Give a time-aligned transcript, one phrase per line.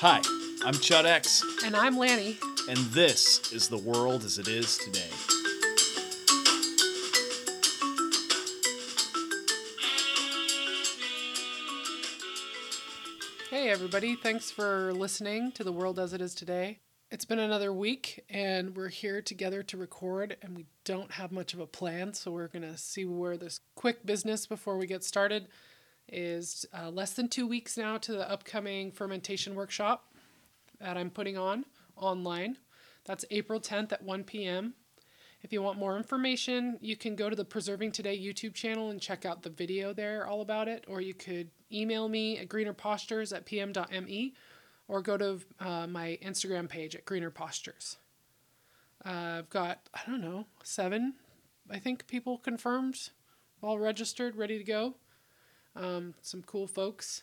[0.00, 0.18] Hi,
[0.64, 2.38] I'm Chud X, And I'm Lanni.
[2.68, 5.08] and this is the world as it is today.
[13.50, 14.16] Hey, everybody.
[14.16, 16.80] Thanks for listening to The World as It Is Today.
[17.10, 21.54] It's been another week, and we're here together to record, and we don't have much
[21.54, 25.04] of a plan, so we're going to see where this quick business before we get
[25.04, 25.46] started
[26.08, 30.12] is uh, less than two weeks now to the upcoming fermentation workshop
[30.80, 31.64] that I'm putting on
[31.96, 32.58] online.
[33.04, 34.74] That's April 10th at 1 p.m.
[35.42, 39.00] If you want more information, you can go to the Preserving Today YouTube channel and
[39.00, 43.34] check out the video there all about it, or you could email me at greenerpostures
[43.34, 44.34] at pm.me
[44.88, 47.96] or go to uh, my Instagram page at Greener Postures.
[49.04, 51.14] Uh, I've got, I don't know, seven,
[51.70, 53.10] I think, people confirmed,
[53.62, 54.94] all registered, ready to go.
[55.76, 57.22] Um, some cool folks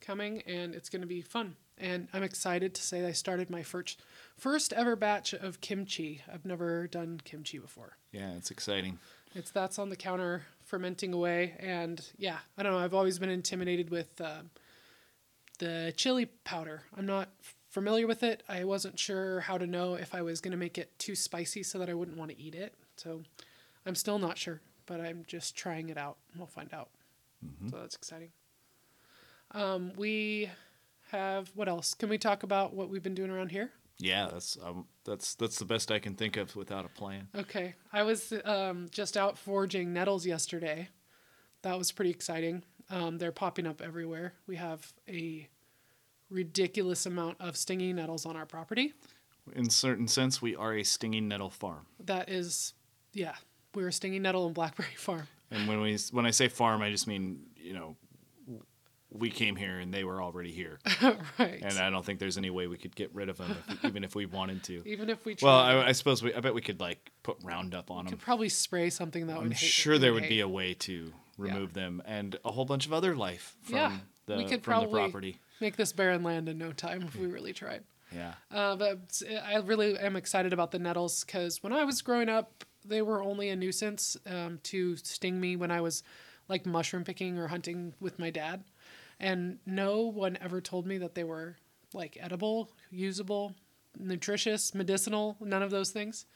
[0.00, 1.56] coming, and it's going to be fun.
[1.78, 4.00] And I'm excited to say I started my first
[4.36, 6.22] first ever batch of kimchi.
[6.32, 7.96] I've never done kimchi before.
[8.12, 8.98] Yeah, it's exciting.
[9.34, 12.78] It's that's on the counter fermenting away, and yeah, I don't know.
[12.78, 14.42] I've always been intimidated with uh,
[15.58, 16.82] the chili powder.
[16.96, 17.30] I'm not
[17.68, 18.44] familiar with it.
[18.48, 21.64] I wasn't sure how to know if I was going to make it too spicy
[21.64, 22.74] so that I wouldn't want to eat it.
[22.96, 23.22] So
[23.84, 26.18] I'm still not sure, but I'm just trying it out.
[26.36, 26.90] We'll find out.
[27.70, 28.30] So that's exciting.
[29.52, 30.50] Um, we
[31.10, 31.94] have what else?
[31.94, 33.70] Can we talk about what we've been doing around here?
[33.98, 37.28] Yeah, that's um, that's that's the best I can think of without a plan.
[37.34, 37.74] Okay.
[37.92, 40.88] I was um, just out foraging nettles yesterday.
[41.62, 42.64] That was pretty exciting.
[42.90, 44.34] Um, they're popping up everywhere.
[44.46, 45.48] We have a
[46.28, 48.92] ridiculous amount of stinging nettles on our property.
[49.54, 51.86] In certain sense, we are a stinging nettle farm.
[52.00, 52.74] That is,
[53.12, 53.34] yeah,
[53.74, 55.28] we're a stinging nettle and blackberry farm.
[55.54, 57.96] And when we when I say farm, I just mean you know
[59.10, 60.80] we came here and they were already here,
[61.38, 61.60] right.
[61.62, 64.02] and I don't think there's any way we could get rid of them, if, even
[64.02, 64.82] if we wanted to.
[64.88, 66.34] Even if we tried, Well, I, I suppose we.
[66.34, 68.18] I bet we could like put Roundup on we them.
[68.18, 70.30] could probably spray something that would I'm hate- sure there would hate.
[70.30, 73.96] be a way to remove them and a whole bunch of other life from Yeah,
[74.26, 75.38] the we could from the probably- property.
[75.60, 77.84] make this barren land in no time if we really tried.
[78.14, 78.34] Yeah.
[78.52, 82.64] Uh, but I really am excited about the nettles because when I was growing up,
[82.84, 86.02] they were only a nuisance um, to sting me when I was
[86.48, 88.64] like mushroom picking or hunting with my dad.
[89.20, 91.56] And no one ever told me that they were
[91.94, 93.54] like edible, usable,
[93.98, 96.26] nutritious, medicinal, none of those things.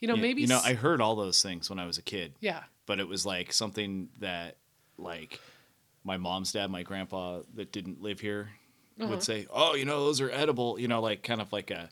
[0.00, 0.40] You know, Yeah, maybe.
[0.42, 2.64] you know I heard all those things when I was a kid, yeah.
[2.86, 4.56] but it was like something that
[4.96, 5.40] like
[6.04, 8.50] my mom's dad, my grandpa that didn't live here
[9.00, 9.08] Uh-huh.
[9.10, 11.88] would say, "Oh, you know, those are edible." You know, like kind of like a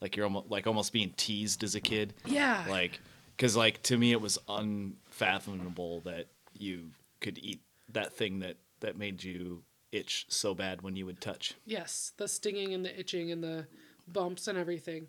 [0.00, 2.14] like you're almost like almost being teased as a kid.
[2.24, 2.64] Yeah.
[2.68, 3.00] Like
[3.38, 8.96] cuz like to me it was unfathomable that you could eat that thing that that
[8.96, 9.62] made you
[9.92, 11.54] itch so bad when you would touch.
[11.64, 13.66] Yes, the stinging and the itching and the
[14.08, 15.08] bumps and everything.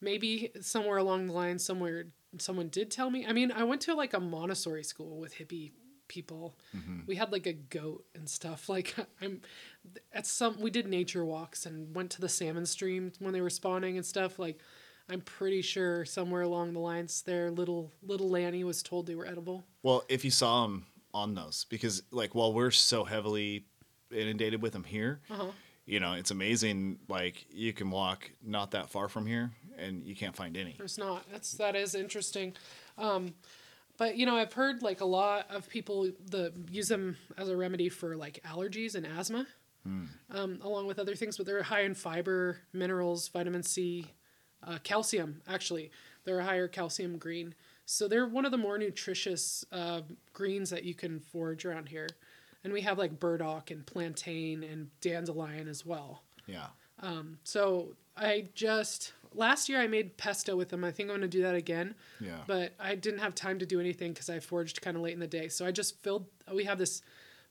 [0.00, 2.06] Maybe somewhere along the line, somewhere
[2.38, 3.26] someone did tell me.
[3.26, 5.72] I mean, I went to like a Montessori school with hippie
[6.08, 6.56] people.
[6.76, 7.00] Mm-hmm.
[7.06, 8.68] We had like a goat and stuff.
[8.76, 9.40] Like I'm
[10.12, 13.50] at some we did nature walks and went to the salmon stream when they were
[13.50, 14.38] spawning and stuff.
[14.38, 14.58] Like
[15.08, 19.26] I'm pretty sure somewhere along the lines there little little Lanni was told they were
[19.26, 19.64] edible.
[19.82, 23.66] Well, if you saw them on those, because like while we're so heavily
[24.10, 25.50] inundated with them here, Uh-huh.
[25.84, 26.98] you know, it's amazing.
[27.08, 30.74] Like you can walk not that far from here, and you can't find any.
[30.76, 31.24] There's not.
[31.30, 32.54] That's that is interesting.
[32.98, 33.34] Um,
[33.98, 37.56] but you know, I've heard like a lot of people the use them as a
[37.56, 39.46] remedy for like allergies and asthma,
[39.84, 41.36] um, along with other things.
[41.36, 44.06] But they're high in fiber, minerals, vitamin C,
[44.62, 45.42] uh, calcium.
[45.48, 45.90] Actually,
[46.24, 50.02] they're a higher calcium green, so they're one of the more nutritious uh,
[50.32, 52.08] greens that you can forage around here.
[52.64, 56.22] And we have like burdock and plantain and dandelion as well.
[56.46, 56.66] Yeah.
[57.00, 60.82] Um, So I just last year I made pesto with them.
[60.82, 61.94] I think I'm gonna do that again.
[62.20, 62.38] Yeah.
[62.46, 65.20] But I didn't have time to do anything because I foraged kind of late in
[65.20, 65.48] the day.
[65.48, 66.26] So I just filled.
[66.52, 67.02] We have this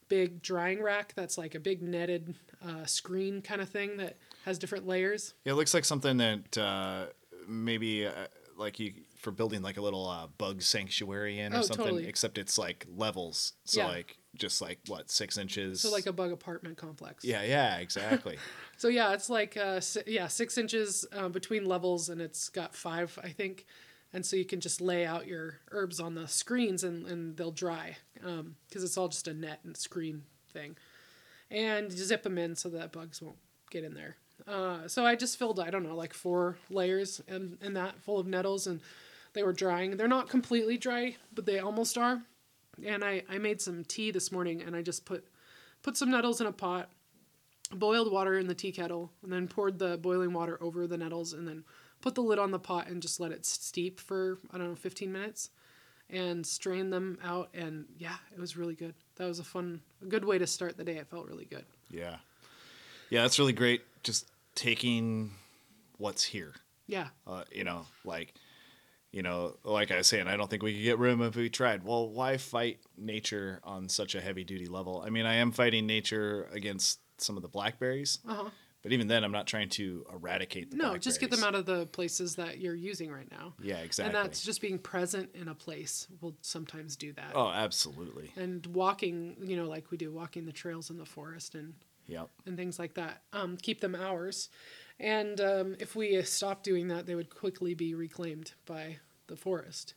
[0.09, 2.35] big drying rack that's like a big netted
[2.65, 5.33] uh, screen kind of thing that has different layers.
[5.43, 7.07] Yeah, it looks like something that uh,
[7.47, 8.11] maybe uh,
[8.57, 11.83] like you for building like a little uh, bug sanctuary in or Oh, something.
[11.85, 12.07] totally.
[12.07, 13.87] Except it's like levels, so Yeah.
[13.87, 15.81] like just like what six inches.
[15.81, 17.23] So like a bug apartment complex.
[17.25, 18.37] yeah, yeah, exactly.
[18.77, 22.75] So yeah, it's like uh, si- yeah six inches uh, between levels, and it's got
[22.75, 23.65] five I think,
[24.13, 27.51] and so you can just lay out your herbs on the screens and, and they'll
[27.51, 30.75] dry because it's all just a net and screen thing,
[31.49, 33.37] and you zip them in so that bugs won't
[33.71, 34.17] get in there.
[34.47, 38.19] Uh, so I just filled I don't know like four layers and and that full
[38.19, 38.81] of nettles and
[39.33, 39.97] they were drying.
[39.97, 42.21] They're not completely dry, but they almost are.
[42.83, 45.25] And I, I made some tea this morning and I just put
[45.83, 46.89] put some nettles in a pot
[47.71, 51.33] boiled water in the tea kettle and then poured the boiling water over the nettles
[51.33, 51.63] and then
[52.01, 54.75] put the lid on the pot and just let it steep for I don't know
[54.75, 55.49] 15 minutes
[56.09, 58.93] and strain them out and yeah, it was really good.
[59.15, 60.97] That was a fun a good way to start the day.
[60.97, 61.65] It felt really good.
[61.89, 62.17] Yeah.
[63.09, 63.81] Yeah, that's really great.
[64.03, 65.31] Just taking
[65.97, 66.53] what's here.
[66.87, 67.07] Yeah.
[67.25, 68.33] Uh, you know, like,
[69.11, 71.35] you know, like I was saying, I don't think we could get rid of if
[71.35, 71.83] we tried.
[71.83, 75.03] Well, why fight nature on such a heavy duty level?
[75.05, 78.49] I mean, I am fighting nature against some of the blackberries, Uh-huh.
[78.83, 81.65] but even then, I'm not trying to eradicate the No, just get them out of
[81.65, 83.53] the places that you're using right now.
[83.63, 84.13] Yeah, exactly.
[84.13, 87.31] And that's just being present in a place will sometimes do that.
[87.35, 88.31] oh, absolutely.
[88.35, 91.73] And walking, you know, like we do, walking the trails in the forest and
[92.07, 92.29] Yep.
[92.45, 93.23] and things like that.
[93.33, 94.49] Um, keep them ours.
[94.99, 98.97] And um, if we stop doing that, they would quickly be reclaimed by
[99.27, 99.93] the forest.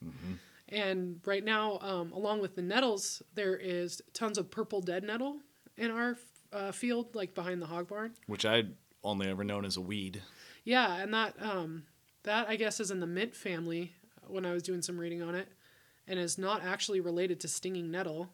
[0.69, 5.39] And right now, um, along with the nettles, there is tons of purple dead nettle
[5.77, 6.17] in our
[6.53, 8.13] uh, field, like behind the hog barn.
[8.27, 8.75] Which I'd
[9.05, 10.23] only ever known as a weed.
[10.65, 11.85] Yeah, and that um,
[12.25, 15.23] that I guess is in the mint family uh, when I was doing some reading
[15.23, 15.49] on it,
[16.07, 18.29] and is not actually related to stinging nettle,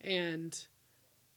[0.00, 0.58] and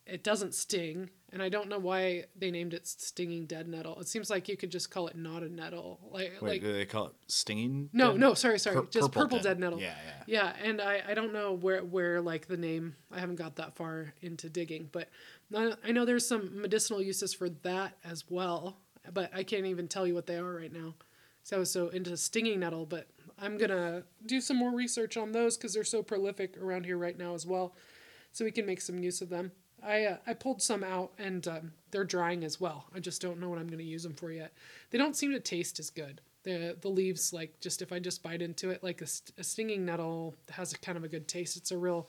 [0.06, 1.10] it doesn't sting.
[1.34, 3.98] And I don't know why they named it stinging dead nettle.
[4.02, 6.74] It seems like you could just call it not a nettle, like Wait, like do
[6.74, 7.90] they call it stinging?
[7.94, 8.20] no dead?
[8.20, 9.80] no sorry sorry Pur- just purple, dead, nettle.
[9.80, 10.24] Yeah, yeah.
[10.28, 13.76] Yeah, and I, I don't know where where like the name I haven't got that
[13.76, 15.08] far into digging, but
[15.56, 18.78] I I know there's some medicinal uses for that as well,
[19.14, 20.96] but I can't even tell you what they are right now.
[21.44, 23.08] So I was so into stinging nettle, but
[23.40, 27.18] I'm gonna do some more research on those because they're so prolific around here right
[27.18, 27.74] now as well,
[28.34, 29.54] so we can make some use of them.
[29.84, 32.86] I uh, I pulled some out and um, they're drying as well.
[32.96, 34.54] I just don't know what I'm gonna use them for yet.
[34.92, 36.22] They don't seem to taste as good.
[36.44, 39.44] The the leaves like just if I just bite into it like a, st- a
[39.44, 41.58] stinging nettle has a kind of a good taste.
[41.58, 42.08] It's a real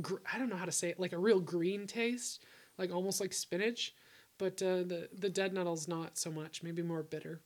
[0.00, 2.42] gr- I don't know how to say it like a real green taste,
[2.78, 3.94] like almost like spinach.
[4.38, 6.62] But uh, the the dead nettle's not so much.
[6.62, 7.40] Maybe more bitter.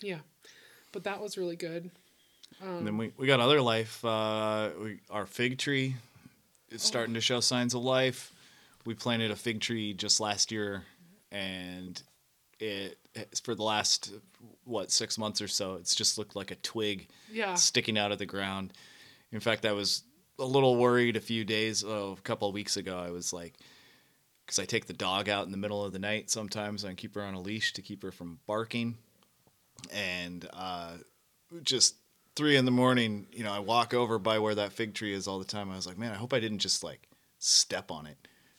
[0.00, 0.18] Yeah,
[0.92, 1.90] but that was really good.
[2.60, 4.04] and then we, we got other life.
[4.04, 5.94] Uh, we, our fig tree
[6.70, 8.33] is starting to show signs of life.
[8.86, 10.84] We planted a fig tree just last year,
[11.32, 12.00] and
[12.60, 12.98] it
[13.42, 14.12] for the last
[14.64, 15.74] what six months or so.
[15.74, 17.54] It's just looked like a twig Yeah.
[17.54, 18.72] sticking out of the ground.
[19.32, 20.02] In fact, I was
[20.38, 22.98] a little worried a few days, oh, a couple of weeks ago.
[22.98, 23.54] I was like,
[24.44, 27.14] because I take the dog out in the middle of the night sometimes and keep
[27.14, 28.96] her on a leash to keep her from barking.
[29.92, 30.92] And uh,
[31.62, 31.96] just
[32.36, 35.26] three in the morning, you know, I walk over by where that fig tree is
[35.26, 35.70] all the time.
[35.70, 37.08] I was like, man, I hope I didn't just like
[37.38, 38.16] step on it.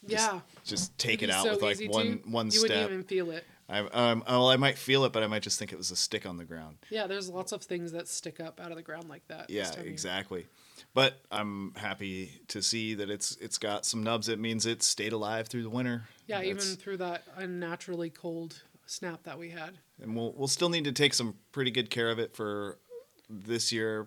[0.08, 0.40] Just, Yeah.
[0.64, 2.30] Just take It'd it out so with like one to.
[2.30, 2.62] one you step.
[2.70, 3.44] wouldn't even feel it.
[3.68, 5.96] I, um, well, I might feel it, but I might just think it was a
[5.96, 6.78] stick on the ground.
[6.92, 9.50] Yeah, there's lots of things that stick up out of the ground like that.
[9.50, 9.92] Yeah, time of year.
[9.94, 10.46] exactly.
[10.94, 14.30] But I'm happy to see that it's it's got some nubs.
[14.30, 16.04] It means it stayed alive through the winter.
[16.28, 19.80] Yeah, That's- even through that unnaturally cold snap that we had.
[20.00, 22.78] and we'll we'll still need to take some pretty good care of it for
[23.30, 24.06] this year,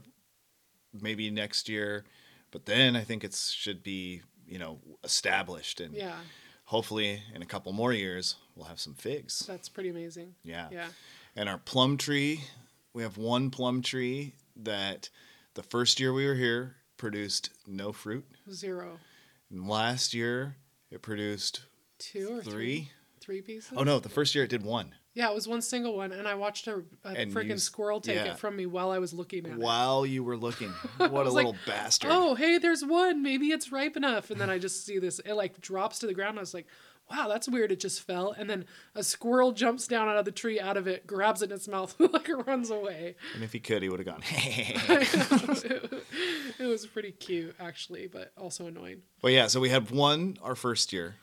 [0.93, 2.05] maybe next year,
[2.53, 6.17] but then I think it should be you know established and Yeah,
[6.65, 9.45] hopefully in a couple more years we'll have some figs.
[9.47, 10.35] that's pretty amazing.
[10.43, 10.69] Yeah.
[10.73, 10.89] Yeah.
[11.37, 12.41] And our plum tree,
[12.93, 15.09] we have one plum tree that
[15.55, 18.25] the first year we were here produced no fruit.
[18.51, 18.99] Zero.
[19.51, 20.57] And last year
[20.91, 21.61] it produced
[21.99, 22.51] Two or three?
[22.53, 22.91] three.
[23.21, 23.73] Three pieces?
[23.77, 24.95] Oh no, the first year it did one.
[25.15, 27.65] Yeah, it was one single one, and I watched a, a And freaking you s-
[27.65, 28.33] squirrel take yeah.
[28.33, 29.59] it from me while I was looking at it.
[29.59, 30.69] While you were looking.
[30.99, 32.11] What a was little like, bastard.
[32.13, 33.23] Oh, hey, there's one.
[33.23, 34.31] Maybe it's ripe enough.
[34.31, 35.19] And then I just see this.
[35.21, 36.39] It like drops to the ground.
[36.39, 36.67] I was like,
[37.11, 37.73] wow, that's weird.
[37.73, 38.33] It just fell.
[38.33, 41.51] And then a squirrel jumps down out of the tree, out of it, grabs it
[41.51, 43.17] in its mouth, like it runs away.
[43.35, 44.23] And if he could, he would have gone.
[46.61, 49.03] It was pretty cute, actually, but also annoying.
[49.23, 51.15] Well, yeah, so we had one our first year.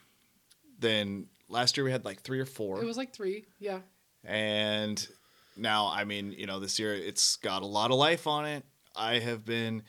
[0.80, 2.82] Then last year we had like three or four.
[2.82, 3.46] It was like three.
[3.60, 3.80] Yeah.
[4.24, 5.08] and
[5.58, 8.66] now i mean you know this year it's got a lot of life on it
[8.96, 9.82] i have been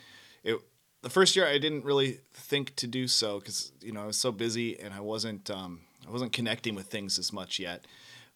[0.45, 0.57] it
[1.03, 4.17] the first year i didn't really think to do so because you know i was
[4.17, 7.85] so busy and i wasn't um, i wasn't connecting with things as much yet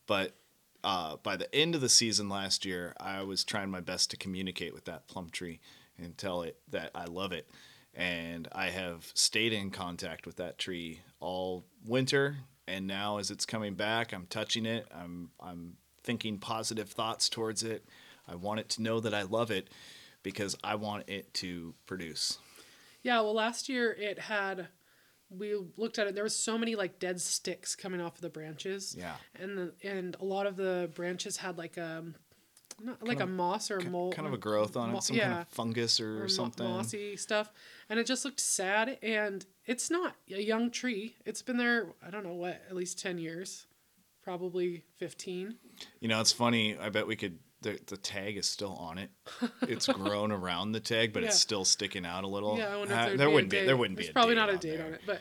[0.08, 0.34] but
[0.82, 4.16] uh, by the end of the season last year i was trying my best to
[4.16, 5.60] communicate with that plum tree
[6.02, 7.48] and tell it that i love it
[7.94, 12.38] and i have stayed in contact with that tree all winter
[12.70, 17.62] and now as it's coming back i'm touching it i'm i'm thinking positive thoughts towards
[17.62, 17.84] it
[18.28, 19.68] i want it to know that i love it
[20.22, 22.38] because i want it to produce
[23.02, 23.20] Yeah.
[23.22, 24.68] Well, last year it had.
[25.30, 26.14] We looked at it.
[26.14, 28.94] There was so many like dead sticks coming off of the branches.
[28.98, 29.14] Yeah.
[29.40, 32.04] And the and a lot of the branches had like a,
[32.82, 34.14] not like of- a moss or a mold.
[34.14, 37.52] kind of a growth on it some kind of fungus or, or something mossy stuff,
[37.88, 38.98] and it just looked sad.
[39.02, 41.16] And it's not a young tree.
[41.24, 41.88] It's been there.
[42.06, 43.66] I don't know what, at least ten years.
[44.22, 45.56] probably 15.
[46.00, 46.76] You know, it's funny.
[46.78, 47.38] I bet we could.
[47.62, 49.10] The, the tag is still on it.
[49.62, 51.28] It's grown around the tag, but Yeah.
[51.28, 52.56] it's still sticking out a little.
[52.56, 53.64] Yeah, I wonder Uh, if there be a wouldn't be.
[53.66, 54.10] There wouldn't There's be.
[54.10, 54.86] A probably not a date there.
[54.86, 55.20] on it, but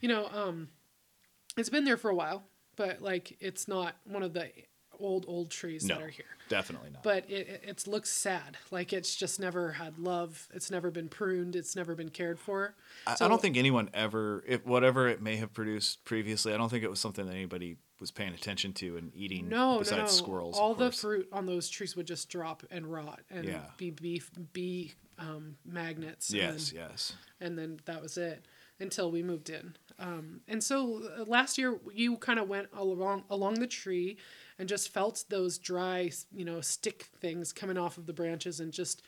[0.00, 0.68] you know, um,
[1.56, 2.44] it's been there for a while.
[2.76, 4.50] But like, it's not one of the
[5.00, 6.24] old old trees No, that are here.
[6.48, 7.02] definitely not.
[7.02, 8.56] But it, it it's looks sad.
[8.70, 10.48] Like it's just never had love.
[10.52, 11.56] It's never been pruned.
[11.56, 12.74] It's never been cared for.
[13.06, 16.56] I, So- I don't think anyone ever, if whatever it may have produced previously, I
[16.56, 19.48] don't think it was something that anybody was paying attention to and eating.
[19.48, 20.24] No, no, besides no.
[20.24, 20.56] squirrels.
[20.58, 23.60] All the fruit on those trees would just drop and rot and Yeah.
[23.76, 26.32] be beef bee um, magnets.
[26.32, 27.12] Yes, and, yes.
[27.42, 28.46] and then that was it
[28.78, 29.76] until we moved in.
[29.98, 34.16] Um, and so uh, last year you kind of went along along the tree
[34.60, 38.72] and just felt those dry, you know, stick things coming off of the branches and
[38.72, 39.02] just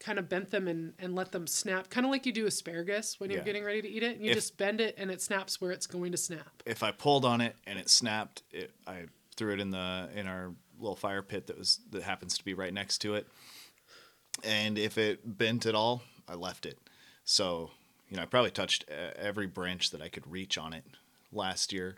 [0.00, 3.18] kind of bent them and, and let them snap, kind of like you do asparagus
[3.20, 4.16] when you're getting ready to eat it.
[4.16, 6.62] And You If- just bend it and it snaps where it's going to snap.
[6.66, 9.04] If I pulled on it and it snapped, it, I
[9.36, 12.52] threw it in the in our little fire pit that was that happens to be
[12.52, 13.28] right next to it.
[14.42, 16.78] And if it bent at all, I left it.
[17.24, 17.70] So
[18.10, 20.84] you know, I probably touched uh, every branch that I could reach on it
[21.32, 21.94] last year.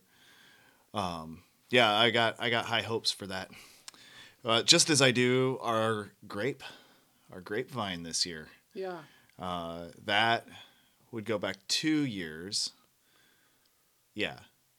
[0.95, 3.51] Um, yeah, I got I got high hopes for that.
[4.45, 6.63] Uh, just as I do our grape,
[7.33, 8.49] our grapevine this year.
[8.75, 8.99] Yeah.
[9.39, 10.47] Uh, that
[11.11, 12.71] would go back two years.
[14.15, 14.39] Yeah,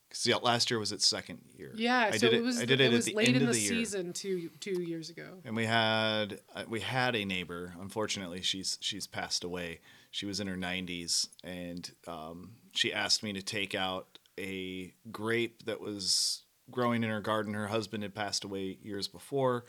[0.09, 1.71] because yeah, last year was its second year.
[1.75, 2.09] Yeah.
[2.11, 3.43] I so did it was, I did it, it was at the late end in
[3.43, 5.39] of the, the, season two, two years ago.
[5.45, 7.73] And we had uh, we had a neighbor.
[7.79, 9.79] Unfortunately, she's she's passed away.
[10.11, 15.65] She was in her 90s, and um, she asked me to take out a grape
[15.65, 17.53] that was growing in her garden.
[17.53, 19.65] Her husband had passed away years before,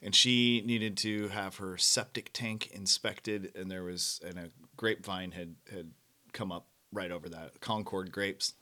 [0.00, 3.52] and she needed to have her septic tank inspected.
[3.54, 5.90] And there was and a grapevine had had
[6.32, 8.54] come up right over that Concord grapes.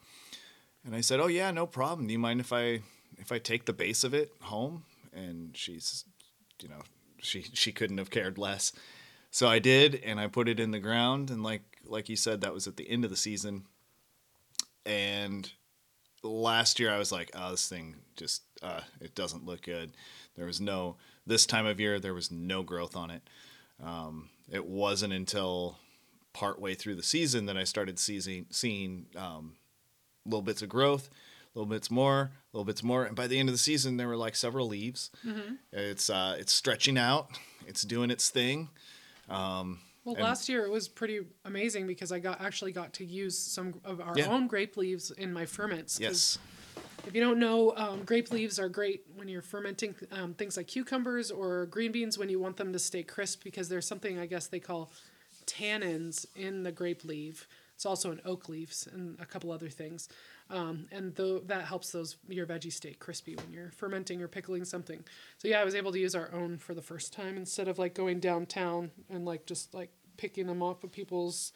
[0.85, 2.07] And I said, "Oh yeah, no problem.
[2.07, 2.81] Do you mind if I
[3.19, 6.05] if I take the base of it home?" And she's,
[6.63, 6.83] you know,
[7.19, 8.73] she she couldn't have cared less.
[9.31, 11.31] So I did, and I put it in the ground.
[11.31, 13.65] And like like you said, that was at the end of the season.
[14.87, 15.53] And
[16.23, 19.93] last year, I was like, "Oh, this thing just uh, it doesn't look good."
[20.37, 20.97] There was no
[21.27, 21.99] this time of year.
[21.99, 23.23] There was no growth on it.
[23.83, 25.79] Um, it wasn't until
[26.33, 29.57] partway through the season that I started seeing seeing um,
[30.25, 31.09] little bits of growth,
[31.55, 34.17] little bits more, little bits more, and by the end of the season, there were
[34.17, 35.11] like several leaves.
[35.73, 37.31] It's uh, it's stretching out,
[37.67, 38.69] it's doing its thing.
[40.11, 43.39] Well, And- last year it was pretty amazing because I got actually got to use
[43.39, 44.27] some of our Yeah.
[44.29, 46.01] own grape leaves in my ferments.
[46.01, 46.37] Yes,
[47.07, 50.67] If you don't know, um, grape leaves are great when you're fermenting um, things like
[50.67, 54.27] cucumbers or green beans when you want them to stay crisp because there's something I
[54.27, 54.91] guess they call
[55.47, 57.47] tannins in the grape leaf.
[57.75, 60.11] It's also in oak leaves and a couple other things,
[60.51, 64.67] um, and though that helps those your veggies stay crispy when you're fermenting or pickling
[64.67, 65.03] something.
[65.39, 67.79] So yeah, I was able to use our own for the first time instead of
[67.79, 69.91] like going downtown and like just like
[70.21, 71.53] picking them off of people's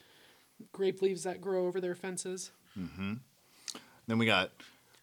[0.71, 2.49] grape leaves that grow over their fences.
[2.75, 4.51] then we got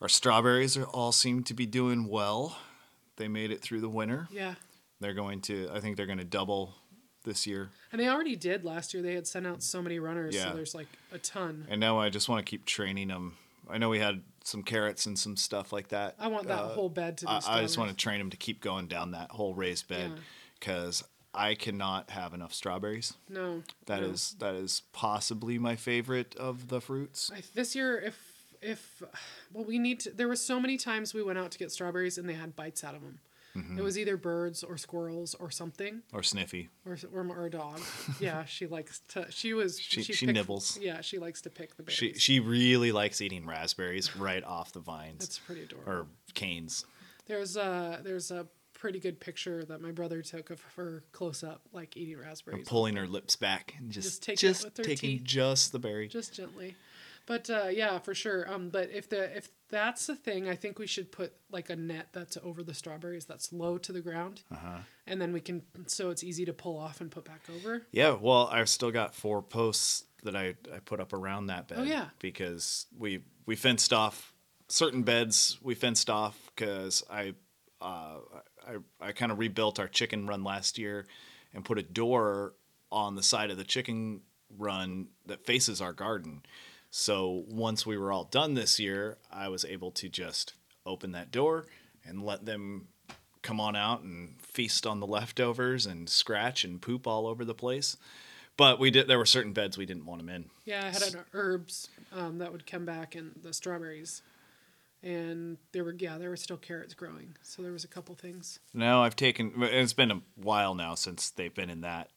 [0.00, 0.76] our strawberries.
[0.76, 2.56] Are all seem to be doing well.
[3.16, 4.26] They made it through the winter.
[4.32, 4.54] Yeah.
[5.00, 5.68] They're going to.
[5.72, 6.74] I think they're going to double
[7.24, 7.70] this year.
[7.92, 9.02] And they already did last year.
[9.02, 10.50] They had sent out so many runners, Yeah.
[10.50, 11.66] so there's like a ton.
[11.70, 13.36] And now I just want to keep training them.
[13.70, 16.16] I know we had some carrots and some stuff like that.
[16.18, 17.30] I want that uh, whole bed to be.
[17.30, 20.10] I, I just want to train them to keep going down that whole raised bed
[20.58, 21.04] because
[21.34, 23.14] I cannot have enough strawberries.
[23.28, 24.46] No, That is no.
[24.46, 27.30] that is possibly my favorite of the fruits.
[27.34, 28.18] I, this year, if
[28.60, 29.02] if
[29.52, 30.10] well, we need to.
[30.10, 32.84] There were so many times we went out to get strawberries and they had bites
[32.84, 33.18] out of them.
[33.56, 33.76] Mm-hmm.
[33.78, 36.70] It was either birds or squirrels or something, Or sniffy.
[36.86, 37.80] or or, or a dog.
[38.20, 39.26] yeah, she likes to.
[39.30, 39.78] She was.
[39.80, 40.78] She- she picked- nibbles.
[40.80, 41.96] Yeah, she likes to pick the berries.
[41.98, 45.92] She she really likes eating raspberries right off the vines That's pretty adorable.
[45.92, 46.86] or canes.
[47.26, 48.46] There's a there's a
[48.82, 52.66] pretty good picture that my brother took of her close up, like eating raspberries.
[52.66, 55.22] Pulling her lips back and just Just take it just taking teeth.
[55.24, 56.08] just the berry.
[56.08, 56.74] just gently
[57.26, 60.80] but uh, yeah for sure um, but if the if that's the thing i think
[60.80, 64.42] we should put like a net that's over the strawberries that's low to the ground
[64.50, 64.78] Uh-huh.
[65.06, 68.16] and then we can so it's easy to pull off and put back over Yeah,
[68.20, 71.78] well, I've still got four posts that I, I put up around that bed.
[71.80, 72.06] Oh, yeah.
[72.18, 74.34] because we we fenced off
[74.68, 75.58] certain beds.
[75.62, 77.34] We fenced off because I
[77.80, 78.18] uh,
[78.66, 81.06] I I kind of rebuilt our chicken run last year
[81.54, 82.54] and put a door
[82.90, 84.20] on the side of the chicken
[84.58, 86.42] run that faces our garden.
[86.90, 90.54] So once we were all done this year, I was able to just
[90.84, 91.66] open that door
[92.04, 92.88] and let them
[93.40, 97.54] come on out and feast on the leftovers and scratch and poop all over the
[97.54, 97.96] place.
[98.58, 99.08] But we did.
[99.08, 100.50] There were certain beds we didn't want them in.
[100.66, 104.20] yeah i had an herbs um, that would come back and the strawberries
[105.02, 107.36] and there were yeah there were still carrots growing.
[107.42, 108.60] So there was a couple things.
[108.72, 109.52] No, I've taken.
[109.62, 112.10] It's been a while now since they've been in that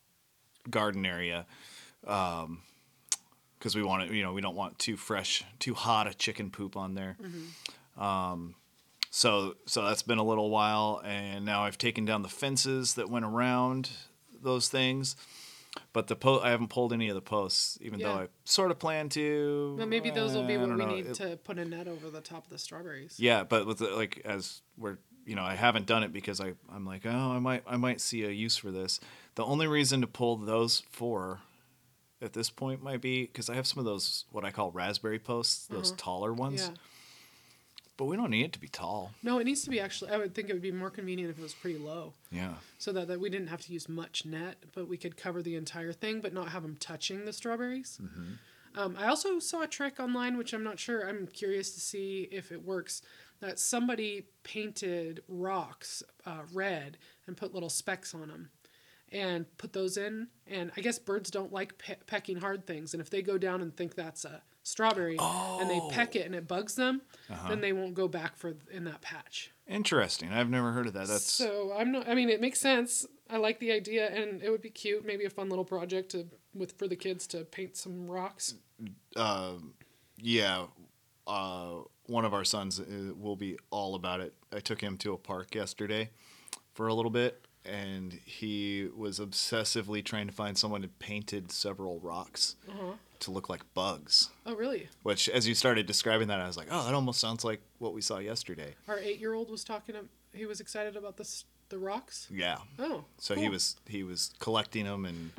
[0.69, 1.45] garden area,
[2.01, 4.11] because we want it.
[4.11, 7.17] You know, we don't want too fresh, too hot a chicken poop on there.
[7.97, 8.55] Um,
[9.09, 13.09] so so that's been a little while, and now I've taken down the fences that
[13.09, 13.89] went around
[14.41, 15.15] those things.
[15.93, 18.79] But the po- I haven't pulled any of the posts, even though I sort of
[18.79, 19.75] plan to.
[19.77, 20.95] But maybe those will be Uh, what we know.
[20.95, 23.19] need It- to put a net over the top of the strawberries.
[23.19, 26.53] yeah, but with the, like as we're you know I haven't done it because I
[26.69, 28.99] I'm like oh I might I might see a use for this.
[29.35, 31.41] The only reason to pull those four
[32.21, 35.19] at this point might be because I have some of those what I call raspberry
[35.19, 36.61] posts, those taller ones.
[36.63, 36.71] Uh-huh.
[36.73, 36.77] Yeah.
[37.97, 39.11] But we don't need it to be tall.
[39.23, 40.11] No, it needs to be actually.
[40.11, 42.55] I would think it would be more convenient if it was pretty low, Yeah.
[42.77, 45.55] so that, that we didn't have to use much net, but we could cover the
[45.55, 47.99] entire thing, but not have them touching the strawberries.
[48.75, 51.07] Um, I also saw a trick online, which I'm not sure.
[51.07, 53.01] I'm curious to see if it works.
[53.39, 56.97] That somebody painted rocks uh, red
[57.27, 58.49] and put little specks on them,
[59.11, 60.27] and put those in.
[60.47, 63.61] And I guess birds don't like pe- pecking hard things, and if they go down
[63.61, 67.01] and think that's a strawberry and they peck it and it bugs them,
[67.47, 69.51] then they won't go back for in that patch.
[69.67, 70.31] Interesting.
[70.31, 71.07] I've never heard of that.
[71.07, 72.09] That's So I'm not.
[72.09, 73.05] I mean, it makes sense.
[73.29, 75.05] I like the idea, and it would be cute.
[75.05, 78.55] Maybe a fun little project to with for the kids to paint some rocks.
[80.17, 80.65] yeah.
[81.27, 82.83] Uh, one of our sons uh,
[83.17, 84.33] will be all about it.
[84.53, 86.11] I took him to a park yesterday
[86.73, 91.99] for a little bit, and he was obsessively trying to find someone who painted several
[91.99, 92.55] rocks
[93.19, 94.29] to look like bugs.
[94.45, 94.89] Oh, really?
[95.03, 97.93] Which, as you started describing that, I was like, oh, that almost sounds like what
[97.93, 98.75] we saw yesterday.
[98.87, 99.95] Our eight-year-old was talking.
[100.33, 102.27] He was excited about this the rocks.
[102.31, 102.57] Yeah.
[102.77, 105.31] Oh, So he was he was collecting them and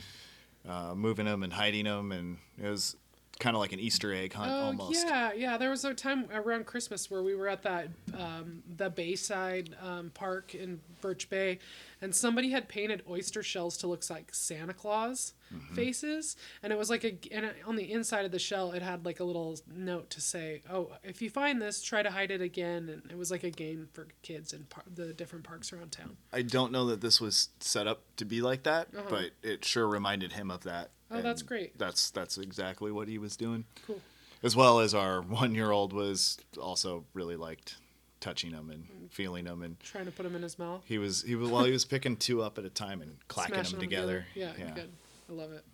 [0.68, 2.96] uh, moving them and hiding them, and it was
[3.38, 5.04] kind of like an Easter egg hunt Oh almost.
[5.06, 5.56] yeah, yeah.
[5.58, 10.10] There was a time around Christmas where we were at that um, the Bayside um,
[10.14, 11.58] Park in Birch Bay,
[12.00, 15.76] and somebody had painted oyster shells to look like Santa Claus Mm-hmm.
[15.76, 19.06] faces, and it was like a and on the inside of the shell it had
[19.06, 22.40] like a little note to say, "Oh, if you find this, try to hide it
[22.40, 25.92] again." And it was like a game for kids in par- the different parks around
[25.92, 26.16] town.
[26.32, 29.86] I don't know that this was set up to be like that, but it sure
[29.86, 30.90] reminded him of that.
[31.10, 31.78] Oh, that's great.
[31.78, 33.64] That's that's exactly what he was doing.
[33.86, 34.00] Cool.
[34.42, 37.76] As well as our one year old was also really liked
[38.20, 39.10] touching them and Mm.
[39.10, 40.82] feeling them, and Trying to put them in his mouth.
[40.86, 43.54] he was he was well he was picking two up at a time and clacking
[43.54, 44.26] Smashing them together.
[44.34, 44.90] Yeah, good.
[45.28, 45.64] I love it.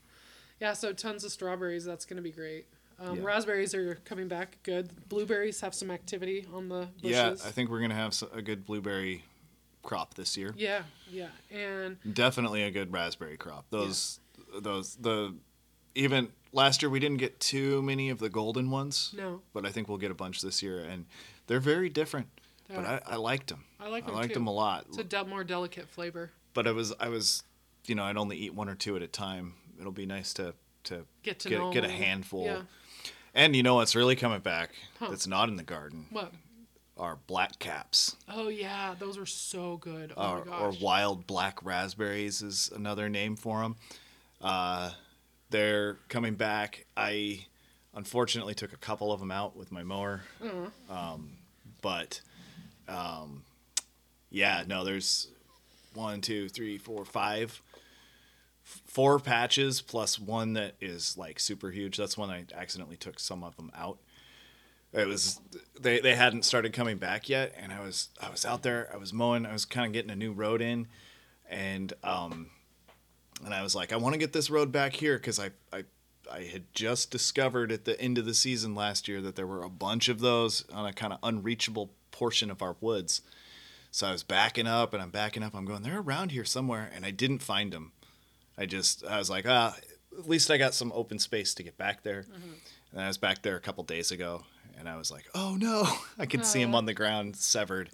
[0.61, 1.85] Yeah, so tons of strawberries.
[1.85, 2.67] That's going to be great.
[3.01, 3.23] Um, Yeah.
[3.25, 4.91] Raspberries are coming back good.
[5.09, 7.11] Blueberries have some activity on the bushes.
[7.17, 9.25] Yeah, I think we're gonna have a good blueberry
[9.83, 10.55] crop this year.
[10.57, 11.29] Yeah, yeah.
[11.51, 13.65] And Definitely a good raspberry crop.
[13.71, 14.21] Those
[14.61, 15.35] those the
[15.95, 19.15] even last year we didn't get too many of the golden ones.
[19.17, 19.43] No.
[19.53, 21.07] But I think we'll get a bunch this year, and
[21.47, 22.29] they're very different.
[22.69, 23.65] But I, I liked them.
[23.79, 24.35] I like 'em I liked too.
[24.35, 24.87] them a lot.
[24.89, 26.31] it's a del- more delicate flavor.
[26.55, 27.43] But I was I was,
[27.87, 29.55] you know, I'd only eat one or two at a time.
[29.79, 32.45] It'll be nice to to Get to get, know get a handful.
[32.47, 32.63] Yeah.
[33.35, 34.71] And you know what's really coming back?
[34.99, 35.09] Huh.
[35.11, 36.07] That's not in the garden.
[36.11, 36.33] What?
[36.99, 38.17] Are black caps.
[38.29, 40.13] Oh yeah, those are so good.
[40.17, 43.77] Oh or wild black raspberries is another name for them.
[44.43, 44.91] Uh,
[45.51, 46.87] they're coming back.
[46.97, 47.47] I
[47.95, 50.95] unfortunately took a couple of them out with my mower, Uh-huh.
[51.15, 51.31] um,
[51.83, 52.21] but
[52.89, 53.45] um,
[54.31, 55.29] yeah, no, there's
[55.95, 57.61] one, two, three, four, five,
[58.65, 61.97] f- four patches plus one that is like super huge.
[61.99, 63.99] That's when I accidentally took some of them out.
[64.95, 65.41] It was
[65.81, 68.91] they, they hadn't started coming back yet, and I was I was out there.
[68.93, 69.47] I was mowing.
[69.47, 70.87] I was kind of getting a new road in,
[71.49, 72.51] and um,
[73.45, 75.85] and I was like, I want to get this road back here because I I
[76.31, 79.63] I had just discovered at the end of the season last year that there were
[79.63, 83.23] a bunch of those on a kind of unreachable portion of our woods.
[83.91, 85.55] So I was backing up and I'm backing up.
[85.55, 87.93] I'm going, they're around here somewhere, and I didn't find them.
[88.57, 89.77] I just I was like, ah,
[90.19, 92.25] at least I got some open space to get back there.
[92.93, 94.45] And I was back there a couple days ago,
[94.79, 95.87] and I was like, oh no,
[96.19, 96.79] I could see them Aw.
[96.79, 97.91] on the ground severed,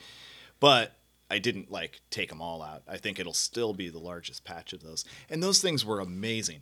[0.60, 0.94] but
[1.30, 2.82] I didn't like take them all out.
[2.88, 6.60] I think it'll still be the largest patch of those, and those things were amazing.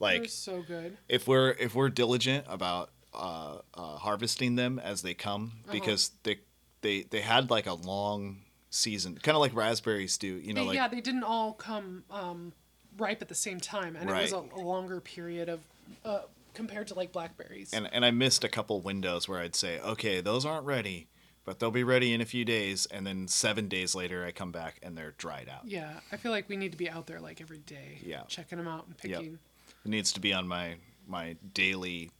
[0.00, 0.96] They're Like so good.
[1.08, 6.38] if we're if we're diligent about uh, uh, harvesting them as they come, because they
[6.82, 10.26] they they had like a long season, kind of like raspberries do.
[10.28, 12.52] You know, They- like yeah, they didn't all come um,
[12.96, 15.60] ripe at the same time, and it was a, a longer period of
[16.04, 16.20] uh,
[16.54, 17.72] compared to like blackberries.
[17.74, 21.08] and and I missed a couple windows where I'd say, okay, those aren't ready,
[21.48, 24.52] but they'll be ready in a few days, and then seven days later I come
[24.52, 25.62] back and they're dried out.
[25.66, 28.24] yeah, I feel like we need to be out there like every day, Yeah.
[28.28, 29.20] checking them out and Yep.
[29.20, 29.38] picking.
[29.82, 32.10] It needs to be on my my daily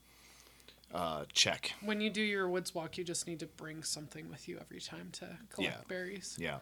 [0.91, 1.73] Uh, check.
[1.81, 4.79] When you do your woods walk, you just need to bring something with you every
[4.81, 5.83] time to collect Yeah.
[5.87, 6.35] berries.
[6.39, 6.57] Yeah.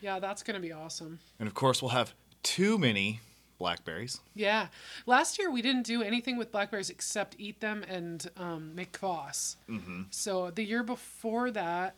[0.00, 1.18] Yeah, that's gonna be awesome.
[1.38, 3.20] And of course, we'll have too many
[3.58, 4.20] blackberries.
[4.34, 4.68] Yeah.
[5.06, 9.56] Last year we didn't do anything with blackberries except eat them and um, make kvass.
[9.68, 10.02] Mm-hmm.
[10.10, 11.94] So the year before that,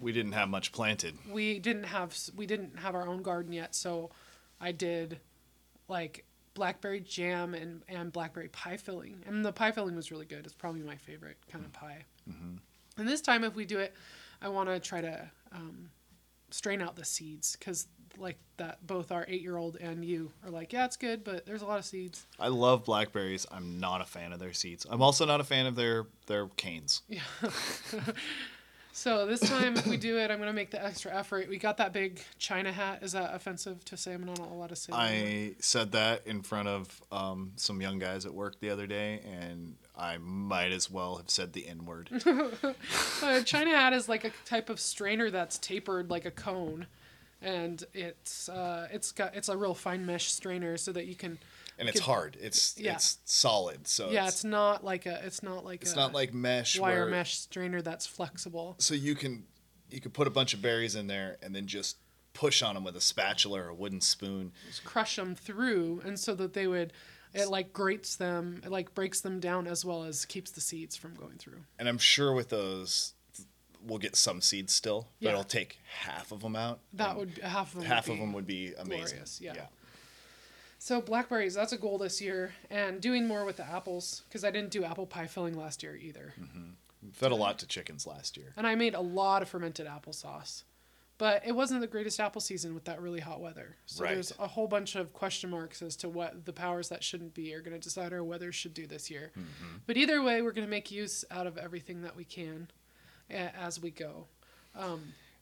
[0.00, 1.14] We didn't have much planted.
[1.30, 3.74] we didn't have we didn't have our own garden yet.
[3.74, 4.10] So
[4.60, 5.20] I did
[5.88, 10.44] like blackberry jam and and blackberry pie filling, and the pie filling was really good.
[10.44, 12.04] It's probably my favorite kind of pie.
[12.98, 13.94] And this time, if we do it,
[14.42, 15.90] I want to try to um,
[16.50, 20.50] strain out the seeds because like that both our eight year old and you are
[20.50, 22.26] like, yeah, it's good, but there's a lot of seeds.
[22.38, 23.46] I love blackberries.
[23.50, 24.86] I'm not a fan of their seeds.
[24.88, 27.02] I'm also not a fan of their their canes.
[27.08, 27.20] Yeah.
[28.92, 31.48] So this time, if we do it, I'm gonna make the extra effort.
[31.48, 33.02] We got that big China hat.
[33.02, 34.14] Is that offensive to say?
[34.14, 34.92] I'm not allowed to say.
[34.92, 39.20] I said that in front of um, some young guys at work the other day,
[39.24, 42.10] and I might as well have said the N word.
[43.22, 46.86] Uh, China hat is like a type of strainer that's tapered like a cone,
[47.42, 51.38] and it's uh, it's got it's a real fine mesh strainer so that you can.
[51.78, 52.36] and it's hard.
[52.40, 52.94] It's Yeah.
[52.94, 53.86] it's solid.
[53.86, 56.78] So yeah, it's, it's not like a it's not like it's a not like mesh
[56.78, 58.76] wire where, mesh strainer that's flexible.
[58.78, 59.44] So you can
[59.90, 61.96] you can put a bunch of berries in there and then just
[62.32, 64.52] push on them with a spatula or a wooden spoon.
[64.68, 66.92] Just crush them through, and so that they would.
[67.32, 70.96] It like grates them, it like breaks them down as well as keeps the seeds
[70.96, 71.60] from going through.
[71.78, 73.14] And I'm sure with those
[73.82, 75.30] we'll get some seeds still, but Yeah.
[75.32, 76.80] it'll take half of them out.
[76.92, 77.88] That would half of them.
[77.88, 79.06] half of them would be amazing.
[79.06, 79.66] glorious, yeah.
[80.78, 84.50] So blackberries, that's a goal this year, and doing more with the apples because I
[84.50, 86.32] didn't do apple pie filling last year either.
[86.40, 87.10] Mm-hmm.
[87.12, 88.52] Fed a lot to chickens last year.
[88.56, 90.62] And I made a lot of fermented applesauce.
[91.18, 93.76] But it wasn't the greatest apple season with that really hot weather.
[93.84, 94.14] So Right.
[94.14, 97.52] there's a whole bunch of question marks as to what the powers that shouldn't be
[97.52, 99.32] are going to decide our weather should do this year.
[99.38, 99.76] Mm-hmm.
[99.86, 102.70] But either way, we're going to make use out of everything that we can
[103.30, 104.26] as we go.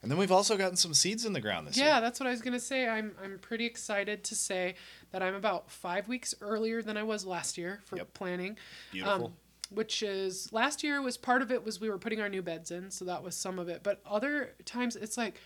[0.01, 1.93] And then we've also gotten some seeds in the ground this Yeah, year.
[1.95, 2.89] Yeah, that's what I was gonna say.
[2.89, 4.77] I'm I'm pretty excited to say
[5.11, 8.15] that I'm about five weeks earlier than I was last year for Yep.
[8.15, 8.59] planning.
[8.93, 9.27] Beautiful.
[9.27, 9.33] Um,
[9.71, 12.71] which is last year was part of it was we were putting our new beds
[12.71, 13.83] in, so that was some of it.
[13.83, 15.41] But other times it's like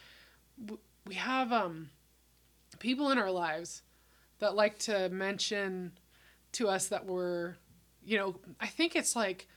[1.07, 1.91] we have um
[2.79, 3.83] people in our lives
[4.39, 5.93] that like to mention
[6.53, 7.57] to us that we're
[8.05, 9.49] you know I think it's like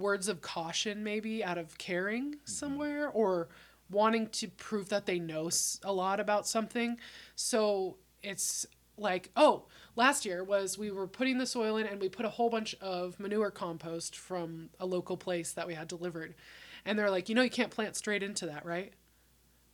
[0.00, 3.48] words of caution maybe out of caring somewhere or
[3.90, 5.50] wanting to prove that they know
[5.82, 6.96] a lot about something.
[7.34, 9.64] So it's like oh
[9.96, 12.74] last year was we were putting the soil in and we put a whole bunch
[12.82, 16.34] of manure compost from a local place that we had delivered.
[16.84, 18.92] And they're like you know you can't plant straight into that right?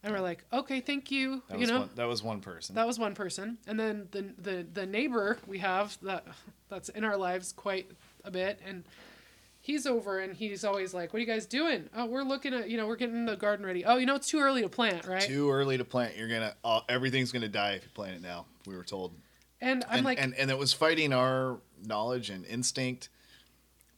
[0.02, 1.80] And we're like okay thank you That you know?
[1.80, 2.76] one, that was one person.
[2.76, 6.24] that was one person, and then the the the neighbor we have that
[6.68, 7.90] that's in our lives quite
[8.24, 8.84] a bit, and
[9.66, 11.90] he's over and he's always like, "What are you guys doing?
[11.94, 13.84] Oh, we're looking at you know we're getting the garden ready.
[13.84, 16.16] Oh, you know it's too early to plant, right?" Too early to plant.
[16.16, 18.46] You're gonna uh, everything's gonna die if you plant it now.
[18.66, 19.12] We were told.
[19.60, 23.08] and I'm and, like, and and it was fighting our knowledge and instinct.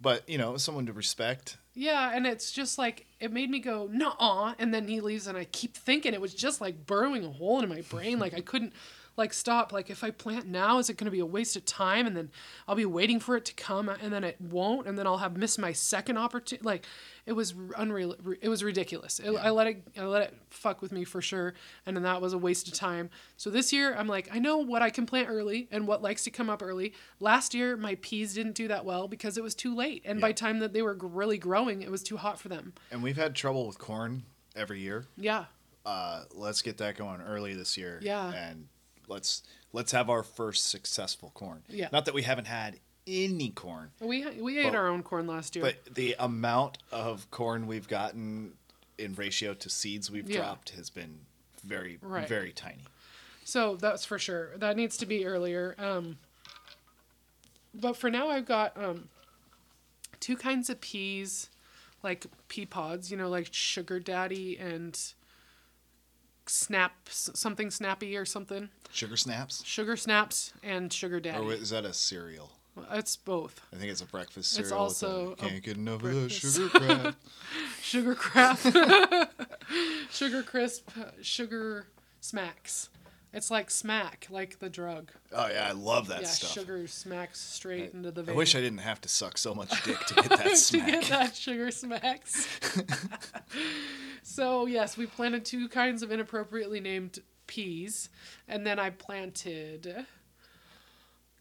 [0.01, 1.59] But you know, someone to respect.
[1.75, 5.37] yeah, and it's just like it made me go, "Nuh-uh," and then he leaves, and
[5.37, 8.41] I keep thinking it was just like burrowing a hole in my brain, like I
[8.41, 8.73] couldn't.
[9.19, 9.73] Like stop!
[9.73, 12.07] Like if I plant now, is it going to be a waste of time?
[12.07, 12.31] And then
[12.67, 15.37] I'll be waiting for it to come, and then it won't, and then I'll have
[15.37, 16.65] missed my second opportunity.
[16.65, 16.87] Like
[17.27, 18.15] it was unreal.
[18.41, 19.19] It was ridiculous.
[19.19, 19.83] It, I let it.
[19.99, 21.55] I let it fuck with me for sure,
[21.85, 23.11] and then that was a waste of time.
[23.37, 26.23] So this year, I'm like, I know what I can plant early and what likes
[26.25, 26.95] to come up early.
[27.21, 30.29] Last year, my peas didn't do that well because it was too late, and by
[30.29, 30.35] Yeah.
[30.35, 32.73] time that they were really growing, it was too hot for them.
[32.93, 34.23] And we've had trouble with corn
[34.55, 35.07] every year.
[35.17, 35.47] Yeah,
[35.85, 37.99] Uh, let's get that going early this year.
[38.03, 38.31] Yeah.
[38.33, 38.69] And
[39.09, 39.43] let's
[39.73, 41.63] let's have our first successful corn.
[41.69, 41.89] Yeah.
[41.93, 45.57] Not that we haven't had any corn, we we ate But- our own corn last
[45.57, 45.65] year.
[45.65, 48.53] but the amount of corn we've gotten
[48.99, 50.39] in ratio to seeds we've Yeah.
[50.39, 51.21] dropped has been
[51.65, 52.29] very Right.
[52.29, 52.85] very tiny.
[53.45, 54.57] So that's for sure.
[54.59, 55.75] That needs to be earlier.
[55.79, 56.19] Um,
[57.75, 59.09] but for now, I've got um,
[60.21, 61.49] two kinds of peas,
[62.03, 63.11] like pea pods.
[63.11, 65.01] You know, like sugar daddy and
[66.49, 68.71] snap something snappy or something.
[68.91, 69.63] Sugar snaps?
[69.65, 71.45] Sugar snaps and sugar daddy.
[71.45, 72.51] Or is that a cereal?
[72.93, 73.61] it's both.
[73.73, 74.71] I think it's a breakfast cereal.
[74.71, 77.15] the also a can't get enough of breakfast- the sugar crap.
[77.83, 78.59] Sugar crap.
[80.11, 80.91] sugar crisp,
[81.23, 81.87] sugar
[82.21, 82.89] smacks.
[83.33, 85.11] It's like smack, like the drug.
[85.33, 86.51] oh yeah, I love that yeah, stuff.
[86.51, 88.35] sugar smacks straight into the vein.
[88.35, 90.87] I wish I didn't have to suck so much dick to get that to smack.
[90.87, 92.49] get that sugar smacks.
[94.23, 98.09] so yes, we planted two kinds of inappropriately named peas,
[98.49, 100.07] and then I planted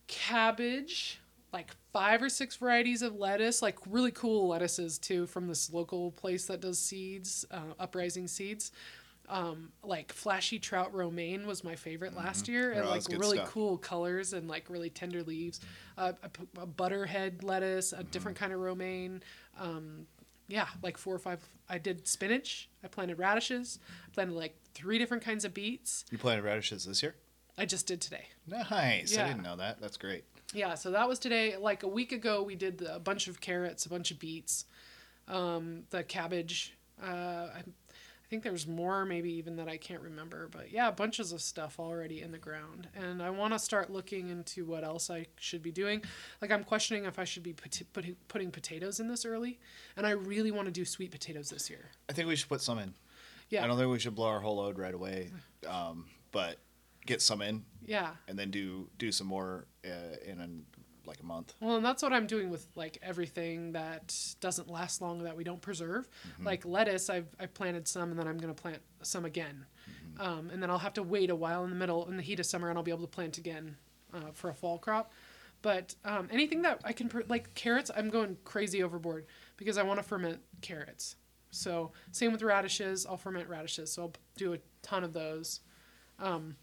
[0.08, 1.19] cabbage
[1.54, 6.12] like five or six varieties of lettuce, like really cool lettuces too from this local
[6.12, 8.71] place that does seeds, uh, Uprising Seeds.
[9.30, 13.52] Um, like flashy trout romaine was my favorite last year, and Oh, like really stuff.
[13.52, 15.60] cool colors and like really tender leaves.
[15.98, 19.22] Uh, a, a butterhead lettuce, a different kind of romaine.
[19.60, 20.08] Um,
[20.48, 21.44] yeah, like four or five.
[21.68, 22.70] I did spinach.
[22.84, 23.80] I planted radishes.
[24.06, 26.06] I planted like three different kinds of beets.
[26.10, 27.16] You planted radishes this year?
[27.58, 28.28] I just did today.
[28.48, 29.13] Nice.
[29.13, 29.26] Yeah.
[29.26, 29.82] I didn't know that.
[29.82, 30.24] That's great.
[30.54, 31.58] Yeah, so that was today.
[31.58, 34.63] Like a week ago, we did a bunch of carrots, a bunch of beets,
[35.28, 36.78] um, the cabbage.
[37.04, 37.63] Uh, I,
[38.28, 40.50] I think there's more, maybe even that I can't remember.
[40.52, 42.90] But yeah, bunches of stuff already in the ground.
[42.94, 46.04] And I want to start looking into what else I should be doing.
[46.42, 49.60] Like, I'm questioning if I should be put, putting, putting potatoes in this early.
[49.96, 51.86] And I really want to do sweet potatoes this year.
[52.10, 52.96] I think we should put some in.
[53.50, 53.63] Yeah.
[53.63, 55.32] I don't think we should blow our whole load right away,
[55.66, 56.58] um, but
[57.06, 58.10] get some in Yeah.
[58.28, 60.66] and then do do some more uh, in an,
[61.08, 61.54] like a month.
[61.60, 65.43] Well, and that's what I'm doing with like everything that doesn't last long that we
[65.43, 66.08] don't preserve.
[66.34, 66.46] Mm-hmm.
[66.46, 70.22] Like lettuce, I've I've planted some, and then I'm gonna plant some again, Mm-hmm.
[70.22, 72.39] um, and then I'll have to wait a while in the middle in the heat
[72.39, 73.78] of summer, and I'll be able to plant again
[74.13, 75.12] uh, for a fall crop.
[75.62, 79.26] But um, anything that I can like carrots, I'm going crazy overboard
[79.58, 81.15] because I want to ferment carrots.
[81.52, 83.91] So same with radishes, I'll ferment radishes.
[83.93, 85.62] So I'll do a ton of those.
[86.20, 86.56] Um,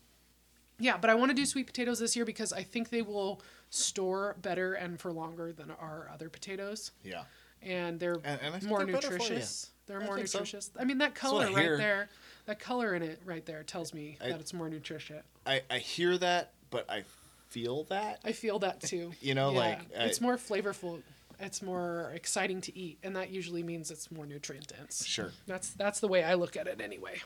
[0.78, 3.40] yeah, but I want to do sweet potatoes this year because I think they will
[3.70, 7.24] store better and for longer than our other potatoes, Yeah.
[7.62, 9.18] and they're And- and more they're better for you.
[9.20, 9.70] nutritious.
[9.87, 10.38] They're I more think so.
[10.38, 10.70] nutritious.
[10.78, 11.76] I mean, that color right hear.
[11.76, 12.08] there,
[12.46, 15.22] that color in it right there tells me I- that it's more nutritious.
[15.46, 17.04] I, I hear that, but I
[17.48, 18.20] feel that.
[18.24, 19.12] I feel that too.
[19.20, 21.02] You know, like, I- it's more flavorful.
[21.40, 25.04] It's more exciting to eat, and that usually means it's more nutrient dense.
[25.04, 25.32] Sure.
[25.46, 27.20] That's that's the way I look at it anyway.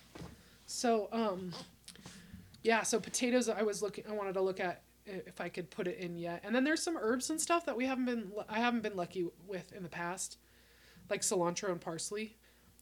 [0.67, 1.53] So um,
[2.69, 2.83] yeah.
[2.83, 4.05] So potatoes, I was looking.
[4.09, 6.83] I wanted to look at if I could put it in yet, and then there's
[6.83, 8.31] some herbs and stuff that we haven't been.
[8.49, 10.37] I haven't been lucky with in the past,
[11.11, 12.37] like cilantro and parsley.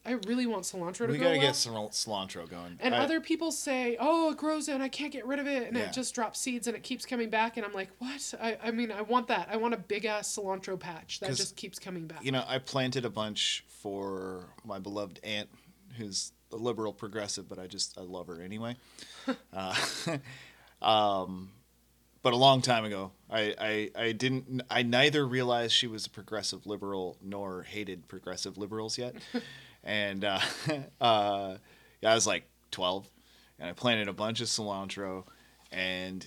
[0.05, 1.41] I really want cilantro to We gotta well.
[1.47, 2.77] get some cilantro going.
[2.79, 5.67] And I- other people say, "Oh, it grows and I can't get rid of it,
[5.67, 5.85] and Yeah.
[5.87, 8.33] it just drops seeds and it keeps coming back." And I'm like, "What?
[8.39, 9.49] I, I mean, I want that.
[9.51, 12.59] I want a big ass cilantro patch that just keeps coming back." you know, I
[12.59, 15.49] planted a bunch for my beloved aunt,
[15.97, 18.75] who's a liberal progressive, but I just I love her anyway.
[19.53, 19.75] uh,
[20.81, 21.49] um,
[22.21, 26.09] but a long time ago, I, I I didn't I neither realized she was a
[26.09, 29.15] progressive liberal nor hated progressive liberals yet,
[29.83, 30.39] and uh,
[30.99, 31.55] uh,
[32.01, 33.09] yeah, I was like twelve,
[33.59, 35.23] and I planted a bunch of cilantro,
[35.71, 36.25] and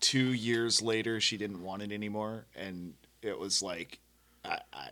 [0.00, 4.00] two years later she didn't want it anymore, and it was like
[4.44, 4.88] I, I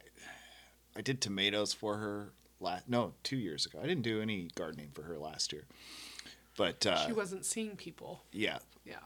[0.96, 2.32] I did tomatoes for her
[2.64, 3.78] last no two years ago.
[3.82, 5.64] I didn't do any gardening for her last year,
[6.56, 8.22] but uh, she wasn't seeing people.
[8.32, 8.58] yeah.
[8.84, 8.96] Yeah.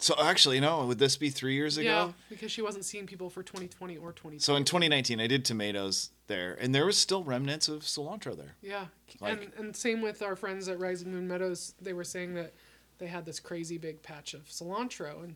[0.00, 0.86] So actually, no.
[0.86, 1.88] would this be three years ago?
[1.88, 4.38] Yeah, because she wasn't seeing people for 2020 or 2020.
[4.38, 8.54] So in 2019, I did tomatoes there, and there was still remnants of cilantro there.
[8.62, 8.86] yeah,
[9.20, 11.74] Like- and and same with our friends at Rising Moon Meadows.
[11.80, 12.54] They were saying that
[12.98, 15.34] they had this crazy big patch of cilantro, and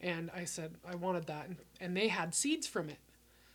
[0.00, 2.98] and I said I wanted that, and, and they had seeds from it.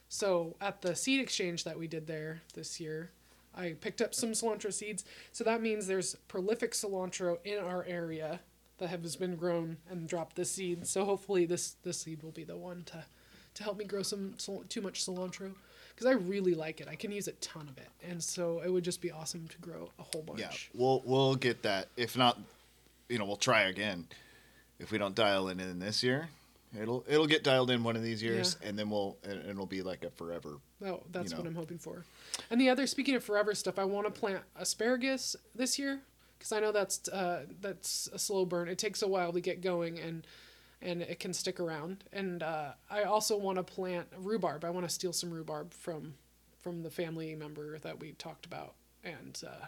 [0.08, 3.12] So at the seed exchange that we did there this year,
[3.58, 5.04] I picked up some cilantro seeds.
[5.32, 8.40] So that means there's prolific cilantro in our area
[8.78, 10.86] that has been grown and dropped this seed.
[10.88, 13.06] So hopefully this this seed will be the one to
[13.56, 14.36] to help me grow some
[14.70, 15.54] too much cilantro
[15.90, 16.88] because I really like it.
[16.88, 19.58] I can use a ton of it, and so it would just be awesome to
[19.58, 20.40] grow a whole bunch.
[20.40, 21.88] Yeah, we'll we'll get that.
[21.98, 22.40] If not,
[23.10, 24.08] you know, we'll try again.
[24.80, 26.30] If we don't dial it in this year,
[26.78, 29.82] it'll it'll get dialed in one of these years, and then we'll and it'll be
[29.82, 30.58] like a forever.
[30.86, 31.48] Oh, that's you what.
[31.48, 32.06] I'm hoping for.
[32.50, 36.02] And the other, speaking of forever stuff, I want to plant asparagus this year
[36.38, 38.68] because I know that's uh, that's a slow burn.
[38.68, 40.26] It takes a while to get going, and
[40.82, 42.04] and it can stick around.
[42.14, 44.64] And uh, I also want to plant rhubarb.
[44.64, 46.16] I want to steal some rhubarb from
[46.62, 49.66] from the family member that we talked about, and uh,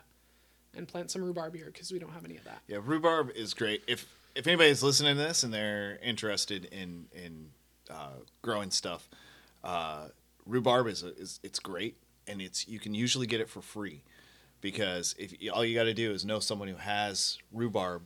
[0.76, 2.62] and plant some rhubarb here because we don't have any of that.
[2.68, 3.84] Yeah, rhubarb is great.
[3.88, 7.50] If if anybody's listening to this and they're interested in in
[7.90, 9.10] uh, growing stuff,
[9.64, 10.08] uh,
[10.46, 14.04] rhubarb is, a, is it's great, and it's you can usually get it for free
[14.62, 18.04] because if all you got to do is know someone who has rhubarb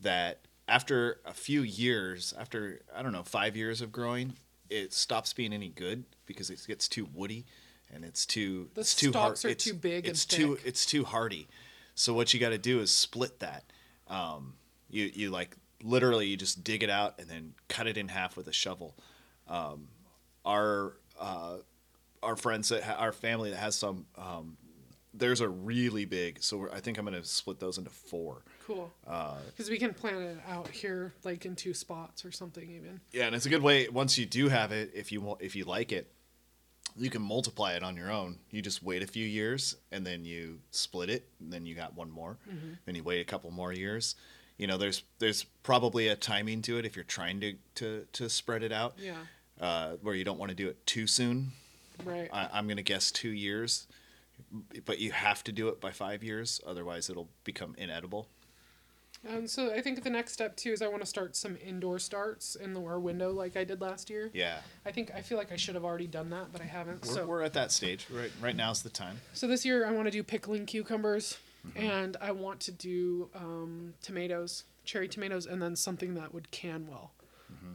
[0.00, 4.34] that after a few years, after I don't know five years of growing,
[4.68, 7.46] it stops being any good because it gets too woody
[7.92, 9.50] and it's too The it's too stalks hard.
[9.50, 10.66] are it's, too big and It's too thick.
[10.66, 11.48] it's too hardy.
[11.94, 13.64] So what you got to do is split that.
[14.08, 14.54] Um,
[14.90, 18.36] you you like literally you just dig it out and then cut it in half
[18.36, 18.96] with a shovel.
[19.48, 19.88] Um,
[20.44, 21.58] our uh,
[22.22, 24.56] our friends that ha- our family that has some um,
[25.14, 28.42] theirs are really big, so we're, I think I'm gonna split those into four.
[28.66, 28.92] Cool.
[29.06, 33.00] Uh, Because we can plan it out here, like in two spots or something, even.
[33.12, 33.88] Yeah, and it's a good way.
[33.88, 36.12] Once you do have it, if you wa- if you like it,
[36.96, 38.38] you can multiply it on your own.
[38.50, 41.94] You just wait a few years, and then you split it, and then you got
[41.96, 42.36] one more.
[42.84, 44.14] Then you wait a couple more years.
[44.58, 48.28] You know, there's there's probably a timing to it if you're trying to to, to
[48.28, 49.14] spread it out, Yeah.
[49.60, 51.52] uh, where you don't want to do it too soon.
[52.04, 52.28] Right.
[52.32, 53.86] I, I'm gonna guess two years,
[54.84, 58.28] but you have to do it by five years, otherwise it'll become inedible.
[59.28, 61.98] Um, so I think the next step too is I want to start some indoor
[61.98, 64.30] starts in the our window like I did last year.
[64.32, 67.04] Yeah, I think I feel like I should have already done that, but I haven't.
[67.04, 68.06] we're, so we're at that stage.
[68.10, 69.20] Right, right now's the time.
[69.34, 71.36] so this year I want to do pickling cucumbers,
[71.76, 76.86] and I want to do um, tomatoes, cherry tomatoes, and then something that would can
[76.88, 77.12] well,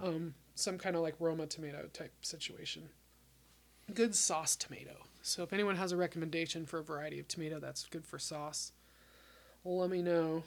[0.04, 2.90] um, some kind of like Roma tomato type situation.
[3.94, 4.96] Good sauce tomato.
[5.22, 8.72] So if anyone has a recommendation for a variety of tomato that's good for sauce,
[9.64, 10.44] let me know.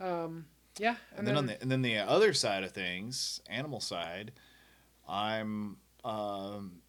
[0.00, 0.46] Um,
[0.78, 4.32] yeah, And, then, on the and then the other side of things, animal side,
[5.08, 6.82] I'm um,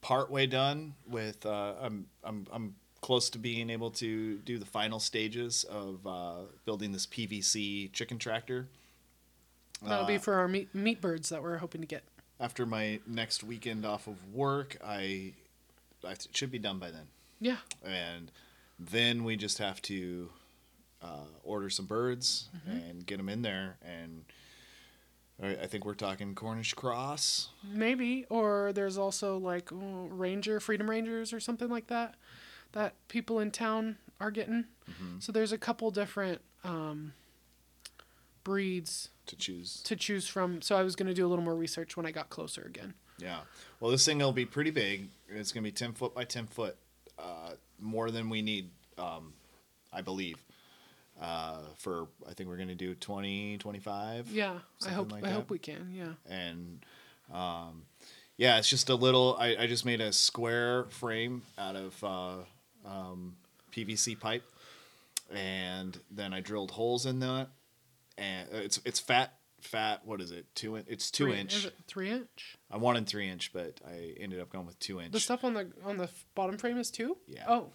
[0.00, 1.46] part way done with.
[1.46, 6.34] Uh, I'm I'm I'm close to being able to do the final stages of uh,
[6.64, 8.68] building this PVC chicken tractor.
[9.86, 12.02] that'll be uh, for our meat, meat birds that we're hoping to get.
[12.40, 15.32] After my next weekend off of work, I
[16.06, 17.08] I should be done by then,
[17.40, 18.30] Yeah, and
[18.78, 20.30] then we just have to
[21.02, 24.24] uh, order some birds and get them in there and.
[25.40, 27.50] I I think we're talking Cornish cross.
[27.62, 28.26] maybe.
[28.28, 32.16] Or there's also like ranger, freedom rangers, or something like that,
[32.72, 34.64] that people in town are getting.
[34.90, 35.18] Mm-hmm.
[35.20, 37.12] So there's a couple different um,
[38.44, 39.82] breeds to choose.
[39.82, 40.62] to choose from.
[40.62, 42.94] So I was gonna do a little more research when I got closer again.
[43.18, 43.40] Yeah.
[43.80, 45.08] Well, this thing will be pretty big.
[45.28, 46.76] It's going to be 10 foot by 10 foot,
[47.18, 49.32] uh, more than we need, um,
[49.92, 50.36] I believe.
[51.20, 54.28] Uh, for, I think we're going to do 20, 25.
[54.30, 55.34] Yeah, I hope like I that.
[55.34, 55.92] hope we can.
[55.92, 56.12] Yeah.
[56.32, 56.84] And,
[57.32, 57.82] um,
[58.36, 62.34] yeah, it's just a little, I, I just made a square frame out of, uh,
[62.88, 63.36] um,
[63.72, 64.42] PVC pipe.
[65.34, 67.48] And then I drilled holes in that.
[68.16, 70.46] And uh, it's, it's fat, fat, what is it?
[70.54, 71.66] Two in, it's two Three- inch.
[71.66, 72.56] It three inch?
[72.70, 75.12] I wanted three inch, but I ended up going with two inch.
[75.12, 77.16] The stuff on the on the bottom frame is two.
[77.26, 77.44] Yeah.
[77.46, 77.68] Oh,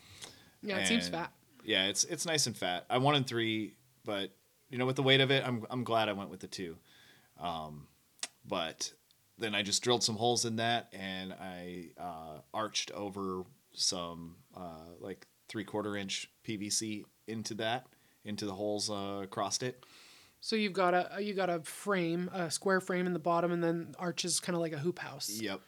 [0.62, 0.78] yeah.
[0.80, 1.32] It seems fat.
[1.64, 2.86] Yeah, it's it's nice and fat.
[2.90, 4.32] I wanted three, but
[4.70, 6.76] you know, with the weight of it, I'm I'm glad I went with the two.
[7.40, 7.88] Um,
[8.46, 8.92] but
[9.38, 13.44] then I just drilled some holes in that, and I uh, arched over
[13.74, 17.88] some uh, like three quarter inch PVC into that,
[18.26, 19.84] into the holes uh, across it.
[20.42, 23.64] So you've got a you got a frame, a square frame in the bottom, and
[23.64, 25.30] then arches kind of like a hoop house.
[25.30, 25.62] Yep.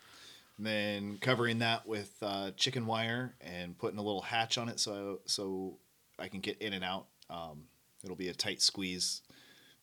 [0.57, 4.79] And then covering that with uh, chicken wire and putting a little hatch on it
[4.79, 5.77] so so
[6.19, 7.07] I can get in and out.
[7.29, 7.63] Um,
[8.03, 9.21] it'll be a tight squeeze,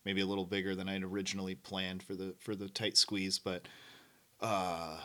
[0.05, 3.39] maybe a little bigger than I'd originally planned for the for the tight squeeze.
[3.39, 3.67] But
[4.41, 4.97] uh,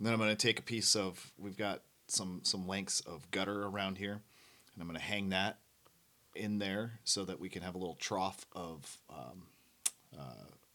[0.00, 3.98] then I'm gonna take a piece of we've got some some lengths of gutter around
[3.98, 4.12] here,
[4.74, 5.58] and I'm gonna hang that
[6.34, 9.42] in there so that we can have a little trough of um,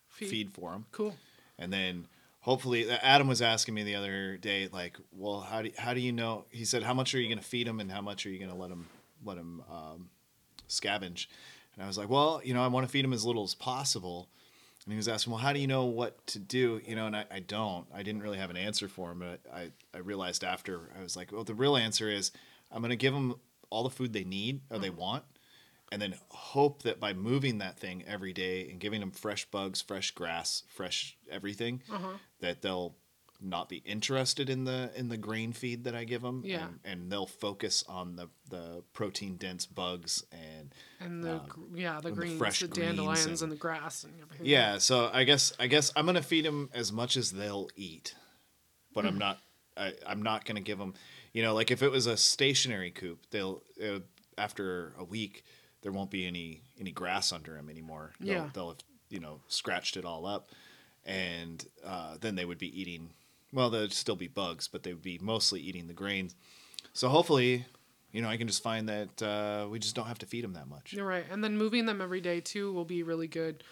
[0.09, 0.29] Feed.
[0.29, 1.15] feed for them Cool.
[1.57, 2.07] and then
[2.41, 6.11] hopefully Adam was asking me the other day like well how do how do you
[6.11, 8.29] know he said how much are you going to feed him and how much are
[8.29, 8.87] you going to let him
[9.23, 10.09] let him um,
[10.67, 11.27] scavenge?
[11.75, 13.55] And I was like well you know I want to feed him as little as
[13.55, 14.27] possible.
[14.85, 16.81] And he was asking well how do you know what to do?
[16.85, 17.85] You know and I, I don't.
[17.93, 21.15] I didn't really have an answer for him but I, I realized after I was
[21.15, 22.31] like well the real answer is
[22.71, 23.35] I'm going to give them
[23.69, 25.23] all the food they need or they want
[25.91, 29.81] and then hope that by moving that thing every day and giving them fresh bugs,
[29.81, 32.13] fresh grass, fresh everything, Uh-huh.
[32.39, 32.95] that they'll
[33.43, 36.43] not be interested in the in the grain feed that I give them.
[36.45, 36.67] Yeah.
[36.67, 41.99] and, and they'll focus on the the protein dense bugs and And the gr- yeah
[41.99, 44.45] the the greens, fresh the dandelions, and- and, the grass and everything.
[44.45, 44.77] yeah.
[44.77, 48.15] So I guess I guess I'm gonna feed them as much as they'll eat,
[48.93, 49.07] but Hmm.
[49.09, 49.39] I'm not.
[49.81, 50.93] I, I'm not gonna give them.
[51.33, 53.99] You know, like if it was a stationary coop, they'll uh,
[54.37, 55.43] after a week
[55.81, 58.11] there won't be any any grass under them anymore.
[58.19, 58.49] They'll, Yeah.
[58.53, 58.77] they'll have
[59.09, 60.49] you know scratched it all up,
[61.05, 63.11] and uh, then they would be eating.
[63.53, 66.35] Well, there'd still be bugs, but they would be mostly eating the grains.
[66.93, 67.65] So hopefully,
[68.13, 70.53] you know, I can just find that uh, we just don't have to feed them
[70.53, 70.93] that much.
[70.93, 71.25] You're right.
[71.29, 73.63] And then moving them every day too will be really good.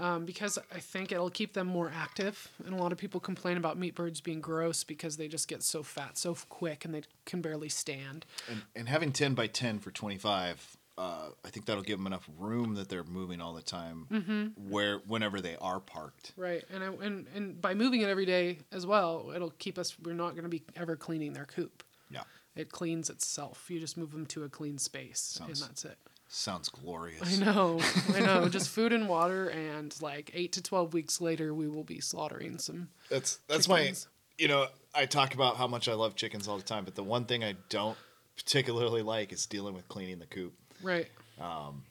[0.00, 2.48] Um, because I think it'll keep them more active.
[2.64, 5.62] And a lot of people complain about meat birds being gross because they just get
[5.62, 8.24] so fat so quick and they can barely stand.
[8.48, 12.28] And, and having 10 by 10 for 25, uh, I think that'll give them enough
[12.38, 14.70] room that they're moving all the time Mm-hmm.
[14.70, 16.32] where whenever they are parked.
[16.36, 16.64] Right.
[16.72, 20.14] And, I, and, and by moving it every day as well, it'll keep us, we're
[20.14, 21.82] not going to be ever cleaning their coop.
[22.10, 22.22] Yeah.
[22.56, 23.66] it cleans itself.
[23.68, 25.96] You just move them to a clean space, Sounds- and that's it.
[26.32, 27.40] Sounds glorious.
[27.40, 27.80] I know,
[28.14, 28.48] I know.
[28.48, 32.58] Just food and water, and like eight to twelve weeks later, we will be slaughtering
[32.58, 32.88] some.
[33.10, 34.06] That's that's Chickens.
[34.06, 36.94] my you know, I talk about how much I love chickens all the time, but
[36.94, 37.98] the one thing I don't
[38.36, 40.54] particularly like is dealing with cleaning the coop.
[40.82, 41.08] Right.
[41.40, 41.82] Um,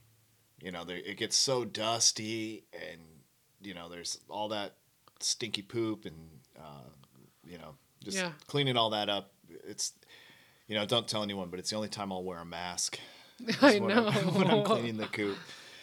[0.62, 3.00] You know, there, it gets so dusty and
[3.62, 4.76] you know, there's all that
[5.20, 6.16] stinky poop and
[6.58, 6.88] uh,
[7.46, 8.32] you know, just Yeah.
[8.48, 9.32] cleaning all that up.
[9.68, 9.92] It's
[10.68, 13.00] you know, don't tell anyone, but it's the only time I'll wear a mask.
[13.62, 14.08] I when know.
[14.08, 15.38] I'm, when I'm cleaning the coop.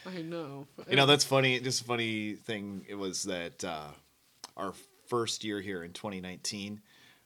[0.07, 0.67] I know.
[0.89, 1.59] You know, that's funny.
[1.61, 2.85] Just a funny thing.
[2.89, 3.89] It was that uh,
[4.57, 4.73] our
[5.09, 6.81] first year here in 2019,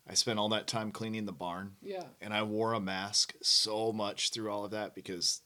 [0.08, 1.72] I spent all that time cleaning the barn.
[1.82, 2.04] Yeah.
[2.20, 5.42] And I wore a mask so much through all of that because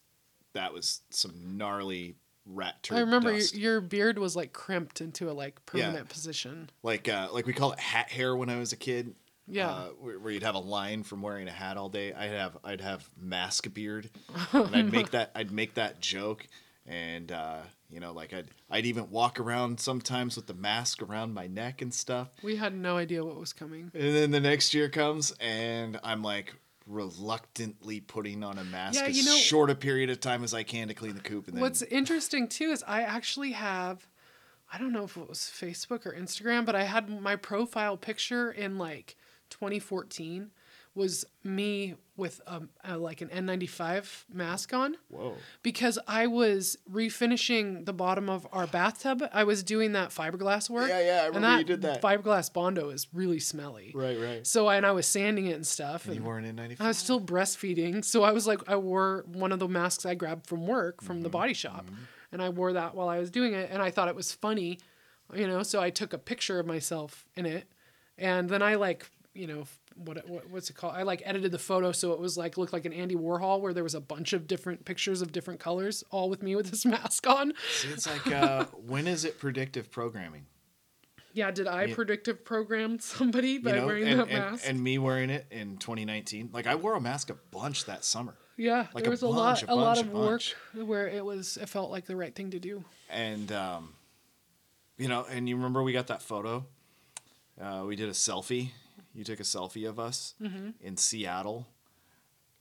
[0.52, 2.14] that was some gnarly
[2.46, 5.86] rat turd I remember your, beard was like crimped into a like Yeah.
[5.86, 6.70] permanent position.
[6.82, 9.14] like uh, like we call it hat hair when I was a kid.
[9.46, 9.68] Yeah.
[9.70, 12.12] Uh, where, where you'd have a line from wearing a hat all day.
[12.12, 14.10] I'd have I'd have mask beard,
[14.52, 16.46] and I'd make that I'd make that joke,
[16.86, 21.34] and uh, you know like I'd I'd even walk around sometimes with the mask around
[21.34, 22.28] my neck and stuff.
[22.42, 23.90] We had no idea what was coming.
[23.94, 26.54] And then the next year comes, and I'm like
[26.86, 30.52] reluctantly putting on a mask Yeah, as you know- short a period of time as
[30.54, 31.46] I can to clean the coop.
[31.48, 34.06] And then What's interesting too is I actually have,
[34.72, 38.50] I don't know if it was Facebook or Instagram, but I had my profile picture
[38.50, 39.16] in like
[39.54, 40.50] 2014
[40.96, 45.34] was me with a, a like an N95 mask on whoa,
[45.64, 49.22] because I was refinishing the bottom of our bathtub.
[49.32, 50.88] I was doing that fiberglass work.
[50.88, 52.00] Yeah, yeah, I and remember you did that.
[52.00, 53.90] Fiberglass bondo is really smelly.
[53.94, 54.46] right, right.
[54.46, 56.06] So and I was sanding it and stuff.
[56.06, 56.76] And you wore an N95.
[56.80, 60.14] I was still breastfeeding, so I was like, I wore one of the masks I
[60.14, 61.22] grabbed from work from Mm-hmm.
[61.24, 61.86] the body shop,
[62.30, 64.78] and I wore that while I was doing it, and I thought it was funny,
[65.34, 65.64] you know.
[65.64, 67.66] So I took a picture of myself in it,
[68.16, 69.64] and then I like, you know,
[69.96, 70.94] what, what what's it called?
[70.94, 73.72] I like edited the photo so it was like looked like an Andy Warhol where
[73.74, 76.84] there was a bunch of different pictures of different colors, all with me with this
[76.94, 77.52] mask on.
[77.72, 80.46] See, it's like uh, when is it predictive programming?
[81.32, 81.94] Yeah, did I Yeah.
[81.96, 84.64] predictive program somebody You by know, wearing and, that and, mask?
[84.68, 86.50] and me wearing it in 2019.
[86.52, 89.26] Like I wore a mask a bunch that summer, yeah, like there a was a,
[89.26, 90.42] bunch, lot, a lot of work
[90.74, 92.84] where it was, it felt like the right thing to do.
[93.10, 93.94] and um,
[94.96, 96.64] you know, and you remember we got that photo.
[97.60, 98.70] Uh, we did a selfie.
[99.14, 100.70] You took a selfie of us Mm-hmm.
[100.80, 101.66] in Seattle.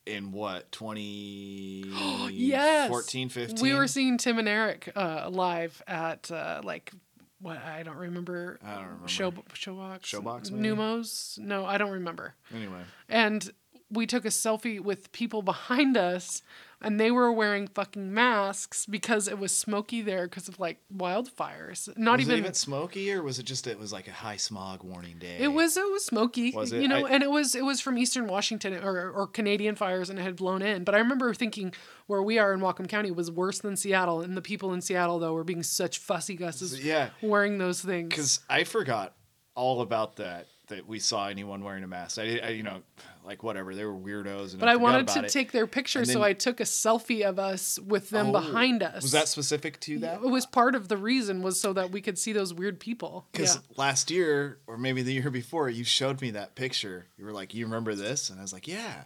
[0.05, 1.85] In what 20
[2.31, 3.63] yes 14, 15?
[3.63, 6.91] we were seeing tim and eric uh, live at uh, like
[7.39, 9.07] what i don't remember I don't remember.
[9.07, 10.75] show showbox Showbox, maybe?
[10.75, 13.49] numos no i don't remember Anyway, and
[13.89, 16.41] we took a selfie with people behind us
[16.83, 21.95] and they were wearing fucking masks because it was smoky there because of like wildfires
[21.97, 24.37] not was even, it even smoky or was it just it was like a high
[24.37, 25.37] smog warning day?
[25.39, 26.81] it was it was smoky, Was it?
[26.81, 30.09] you know, I- and it was it was from Eastern Washington or, or Canadian fires
[30.09, 30.83] and it had blown in.
[30.83, 31.73] But I remember thinking
[32.07, 35.19] where we are in Whatcom County was worse than Seattle, and the people in Seattle
[35.19, 37.09] though were being such fussy gusses, Yeah.
[37.21, 38.09] wearing those things.
[38.09, 39.15] because I forgot
[39.55, 40.47] all about that.
[40.67, 42.17] That we saw anyone wearing a mask.
[42.19, 42.83] I, I you know,
[43.25, 43.75] like whatever.
[43.75, 44.51] They were weirdos.
[44.51, 45.29] And But I forgot wanted to it.
[45.29, 48.81] take their picture, And so I took a selfie of us with them Oh, behind
[48.81, 49.03] us.
[49.03, 50.15] Was that specific to that?
[50.23, 53.27] It was part of the reason was so that we could see those weird people.
[53.33, 53.61] Because Yeah.
[53.75, 57.07] last year, or maybe the year before, you showed me that picture.
[57.17, 59.03] You were like, "You remember this?" And I was like, "Yeah."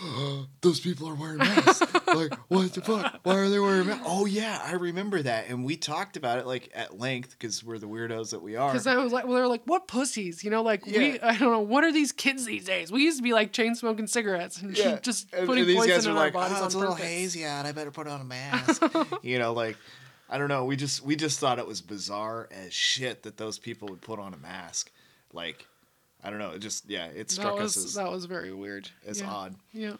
[0.60, 1.80] Those people are wearing masks.
[2.14, 3.20] like, what the fuck?
[3.22, 4.04] Why are they wearing masks?
[4.06, 7.78] Oh yeah, I remember that, and we talked about it like at length because we're
[7.78, 8.70] the weirdos that we are.
[8.70, 10.44] Because I was like, well, they're like, what pussies?
[10.44, 12.92] You know, like we, I don't know, what are these kids these days?
[12.92, 15.76] We used to be like chain smoking cigarettes and yeah, just and, putting and these
[15.76, 17.08] poison guys in are our like, bodies "Oh, on it's a little purpose.
[17.08, 17.66] hazy out.
[17.66, 18.82] I better put on a mask."
[19.22, 19.76] you know, like.
[20.30, 20.66] I don't know.
[20.66, 24.18] We just we just thought it was bizarre as shit that those people would put
[24.18, 24.92] on a mask.
[25.32, 25.66] Like,
[26.22, 26.50] I don't know.
[26.50, 28.88] It just yeah, it That struck was us as, that was very weird.
[29.06, 29.30] as yeah.
[29.30, 29.54] odd.
[29.72, 29.96] Yeah.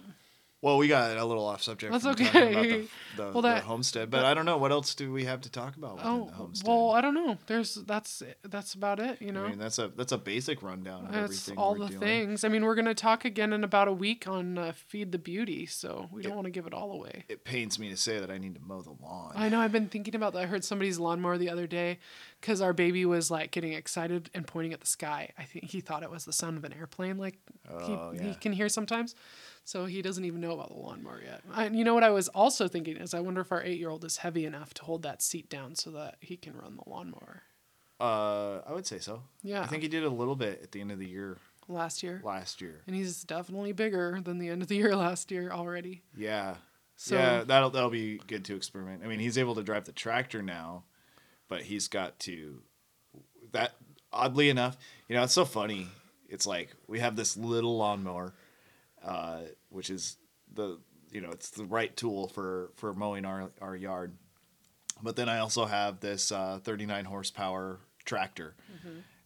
[0.61, 1.93] Well, we got a little off subject.
[1.93, 2.81] That's from talking about okay.
[2.81, 5.51] the, the, Well, the homestead, but I don't know what else do we have to
[5.51, 6.67] talk about Oh the homestead.
[6.69, 7.39] well, I don't know.
[7.47, 9.23] There's that's that's about it.
[9.23, 9.45] You know.
[9.45, 11.59] I mean, that's a that's a basic rundown of That's everything.
[11.59, 12.01] all the doing.
[12.01, 12.43] things.
[12.43, 15.65] I mean, we're gonna talk again in about a week on uh, feed the beauty,
[15.67, 17.25] so we don't want to give it all away.
[17.29, 19.35] It pains me to say that I need to mow the lawn.
[19.37, 19.61] I know.
[19.61, 20.41] I've been thinking about that.
[20.43, 21.99] I heard somebody's lawnmower the other day
[22.41, 25.31] because our baby was like getting excited and pointing at the sky.
[25.39, 27.39] I think he thought it was the sound of an airplane, like
[27.71, 29.15] Oh, he, he can hear sometimes.
[29.69, 31.43] So he doesn't even know about the lawnmower yet.
[31.55, 33.91] And you know what I was also thinking is I wonder if our eight year
[33.91, 36.89] old is heavy enough to hold that seat down so that he can run the
[36.89, 37.43] lawnmower.
[38.01, 39.25] Uh, I would say so.
[39.43, 39.61] Yeah.
[39.61, 41.37] I think he did a little bit at the end of the year
[41.69, 42.23] Last year.
[42.25, 42.81] last year.
[42.87, 46.01] And he's definitely bigger than the end of the year last year already.
[46.17, 46.55] Yeah.
[46.97, 49.03] So- yeah, that'll that'll be good to experiment.
[49.05, 50.85] I mean, he's able to drive the tractor now,
[51.47, 52.63] but he's got to
[53.53, 53.75] that
[54.15, 55.89] oddly enough, you know, it's so funny.
[56.27, 58.33] It's like we have this little lawnmower
[59.05, 59.41] uh,
[59.71, 60.17] which is
[60.55, 60.79] the
[61.11, 64.13] you know it's the right tool for for mowing our our yard.
[65.03, 68.57] But then I also have this uh, 39 horsepower tractor,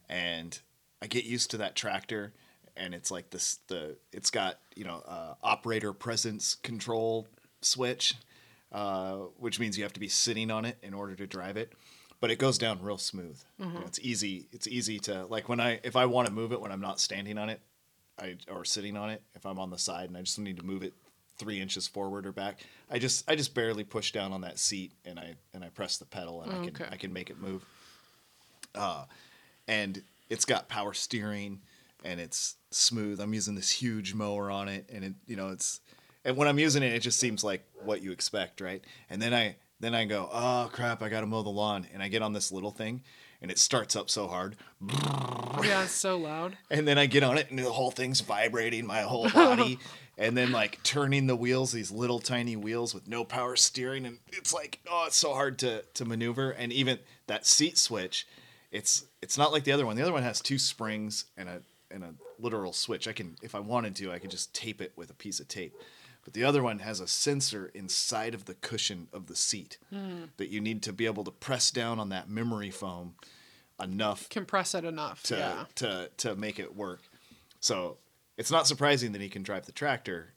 [0.07, 0.59] and
[1.01, 2.33] I get used to that tractor,
[2.77, 7.27] and it's like this the it's got you know uh, operator presence control
[7.61, 8.13] switch,
[8.71, 11.73] uh, which means you have to be sitting on it in order to drive it.
[12.19, 13.37] But it goes down real smooth.
[13.59, 14.47] You know, it's easy.
[14.53, 16.99] It's easy to like when I if I want to move it when I'm not
[16.99, 17.59] standing on it,
[18.19, 19.21] I or sitting on it.
[19.35, 20.93] If I'm on the side and I just need to move it
[21.37, 22.59] three inches forward or back,
[22.89, 25.97] I just I just barely push down on that seat and I and I press
[25.97, 26.75] the pedal and I can.
[26.91, 27.65] I can make it move.
[28.75, 29.05] Uh,
[29.67, 31.61] and it's got power steering
[32.03, 33.19] and it's smooth.
[33.19, 35.79] I'm using this huge mower on it, and it you know it's
[36.25, 38.83] and when I'm using it, it just seems like what you expect, right?
[39.09, 42.01] And then I then I go, oh crap, I got to mow the lawn, and
[42.01, 43.01] I get on this little thing,
[43.43, 44.55] and it starts up so hard,
[45.63, 46.57] Yeah, it's so loud.
[46.71, 49.77] and then I get on it, and the whole thing's vibrating my whole body.
[50.15, 54.19] And then like turning the wheels, these little tiny wheels with no power steering, and
[54.31, 56.51] it's like oh, it's so hard to to maneuver.
[56.51, 58.27] And even that seat switch,
[58.71, 59.95] it's it's not like the other one.
[59.95, 63.07] The other one has two springs and a and a literal switch.
[63.07, 65.47] I can if I wanted to, I could just tape it with a piece of
[65.47, 65.73] tape.
[66.23, 69.77] But the other one has a sensor inside of the cushion of the seat
[70.37, 73.15] that you need to be able to press down on that memory foam
[73.81, 75.23] enough Compress it enough.
[75.23, 75.65] to yeah.
[75.75, 77.01] to to make it work.
[77.59, 77.97] So
[78.37, 80.33] it's not surprising that he can drive the tractor,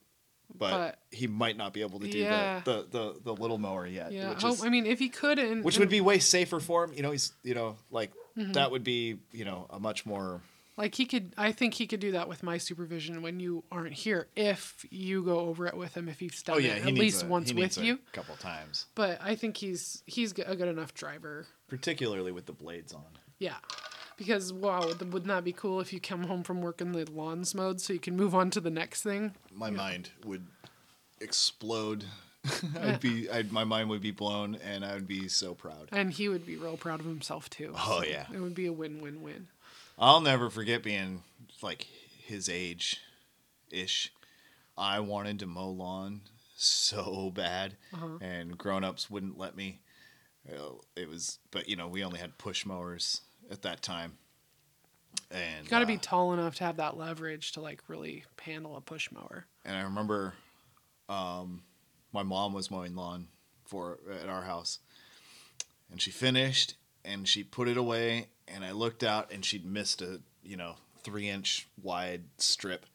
[0.55, 2.61] but, But- he might not be able to do Yeah.
[2.65, 4.13] the, the, the, the little mower yet.
[4.13, 4.31] Yeah.
[4.31, 6.93] which, is- I mean, if he could, and which would be way safer for him.
[6.95, 8.53] You know, he's you know like Mm-hmm.
[8.53, 10.43] that would be you know a much more
[10.77, 11.33] like he could.
[11.39, 14.29] I think he could do that with my supervision when you aren't here.
[14.37, 17.23] If you go over it with him, if he's done oh yeah it at least
[17.23, 20.95] a- once with needs a couple times, But I think he's he's a good enough
[20.95, 21.47] driver.
[21.69, 23.05] particularly with the blades on.
[23.39, 23.57] Yeah.
[24.17, 27.05] Because wow, would- wouldn't that be cool if you come home from work in the
[27.11, 29.35] lawn's mode so you can move on to the next thing?
[29.53, 30.47] My mind would
[31.21, 32.05] explode.
[32.81, 35.89] I'd be I'd, my mind would be blown and I would be so proud.
[35.93, 37.75] And he would be real proud of himself too.
[37.77, 38.27] Oh, yeah.
[38.33, 39.49] It would be a win-win-win.
[39.99, 41.23] I'll never forget being
[41.63, 41.87] like
[42.25, 43.01] his age
[43.71, 44.13] ish.
[44.77, 46.23] I wanted to mow lawn
[46.57, 47.77] so bad,
[48.21, 49.81] and grown ups wouldn't let me.
[50.49, 54.19] Uh, It was, but you know, we only had push mowers at that time.
[55.31, 58.25] And You got to uh, be tall enough to have that leverage to like really
[58.41, 59.47] handle a push mower.
[59.65, 60.35] and I remember
[61.09, 61.63] um,
[62.13, 63.29] my mom was mowing lawn
[63.65, 64.79] for at our house,
[65.91, 66.75] and she finished
[67.07, 70.75] and she put it away, and I looked out and she'd missed a you know
[71.03, 72.87] three inch wide strip,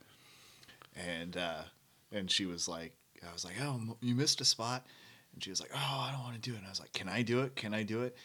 [0.95, 1.63] and uh,
[2.11, 2.93] and she was like,
[3.27, 4.85] I was like, oh, you missed a spot,
[5.33, 6.93] and she was like, oh, I don't want to do it, and I was like,
[6.93, 7.55] can I do it?
[7.55, 8.15] Can I do it?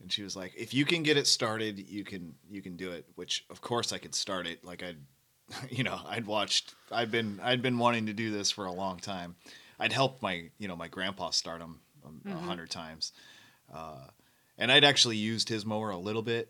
[0.00, 2.90] And she was like, if you can get it started, you can you can do
[2.90, 3.06] it.
[3.14, 4.64] Which of course I could start it.
[4.64, 4.98] Like I'd
[5.70, 6.74] you know, I'd watched.
[6.90, 9.36] I'd been I'd been wanting to do this for a long time.
[9.78, 13.12] I'd helped my you know my grandpa start them a 100 times,
[13.74, 14.06] uh,
[14.58, 16.48] and I'd actually used his mower a little bit,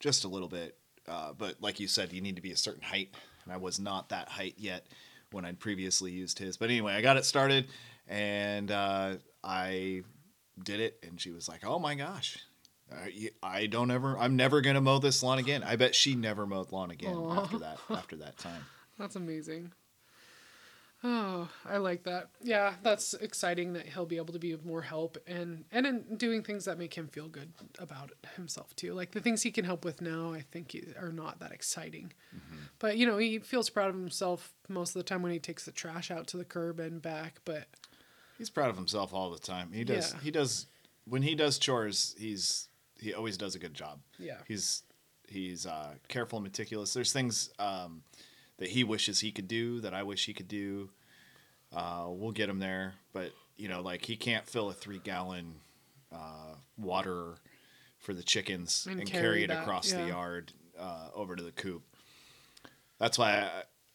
[0.00, 0.76] just a little bit.
[1.08, 3.78] Uh, but like you said, you need to be a certain height, and I was
[3.78, 4.86] not that height yet
[5.30, 6.56] when I'd previously used his.
[6.56, 7.66] But anyway, I got it started,
[8.08, 10.02] and uh, I
[10.62, 12.38] did it, and she was like, "Oh my gosh."
[12.90, 13.08] Uh,
[13.42, 14.16] I don't ever.
[14.18, 15.62] I'm never gonna mow this lawn again.
[15.64, 17.42] I bet she never mowed lawn again Aw.
[17.42, 17.78] after that.
[17.90, 18.64] After that time.
[18.98, 19.72] That's amazing.
[21.04, 22.30] Oh, I like that.
[22.42, 26.16] Yeah, that's exciting that he'll be able to be of more help and and in
[26.16, 28.94] doing things that make him feel good about himself too.
[28.94, 32.12] Like the things he can help with now, I think are not that exciting.
[32.78, 35.64] But you know, he feels proud of himself most of the time when he takes
[35.64, 37.40] the trash out to the curb and back.
[37.44, 37.66] But
[38.38, 39.72] He's proud of himself all the time.
[39.72, 40.12] He does.
[40.12, 40.20] Yeah.
[40.20, 40.66] He does.
[41.06, 42.68] When he does chores, he's
[43.00, 44.00] he always does a good job.
[44.18, 44.38] Yeah.
[44.48, 44.82] He's
[45.28, 46.92] he's uh, careful and meticulous.
[46.94, 48.02] There's things um,
[48.58, 50.90] that he wishes he could do that I wish he could do.
[51.74, 55.56] Uh, we'll get him there, but you know, like he can't fill a three gallon
[56.12, 57.36] uh, water
[57.98, 60.02] for the chickens And and, carry it that, across yeah.
[60.02, 61.82] the yard uh, over to the coop.
[62.98, 63.48] That's why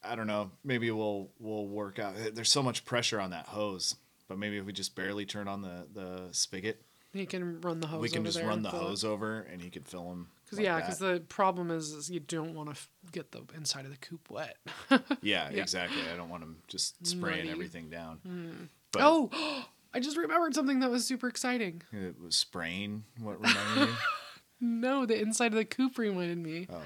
[0.04, 0.52] I, I don't know.
[0.64, 2.14] Maybe we'll we'll work out.
[2.34, 3.96] There's so much pressure on that hose,
[4.28, 6.82] but maybe if we just barely turn on the the spigot,
[7.14, 8.02] he can run the hose.
[8.02, 8.84] we can just run the fill it.
[8.84, 10.12] hose over, and he could fill
[10.52, 10.58] them.
[10.58, 13.86] Cause yeah, because the problem is, is you don't want to f- get the inside
[13.86, 14.58] of the coop wet.
[14.90, 15.62] yeah, yeah.
[15.62, 16.02] exactly.
[16.14, 17.50] I don't want him just spraying Muddy.
[17.52, 18.70] Everything down.
[18.92, 19.30] But oh,
[19.94, 21.82] I just remembered something that was super exciting.
[21.92, 23.04] it was spraying.
[23.20, 23.96] What reminded you?
[24.64, 26.82] No, the inside of the coop reminded me Oh.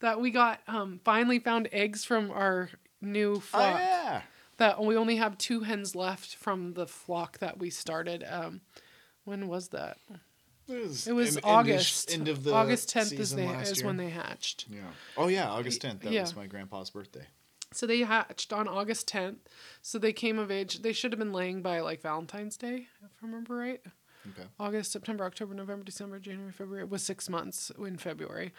[0.00, 2.68] that we got um, finally found eggs from our
[3.00, 3.62] new flock.
[3.62, 3.80] Oh flock.
[3.80, 4.22] yeah.
[4.56, 8.24] That we only have two hens left from the flock that we started.
[8.28, 8.60] Um,
[9.24, 9.98] when was that?
[10.68, 12.12] It was, It was em- endish- August.
[12.12, 14.66] End of the August tenth is they last is when they hatched.
[14.70, 14.80] Yeah.
[15.16, 16.02] Oh yeah, August tenth.
[16.02, 16.22] That Yeah.
[16.22, 17.26] was my grandpa's birthday.
[17.72, 19.38] So they hatched on August 10th.
[19.80, 20.82] So they came of age.
[20.82, 23.80] They should have been laying by like Valentine's Day, if I remember right.
[24.30, 24.46] Okay.
[24.60, 26.84] August, September, October, November, December, January, February.
[26.84, 28.52] It was six months in February.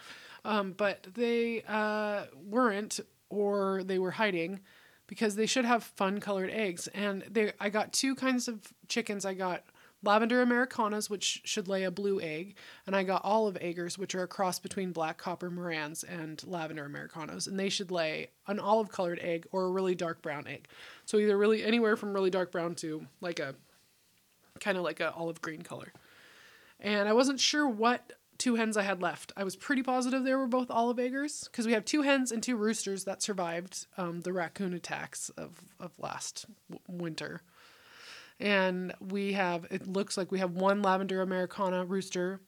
[0.43, 2.99] Um, but they uh, weren't,
[3.29, 4.59] or they were hiding
[5.07, 6.87] because they should have fun colored eggs.
[6.87, 9.25] And they, I got two kinds of chickens.
[9.25, 9.63] I got
[10.03, 14.23] lavender Ameraucanas, which should lay a blue egg, and I got olive eggers, which are
[14.23, 18.91] a cross between black copper Marans and lavender Ameraucanas, and they should lay an olive
[18.91, 20.67] colored egg or a really dark brown egg.
[21.05, 23.55] So either really anywhere from really dark brown to like a
[24.59, 25.93] kind of like a olive green color.
[26.79, 29.31] And I wasn't sure what two hens I had left.
[29.37, 32.43] I was pretty positive they were both olive eggers because we have two hens and
[32.43, 37.41] two roosters that survived um, the raccoon attacks of, of last w- winter.
[38.43, 42.41] And we have, it looks like we have one lavender Ameraucana rooster,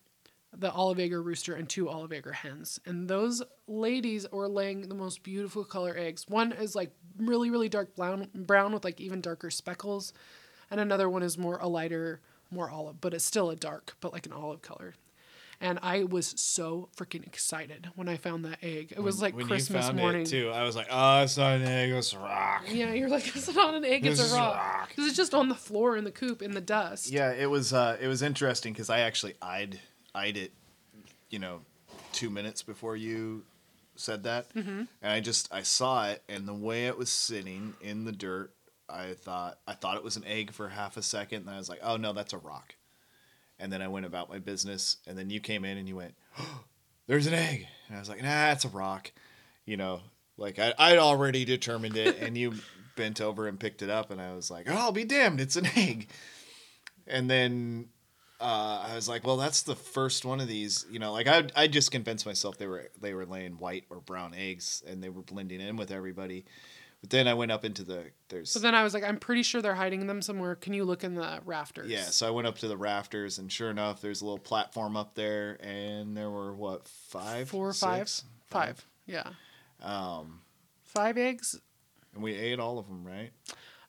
[0.53, 2.81] the olive egger rooster, and two olive egger hens.
[2.85, 6.25] And those ladies are laying the most beautiful color eggs.
[6.27, 10.11] One is like really, really dark brown, brown with like even darker speckles.
[10.69, 12.19] And another one is more a lighter,
[12.51, 14.95] more olive, but it's still a dark, but like an olive color.
[15.61, 18.93] And I was so freaking excited when I found that egg.
[18.95, 20.21] It was like when Christmas you found morning.
[20.23, 22.65] it too, I was like, oh, it's not an egg, it's a rock.
[22.69, 24.89] Yeah, you're like, it's not an egg, it's This a rock.
[24.89, 27.11] Because it's just on the floor in the coop in the dust.
[27.11, 29.79] Yeah, it was uh, it was interesting because I actually eyed
[30.13, 30.53] eyed it,
[31.29, 31.61] you know,
[32.11, 33.43] two minutes before you
[33.95, 34.83] said that, mm-hmm.
[35.01, 38.53] and I just I saw it, and the way it was sitting in the dirt,
[38.89, 41.69] I thought I thought it was an egg for half a second, and I was
[41.69, 42.75] like, oh no, that's a rock,
[43.59, 46.15] and then I went about my business, and then you came in and you went,
[46.39, 46.63] oh,
[47.07, 49.11] there's an egg, and I was like, nah, it's a rock,
[49.65, 50.01] you know,
[50.37, 52.53] like I I'd already determined it, and you
[52.95, 55.55] bent over and picked it up, and I was like, oh, I'll be damned, it's
[55.55, 56.09] an egg.
[57.07, 57.89] And then
[58.39, 60.85] uh, I was like, well, that's the first one of these.
[60.89, 64.01] You know, like I I just convinced myself they were they were laying white or
[64.01, 66.45] brown eggs and they were blending in with everybody.
[67.05, 69.43] But then I went up into the there's So then I was like, I'm pretty
[69.43, 70.55] sure they're hiding them somewhere.
[70.55, 71.91] Can you look in the rafters?
[71.91, 72.05] yeah.
[72.05, 75.13] So I went up to the rafters and sure enough, there's a little platform up
[75.13, 78.09] there and there were what five, Four five?
[78.47, 78.83] Five.
[79.05, 79.27] Yeah.
[79.83, 80.41] Um,
[80.83, 81.59] Five eggs.
[82.15, 83.31] and we ate all of them, right?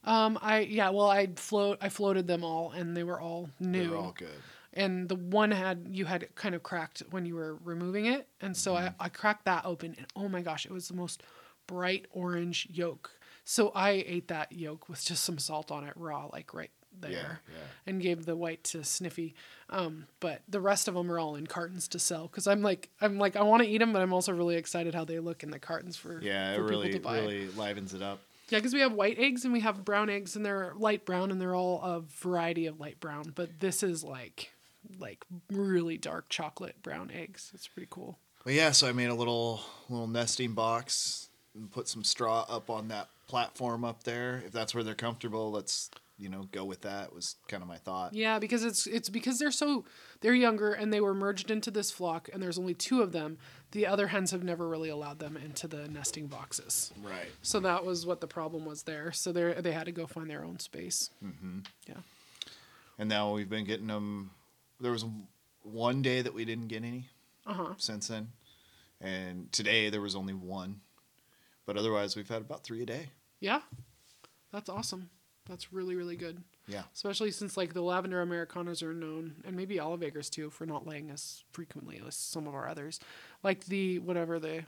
[0.05, 3.81] Um, I yeah, well, I float, I floated them all, and they were all new.
[3.85, 4.29] They were all good.
[4.73, 8.55] and the one had you had kind of cracked when you were removing it and
[8.57, 8.89] so Mm-hmm.
[9.01, 11.23] I, I cracked that open and oh my gosh it was the most
[11.67, 13.11] bright orange yolk
[13.45, 17.11] so i ate that yolk with just some salt on it raw like right there
[17.11, 17.19] Yeah,
[17.55, 17.65] yeah.
[17.87, 19.35] and gave the white to sniffy
[19.69, 22.89] um, but the rest of them are all in cartons to sell because i'm like
[23.01, 25.43] i'm like i want to eat them but i'm also really excited how they look
[25.43, 28.21] in the cartons for Yeah, it really people to buy really livens it up.
[28.49, 31.31] yeah, because we have white eggs and we have brown eggs, and they're light brown,
[31.31, 33.33] and they're all a variety of light brown.
[33.35, 34.53] But this is like,
[35.01, 37.51] like really dark chocolate brown eggs.
[37.55, 38.19] It's pretty cool.
[38.45, 39.61] But yeah, so I made a little
[39.91, 41.26] little nesting box
[41.57, 44.43] and put some straw up on that platform up there.
[44.47, 47.13] If that's where they're comfortable, let's you know go with that.
[47.15, 48.15] Was kind of my thought.
[48.15, 49.85] Yeah, because it's it's because they're so
[50.21, 53.39] they're younger and they were merged into this flock, and there's only two of them.
[53.73, 56.93] The other hens have never really allowed them into the nesting boxes.
[57.03, 57.29] Right.
[57.43, 59.13] So that was what the problem was there.
[59.13, 61.11] So they they had to go find their own space.
[61.25, 61.61] Mm-hmm.
[61.89, 61.95] Yeah.
[62.99, 64.31] And now we've been getting them.
[64.81, 65.05] There was
[65.63, 67.09] one day that we didn't get any
[67.47, 67.75] Uh huh.
[67.77, 68.29] since then,
[69.01, 70.81] and today there was only one.
[71.67, 73.11] But otherwise, we've had about three a day.
[73.41, 73.61] Yeah.
[74.53, 75.11] That's awesome.
[75.49, 76.43] That's really really good.
[76.69, 76.83] Yeah.
[76.93, 80.85] especially since like the lavender Ameraucanas are known and maybe olive eggers too for not
[80.85, 82.99] laying as frequently as some of our others
[83.45, 84.65] like the whatever the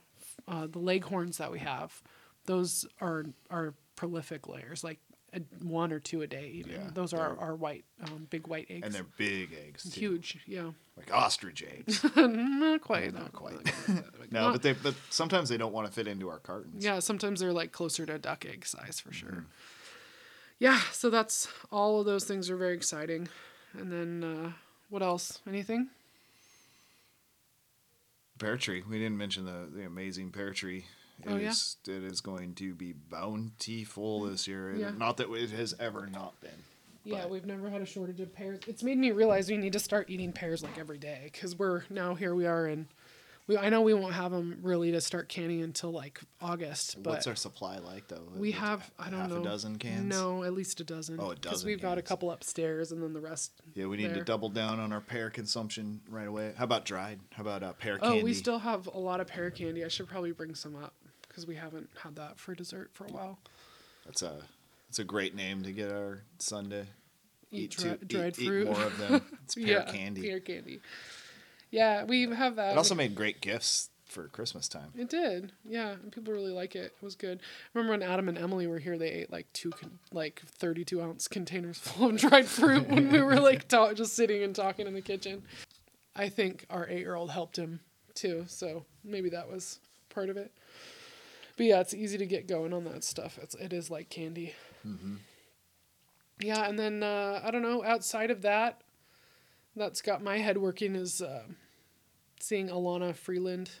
[0.47, 2.01] uh, the leghorns that we have
[2.45, 4.99] those are are prolific layers like
[5.33, 8.47] a, one or two a day even Yeah, those are they're- our white um, big
[8.47, 9.83] white eggs And they're big eggs.
[9.89, 9.99] Too.
[9.99, 12.03] huge yeah Like ostrich eggs.
[12.15, 13.53] not quite Not quite.
[14.19, 16.83] Like, no, not- but they but sometimes they don't want to fit into our cartons.
[16.83, 19.45] yeah sometimes they're like closer to duck egg size for sure
[20.59, 23.27] yeah so that's all of those things are very exciting
[23.77, 24.51] and then uh,
[24.89, 25.87] what else anything
[28.39, 28.83] Pear tree.
[28.89, 30.85] We didn't mention the, the amazing pear tree.
[31.23, 31.49] It Oh, yeah?
[31.49, 34.75] is- it is going to be bountiful this year.
[34.75, 34.91] Yeah.
[34.91, 36.51] Not that it has ever not been.
[37.03, 38.59] Yeah, But- we've never had a shortage of pears.
[38.67, 41.83] It's made me realize we need to start eating pears like every day because we're
[41.89, 42.87] now here we are and
[43.47, 47.09] we I know we won't have them really to start canning until like August, but
[47.11, 48.27] What's our supply like though?
[48.35, 50.05] we have I don't half know a dozen cans.
[50.05, 51.15] No, at least a dozen.
[51.19, 51.41] Oh, a dozen.
[51.41, 53.53] Because we've got a couple upstairs and then the rest.
[53.73, 56.53] Yeah, we need to double down on our pear consumption right away.
[56.57, 57.21] How about dried?
[57.31, 58.21] How about uh, pear Oh, candy?
[58.21, 59.83] Oh, we still have a lot of pear candy.
[59.83, 60.93] I should probably bring some up
[61.39, 63.39] because we haven't had that for dessert for a while.
[64.05, 64.41] That's a
[64.87, 66.85] that's a great name to get our son to
[67.51, 68.67] Eat, to- dri- dried eat fruit.
[68.67, 69.21] more of them.
[69.45, 70.21] It's pear yeah, candy.
[70.21, 70.81] Pear candy.
[71.71, 72.73] Yeah, we have that.
[72.73, 74.91] It also made great gifts for Christmas time.
[74.97, 75.91] It did, yeah.
[75.91, 76.93] And people really like it.
[77.01, 77.39] It was good.
[77.41, 81.01] I remember when Adam and Emily were here, they ate like two, con- like thirty-two
[81.01, 84.85] ounce containers full of dried fruit when we were like ta- just sitting and talking
[84.87, 85.43] in the kitchen.
[86.15, 87.79] I think our eight-year-old helped him
[88.13, 89.79] too, so maybe that was
[90.09, 90.51] part of it.
[91.59, 93.37] But yeah, it's easy to get going on that stuff.
[93.43, 94.53] It's it is like candy.
[96.39, 97.83] Yeah, and then uh, I don't know.
[97.83, 98.79] Outside of that,
[99.75, 101.43] that's got my head working is uh,
[102.39, 103.71] seeing Elana Freeland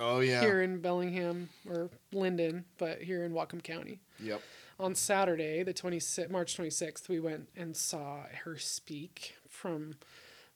[0.00, 0.40] Oh yeah.
[0.40, 4.00] here in Bellingham or Lynden, but here in Whatcom County.
[4.18, 4.40] Yep.
[4.80, 9.96] On Saturday, the 26th, March 26th, we went and saw her speak from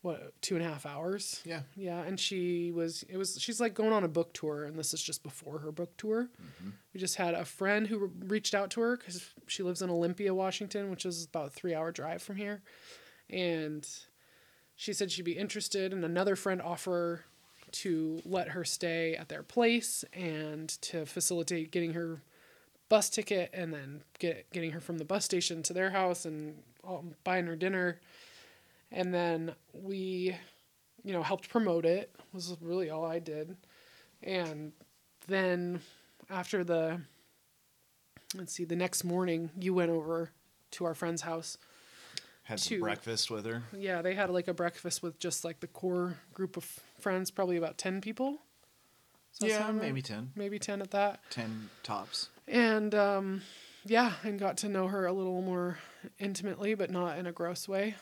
[0.07, 1.43] what two and a half hours.
[1.45, 1.63] Yeah.
[1.75, 4.95] Yeah, and she was it was she's like going on a book tour, and this
[4.95, 6.29] is just before her book tour.
[6.95, 9.91] We just had a friend who re- reached out to her because she lives in
[9.91, 12.63] Olympia, Washington, which is about a three hour drive from here,
[13.29, 13.87] and
[14.77, 17.25] she said she'd be interested, and another friend offer
[17.73, 22.23] to let her stay at their place and to facilitate getting her
[22.89, 26.63] bus ticket and then get getting her from the bus station to their house and
[26.87, 27.99] um, buying her dinner
[28.93, 30.35] and then we
[31.05, 33.57] you know helped promote it was really all i did
[34.23, 34.73] and
[35.29, 35.81] then
[36.31, 37.01] after the
[38.35, 40.31] let's see the next morning you went over
[40.71, 41.59] to our friend's house
[42.45, 42.81] Had some Two.
[42.81, 43.63] breakfast with her.
[43.77, 46.65] yeah they had like a breakfast with just like the core group of
[47.01, 48.39] friends probably about 10 people
[49.41, 50.33] that Yeah, maybe ten.
[50.35, 52.31] maybe 10 at that Ten tops.
[52.49, 53.43] and um,
[53.85, 55.79] yeah, and got to know her a little more
[56.19, 57.95] intimately, but not in a gross way.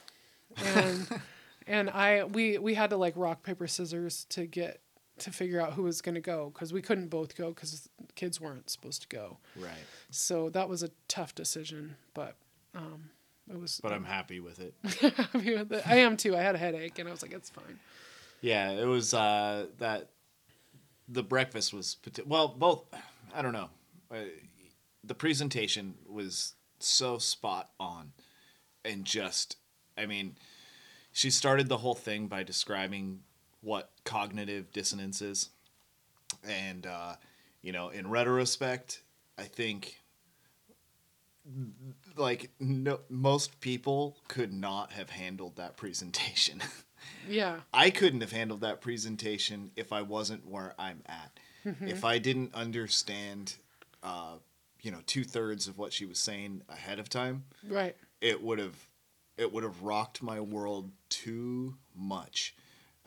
[0.57, 1.21] And
[1.67, 4.81] and I we we had to like rock paper scissors to get
[5.19, 8.41] to figure out who was going to go because we couldn't both go because kids
[8.41, 9.39] weren't supposed to go.
[9.57, 9.73] Right.
[10.11, 12.37] So that was a tough decision, but
[12.75, 13.11] um,
[13.51, 13.81] it was.
[13.83, 14.75] But I'm happy with it.
[15.17, 15.87] happy with it.
[15.87, 16.37] I am too.
[16.37, 17.79] I had a headache, and I was like, "It's fine."
[18.41, 20.11] Yeah, it was uh, that.
[21.07, 22.85] The breakfast was well, both.
[23.35, 23.69] I don't know.
[24.11, 24.17] Uh,
[25.03, 28.13] the presentation was so spot on,
[28.85, 29.57] and just,
[29.97, 30.37] I mean,
[31.13, 33.21] she started the whole thing by describing
[33.61, 35.51] what cognitive dissonance is,
[36.43, 37.15] and uh,
[37.63, 39.03] you know, in retrospect,
[39.39, 40.01] I think
[42.17, 46.61] like no most people could not have handled that presentation.
[47.29, 47.61] Yeah.
[47.73, 51.39] I couldn't have handled that presentation if I wasn't where I'm at.
[51.67, 51.89] Mm-hmm.
[51.89, 53.57] If I didn't understand,
[54.03, 54.37] uh,
[54.81, 57.95] you know, two thirds of what she was saying ahead of time, Right.
[58.23, 58.77] it would have,
[59.37, 62.55] it would have rocked my world too much.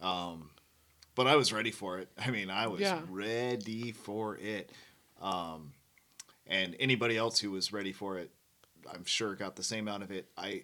[0.02, 0.50] Um,
[1.16, 2.10] but I was ready for it.
[2.18, 3.02] I mean, I was Yeah.
[3.10, 4.72] ready for it.
[5.22, 5.74] Um,
[6.46, 8.30] and anybody else who was ready for it,
[8.94, 10.28] I'm sure got the same out of it.
[10.38, 10.64] I,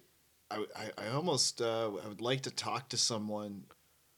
[0.51, 3.63] I, I- I almost uh, I would like to talk to someone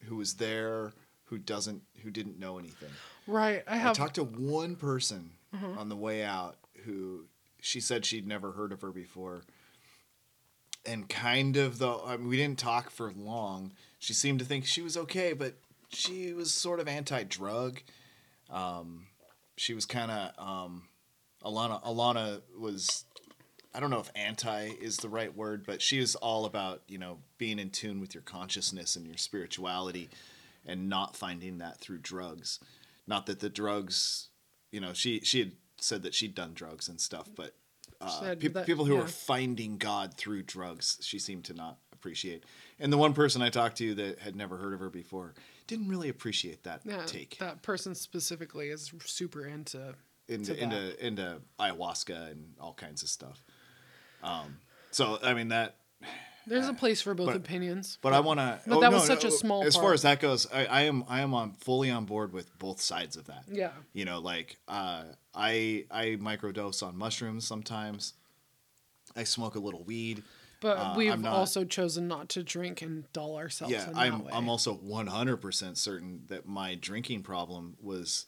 [0.06, 0.94] who was there
[1.26, 2.92] who doesn't who didn't know anything.
[3.26, 3.64] Right.
[3.68, 3.96] I I have.
[3.96, 5.32] talked to one person
[5.78, 7.26] on the way out who
[7.62, 9.42] she said she'd never heard of her before.
[10.86, 13.74] And kind of though I mean, we didn't talk for long.
[14.00, 15.56] She seemed to think she was okay, but
[15.90, 17.82] she was sort of anti-drug.
[18.50, 19.08] Um,
[19.58, 20.84] she was kind of um,
[21.44, 21.84] Elana.
[21.84, 23.06] Elana was
[23.74, 26.98] I don't know if anti is the right word, but she is all about, you
[26.98, 30.10] know, being in tune with your consciousness and your spirituality
[30.66, 32.60] and not finding that through drugs.
[33.06, 34.30] Not that the drugs,
[34.72, 37.56] you know, she she had said that she'd done drugs and stuff, but
[38.06, 39.02] uh, pe- that- people who yeah.
[39.02, 42.44] are finding God through drugs, she seemed to not appreciate.
[42.80, 45.34] And the one person I talked to that had never heard of her before
[45.68, 49.96] didn't really appreciate that yeah, take that person specifically is super into
[50.28, 53.44] into to into into ayahuasca and all kinds of stuff.
[54.24, 54.58] Um,
[54.92, 55.78] so I mean that,
[56.48, 57.98] There's a place for both But- opinions.
[58.02, 58.60] but I want to.
[58.68, 61.22] But that was such a small As far as that goes, I, I am I
[61.22, 63.46] am on fully on board with both sides of that.
[63.52, 63.72] Yeah.
[63.94, 68.14] You know, like uh, I I microdose on mushrooms sometimes.
[69.16, 70.24] I smoke a little weed.
[70.62, 73.74] But Uh, we've not- also chosen not to drink and dull ourselves.
[73.74, 74.32] yeah, in I'm way.
[74.34, 78.26] I'm also 100% certain that my drinking problem was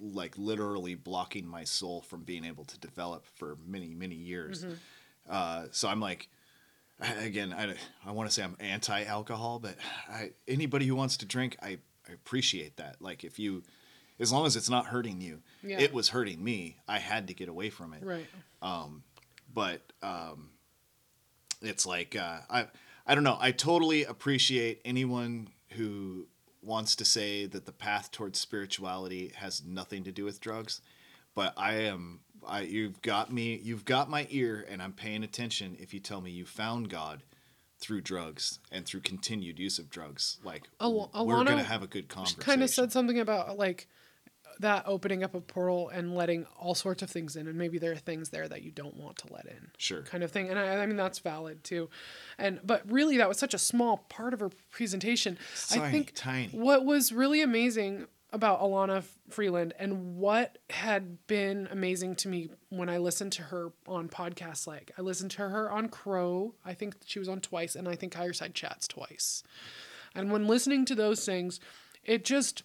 [0.00, 4.64] like literally blocking my soul from being able to develop for many many years.
[4.64, 4.74] Mm-hmm.
[5.28, 6.28] Uh, so I'm like,
[7.00, 7.74] again, I,
[8.06, 9.76] I want to say I'm anti-alcohol, but
[10.10, 11.78] I, anybody who wants to drink, I,
[12.08, 12.96] I appreciate that.
[13.00, 13.62] Like if you,
[14.18, 15.78] as long as it's not hurting you, Yeah.
[15.80, 16.76] it was hurting me.
[16.88, 18.26] I had to get away from it right.
[19.52, 20.50] but um,
[21.62, 22.66] it's like uh, I
[23.06, 23.38] I don't know.
[23.40, 26.26] I totally appreciate anyone who
[26.62, 30.80] wants to say that the path towards spirituality has nothing to do with drugs,
[31.34, 35.76] but I am I you've got me you've got my ear and I'm paying attention
[35.80, 37.22] if you tell me you found God
[37.80, 40.38] through drugs and through continued use of drugs.
[40.42, 43.86] Like Al- we're Elana gonna have a good conversation Kind of said something about like
[44.60, 47.92] that opening up a portal and letting all sorts of things in and maybe there
[47.92, 50.02] are things there that you don't want to let in Sure.
[50.02, 50.48] kind of thing.
[50.50, 51.88] And I, I mean that's valid too.
[52.38, 55.38] And but really that was such a small part of her presentation.
[55.70, 56.48] I think tiny.
[56.48, 62.88] what was really amazing about Elana Freeland and what had been amazing to me when
[62.90, 64.66] i listened to her on podcasts.
[64.66, 66.54] Like i listened to her on crow.
[66.64, 69.42] I think she was on twice and i think Higherside Chats twice.
[70.14, 71.58] And when listening to those things
[72.04, 72.62] it just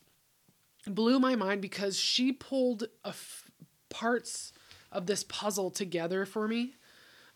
[0.86, 3.50] blew my mind because she pulled a f-
[3.90, 4.52] parts
[4.92, 6.76] of this puzzle together for me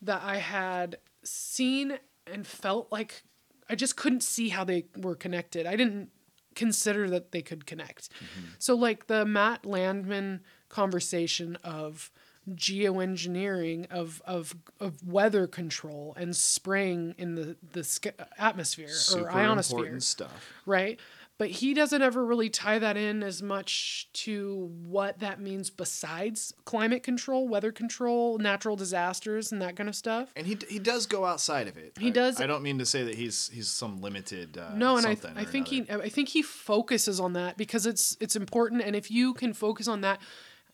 [0.01, 3.23] that I had seen and felt like
[3.69, 5.65] I just couldn't see how they were connected.
[5.65, 6.09] I didn't
[6.57, 8.09] consider that they could connect.
[8.09, 8.47] Mm-hmm.
[8.59, 12.11] So like the Matt Landman conversation of
[12.55, 19.99] geoengineering of of of weather control and spraying in the the atmosphere Super or ionosphere
[19.99, 20.53] stuff.
[20.65, 20.99] right?
[21.39, 26.51] But he doesn't ever really tie that in as much to what that means besides
[26.65, 30.31] climate control, weather control, natural disasters, and that kind of stuff.
[30.35, 31.93] And he he does go outside of it.
[31.99, 34.57] He I- does- I don't mean to say that he's he's some limited.
[34.57, 36.01] Uh, No, and I, I think another.
[36.01, 39.53] he I think he focuses on that because it's it's important, and if you can
[39.53, 40.19] focus on that,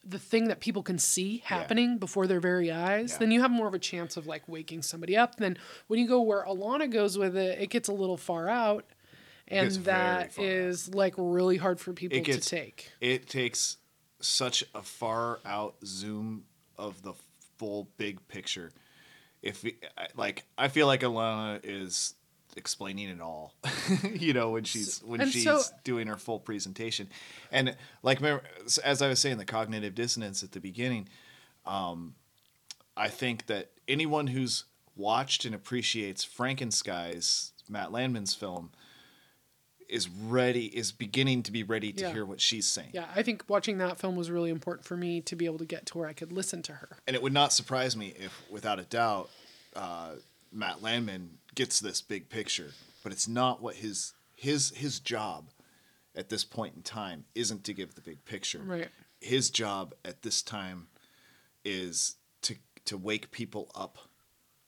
[0.06, 3.18] the thing that people can see happening before their very eyes, Yeah.
[3.20, 5.36] then you have more of a chance of like waking somebody up.
[5.36, 5.58] Then
[5.88, 8.86] when you go where Elana goes with it, it gets a little far out,
[9.48, 10.96] and that out.
[10.96, 12.92] like really hard for people It gets to take.
[13.02, 13.78] It takes
[14.20, 16.46] such a far out zoom
[16.78, 17.14] of the
[17.58, 18.72] full big picture.
[19.42, 19.76] If we,
[20.16, 22.16] like, I feel like Elana is
[22.56, 23.54] explaining it all,
[24.14, 27.10] you know, when she's when and she's so- doing her full presentation,
[27.52, 28.44] and like remember,
[28.84, 31.10] as I was saying, the cognitive dissonance at the beginning.
[31.66, 32.16] Um,
[32.96, 34.66] I think that anyone who's
[34.96, 38.72] watched and appreciates Frankenskies, Matt Landman's film,
[39.94, 42.14] is ready, is beginning to be ready to Yeah.
[42.14, 42.90] hear what she's saying.
[42.94, 45.66] Yeah, I think watching that film was really important for me to be able to
[45.66, 46.98] get to where I could listen to her.
[47.08, 49.30] And it would not surprise me if, without a doubt,
[49.76, 50.16] uh,
[50.52, 52.72] Matt Landman gets this big picture.
[53.04, 55.50] But it's not what his his his job
[56.16, 58.60] at this point in time isn't to give the big picture.
[58.64, 58.90] Right.
[59.20, 60.88] His job at this time
[61.66, 63.98] is to to wake people up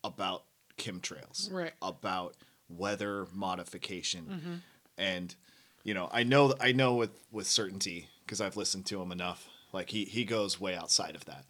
[0.04, 0.44] about
[0.78, 1.52] chemtrails.
[1.52, 1.74] Right.
[1.82, 2.36] About
[2.70, 4.62] weather modification.
[4.98, 5.36] And
[5.84, 9.48] you know, I know I know with with certainty because I've listened to him enough.
[9.72, 11.46] Like he he goes way outside of that.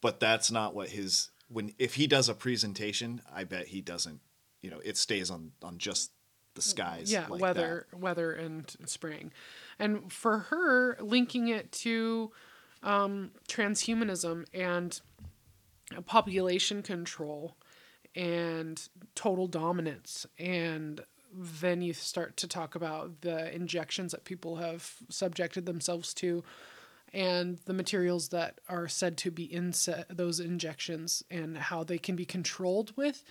[0.00, 4.20] But that's not what his when if he does a presentation, I bet he doesn't,
[4.62, 6.12] you know, it stays on on just
[6.54, 7.12] the skies.
[7.12, 9.30] yeah like weather weather and spraying
[9.78, 12.32] and for her linking it to
[12.82, 15.00] um, transhumanism and
[16.06, 17.56] population control
[18.14, 21.02] and total dominance and
[21.32, 26.42] then you start to talk about the injections that people have subjected themselves to
[27.12, 31.98] and the materials that are said to be in se- those injections and how they
[31.98, 33.24] can be controlled with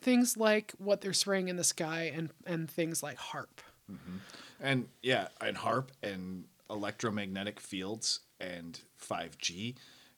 [0.00, 3.62] things like what they're spraying in the sky and, and things like HAARP.
[3.90, 4.18] that.
[4.60, 9.74] And yeah, and HAARP and electromagnetic fields and 5G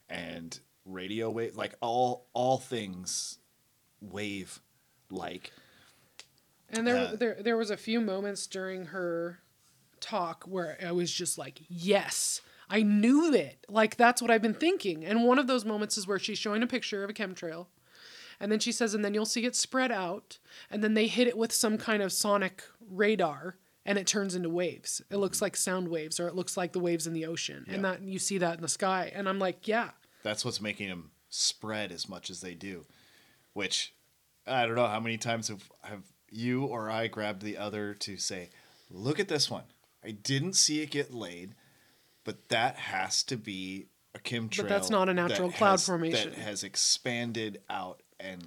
[0.08, 3.38] and radio wave like all all things
[4.00, 4.60] wave
[5.10, 5.50] like
[6.70, 9.40] And there, Uh, there, there was a few moments during her
[10.00, 13.64] talk where I was just like, yes, I knew it.
[13.68, 15.04] Like, that's what I've been thinking.
[15.04, 17.66] And one of those moments is where she's showing a picture of a chemtrail.
[18.40, 20.38] And then she says, and then you'll see it spread out.
[20.70, 23.56] And then they hit it with some kind of sonic radar
[23.86, 25.00] and it turns into waves.
[25.10, 27.64] It looks like sound waves or it looks like the waves in the ocean.
[27.68, 29.10] And that you see that in the sky.
[29.14, 29.90] And I'm like, yeah.
[30.22, 32.84] that's what's making them spread as much as they do
[33.52, 33.94] which
[34.46, 38.16] i don't know how many times have, have you or i grabbed the other to
[38.16, 38.50] say
[38.90, 39.64] look at this one.
[40.04, 41.54] I didn't see it get laid
[42.24, 46.30] but that has to be a chemtrail But that's not a natural cloud has- formation.
[46.30, 48.46] that has expanded out and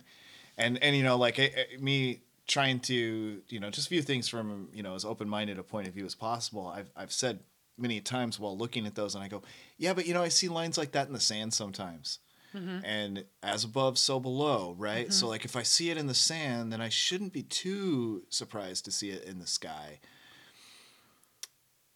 [0.57, 4.27] and and you know like eh, eh, me trying to you know just view things
[4.27, 6.67] from you know as open-minded a point of view as possible.
[6.67, 7.39] I've i've said
[7.77, 9.41] many times while looking at those and i go
[9.77, 12.19] yeah but you know i see lines like that in the sand sometimes
[12.53, 16.71] and as above so below right so like if i see it in the sand
[16.73, 19.99] then i shouldn't be too surprised to see it in the sky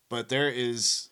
[0.09, 1.09] but there is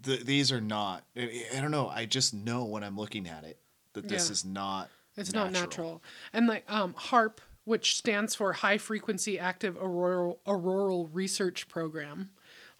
[0.00, 3.44] the, these are not I, I don't know i just know when i'm looking at
[3.44, 3.58] it
[3.94, 4.32] that this Yeah.
[4.32, 6.02] is not It's not natural.
[6.32, 12.30] And like um, HAARP, which stands for High Frequency Active Auroral, Auroral Research Program.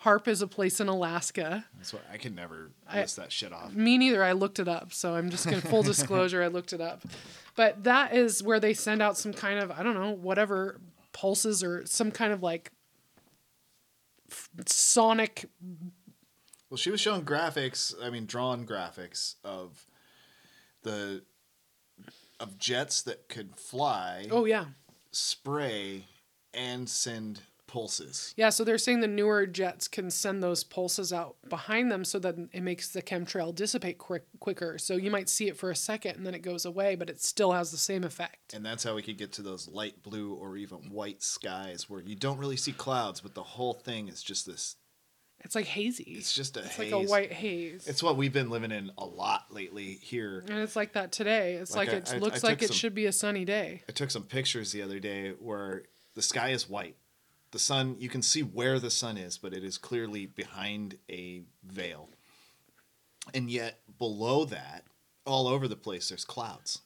[0.05, 1.67] HAARP is a place in Alaska.
[1.77, 3.75] That's why I can never I- list that shit off.
[3.75, 4.25] Me neither.
[4.25, 6.43] I looked it up, so I'm just gonna full disclosure.
[6.43, 7.03] I looked it up,
[7.57, 10.81] but that is where they send out some kind of I don't know whatever
[11.13, 12.73] pulses or some kind of like
[14.31, 15.45] f- sonic
[16.71, 17.95] Well, she was showing graphics.
[18.03, 19.85] I mean, drawn graphics of
[20.83, 21.23] the
[22.39, 24.65] of jets that could fly, Oh yeah.
[25.13, 26.07] spray,
[26.55, 28.35] and send pulses.
[28.37, 32.19] Yeah, so they're saying the newer jets can send those pulses out behind them so
[32.19, 34.77] that it makes the chemtrail dissipate quick, quicker.
[34.77, 37.21] So you might see it for a second and then it goes away, but it
[37.21, 38.53] still has the same effect.
[38.55, 42.01] And that's how we could get to those light blue or even white skies where
[42.03, 44.77] you don't really see clouds, but the whole thing is just this.
[45.43, 46.15] It's like hazy.
[46.19, 46.93] It's just a It's haze.
[46.93, 47.87] like a white haze.
[47.87, 50.45] It's what we've been living in a lot lately here.
[50.49, 51.55] and it's like that today.
[51.55, 53.13] It's Like like, I- it I- I looks took like it some- should be a
[53.13, 53.83] sunny day.
[53.89, 56.97] I took some pictures the other day where the sky is white.
[57.53, 61.43] The sun, you can see where the sun is, but it is clearly behind a
[61.65, 62.09] veil.
[63.35, 64.85] And yet, below that,
[65.27, 66.83] all over the place, there's clouds.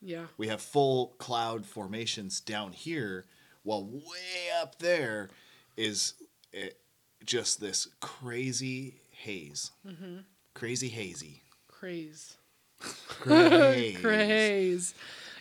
[0.00, 0.26] Yeah.
[0.36, 3.26] We have full cloud formations down here,
[3.62, 5.28] while way up there
[5.76, 6.14] is
[6.52, 6.80] it,
[7.24, 9.70] just this crazy haze.
[9.86, 10.18] Mm-hmm.
[10.54, 11.42] Crazy hazy.
[11.68, 12.36] Craze.
[12.80, 13.98] Craze.
[14.00, 14.94] Craze.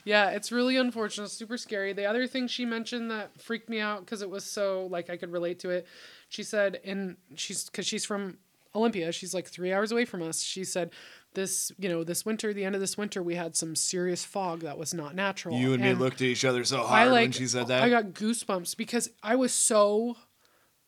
[0.06, 1.93] Yeah, it's really unfortunate, super scary.
[1.93, 5.18] The other thing she mentioned that freaked me out because it was so like I
[5.18, 5.88] could relate to it.
[6.30, 8.38] She said, and she's because she's from
[8.76, 10.41] Olympia, she's like three hours away from us.
[10.41, 10.91] She said,
[11.34, 14.62] this you know this winter, the end of this winter, we had some serious fog
[14.62, 15.56] that was not natural.
[15.58, 17.84] You and me looked at each other so hard I like when she said that.
[17.84, 20.18] I got goosebumps because I was so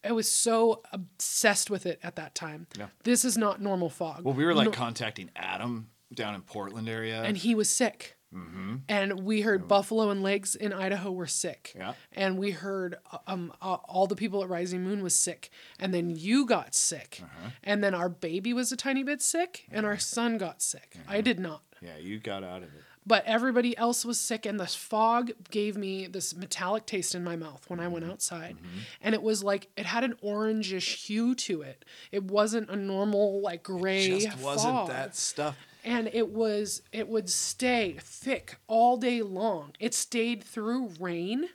[0.03, 2.66] I was so obsessed with it at that time.
[2.78, 2.88] Yeah.
[3.03, 4.24] This is not normal fog.
[4.24, 7.22] Well, we were like No- contacting Adam down in Portland area.
[7.24, 8.18] and he was sick.
[8.34, 8.75] Mm-hmm.
[8.88, 11.73] And we heard Buffalo and Legs in Idaho were sick.
[11.75, 11.93] Yeah.
[12.13, 15.49] And we heard um, uh, all the people at Rising Moon was sick.
[15.79, 17.19] And then you got sick.
[17.23, 17.49] Uh-huh.
[17.63, 19.65] And then our baby was a tiny bit sick.
[19.71, 20.95] And our son got sick.
[21.07, 21.61] I did not.
[21.82, 22.84] yeah, you got out of it.
[23.03, 24.45] But everybody else was sick.
[24.45, 28.11] And the fog gave me this metallic taste in my mouth when I went Mm-hmm.
[28.13, 28.57] outside.
[29.01, 31.84] And it was like, it had an orangish hue to it.
[32.11, 35.57] It wasn't a normal, like, gray It Just wasn't fog that stuff.
[35.84, 39.73] And it was it would stay thick all day long.
[39.79, 41.49] It stayed through rain.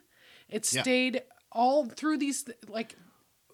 [0.49, 0.81] It Yeah.
[0.81, 2.95] stayed all through these like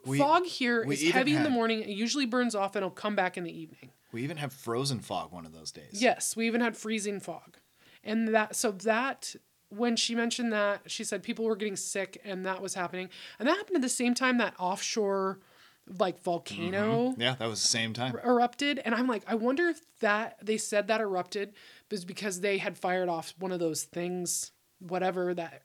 [0.06, 1.82] We- fog here is heavy in the morning.
[1.82, 3.92] It usually burns off and it'll come back in the evening.
[4.12, 5.90] We even have frozen fog one of those days.
[6.02, 7.58] yes we even had freezing fog.
[8.04, 9.36] And that so that
[9.70, 13.10] when she mentioned that she said people were getting sick and that was happening.
[13.40, 15.40] And that happened at the same time that offshore
[16.00, 16.24] like mm-hmm.
[16.24, 18.16] volcano Yeah, that was the same time.
[18.16, 21.54] Er, erupted and i'm like i wonder if that they said that erupted
[21.92, 25.64] was because they had fired off one of those things whatever that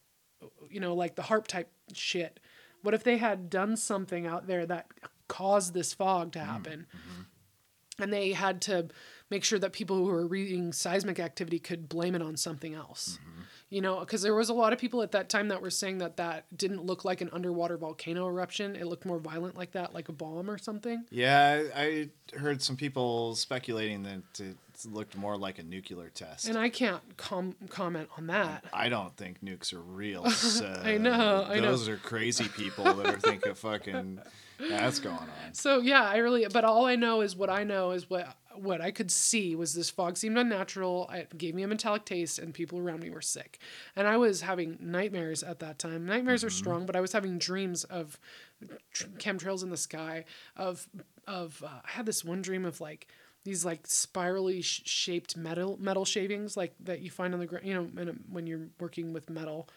[0.71, 2.41] you know like the HAARP type shit.
[2.83, 4.87] What if they had done something out there that
[5.27, 6.49] caused this fog to mm-hmm.
[6.49, 6.87] happen?
[6.97, 8.03] Mm-hmm.
[8.03, 8.89] And they had to
[9.29, 13.19] make sure that people who were reading seismic activity could blame it on something else
[13.71, 15.99] you know because there was a lot of people at that time that were saying
[15.99, 19.95] that that didn't look like an underwater volcano eruption it looked more violent like that
[19.95, 24.57] like a bomb or something Yeah, I, heard some people speculating that it
[24.87, 26.47] looked more like a nuclear test.
[26.47, 28.65] And I can't com- comment on that.
[28.73, 30.29] I don't think nukes are real.
[30.31, 31.71] So I know, I know.
[31.71, 34.21] Those are crazy people that are thinking fucking
[34.59, 35.29] that's going on.
[35.53, 36.47] So yeah, I really.
[36.53, 39.75] But all I know is what I know is what what I could see was
[39.75, 41.09] this fog seemed unnatural.
[41.13, 43.59] It gave me a metallic taste, and people around me were sick.
[43.95, 46.07] And I was having nightmares at that time.
[46.07, 48.19] Nightmares are strong, but I was having dreams of
[48.93, 50.25] tr- chemtrails in the sky.
[50.57, 50.89] Of
[51.27, 53.09] of uh, I had this one dream of like
[53.45, 57.65] these like spirally sh- shaped metal metal shavings like that you find on the ground
[57.67, 59.69] you know a, when you're working with metal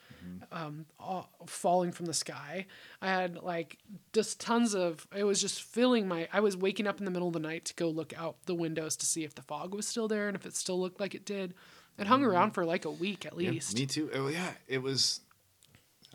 [0.52, 2.66] um, all, falling from the sky
[3.02, 3.78] i had like
[4.14, 7.28] just tons of it was just filling my i was waking up in the middle
[7.28, 9.88] of the night to go look out the windows to see if the fog was
[9.88, 11.54] still there and if it still looked like it did
[11.98, 14.10] it hung around for like a week at Yeah, least me too.
[14.14, 15.20] Oh yeah, it was.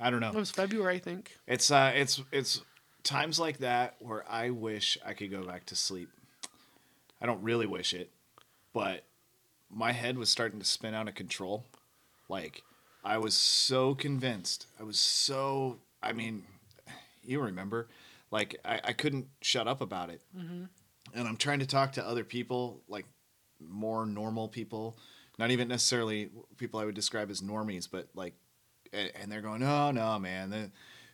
[0.01, 0.31] I don't know.
[0.31, 2.63] it was february i think It's uh, it's it's
[3.03, 6.09] times like that where I wish I could go back to sleep.
[7.21, 8.11] I don't really wish it,
[8.73, 9.05] but
[9.71, 11.65] my head was starting to spin out of control.
[12.29, 12.63] Like
[13.07, 14.67] I was so convinced.
[14.81, 15.79] I was so.
[16.03, 16.43] I mean,
[17.25, 17.89] you remember,
[18.33, 20.65] like I, I couldn't shut up about it, mm-hmm.
[21.15, 23.07] and I'm trying to talk to other people, like
[23.61, 24.99] more normal people,
[25.39, 28.35] not even necessarily people I would describe as normies, but like,
[28.93, 30.71] and, and they're going, oh, no, man, the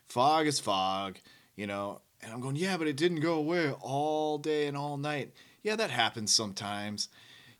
[0.07, 1.17] fog is fog,
[1.55, 2.01] you know.
[2.23, 5.33] And I'm going, yeah, but it didn't go away all day and all night.
[5.61, 7.09] Yeah, that happens sometimes.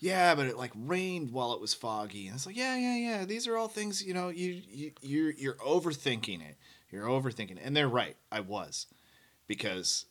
[0.03, 3.25] Yeah, but it like rained while it was foggy, and it's like, yeah, yeah, yeah.
[3.25, 4.27] These are all things, you know.
[4.27, 6.57] You you you're you're overthinking it.
[6.91, 8.17] You're overthinking it, and they're right.
[8.29, 8.87] I was,
[9.47, 10.05] because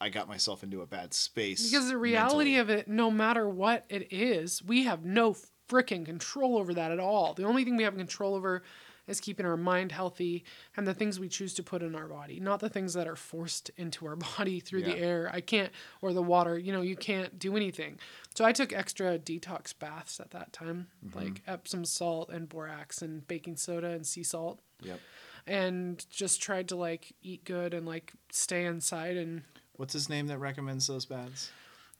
[0.00, 1.70] I got myself into a bad space.
[1.70, 2.56] because the reality mentally.
[2.56, 5.36] of it no matter what it is we have no
[5.68, 8.62] freaking control over that at all the only thing we have control over
[9.10, 10.44] is keeping our mind healthy
[10.76, 13.16] and the things we choose to put in our body, not the things that are
[13.16, 15.30] forced into our body through the air.
[15.32, 17.98] I can't, or the water, you know, you can't do anything.
[18.34, 21.18] So I took extra detox baths at that time, mm-hmm.
[21.18, 25.00] like Epsom salt and borax and baking soda and sea salt Yep.
[25.46, 29.42] and just tried to like eat good and like stay inside and
[29.76, 31.50] What's his name that recommends those baths?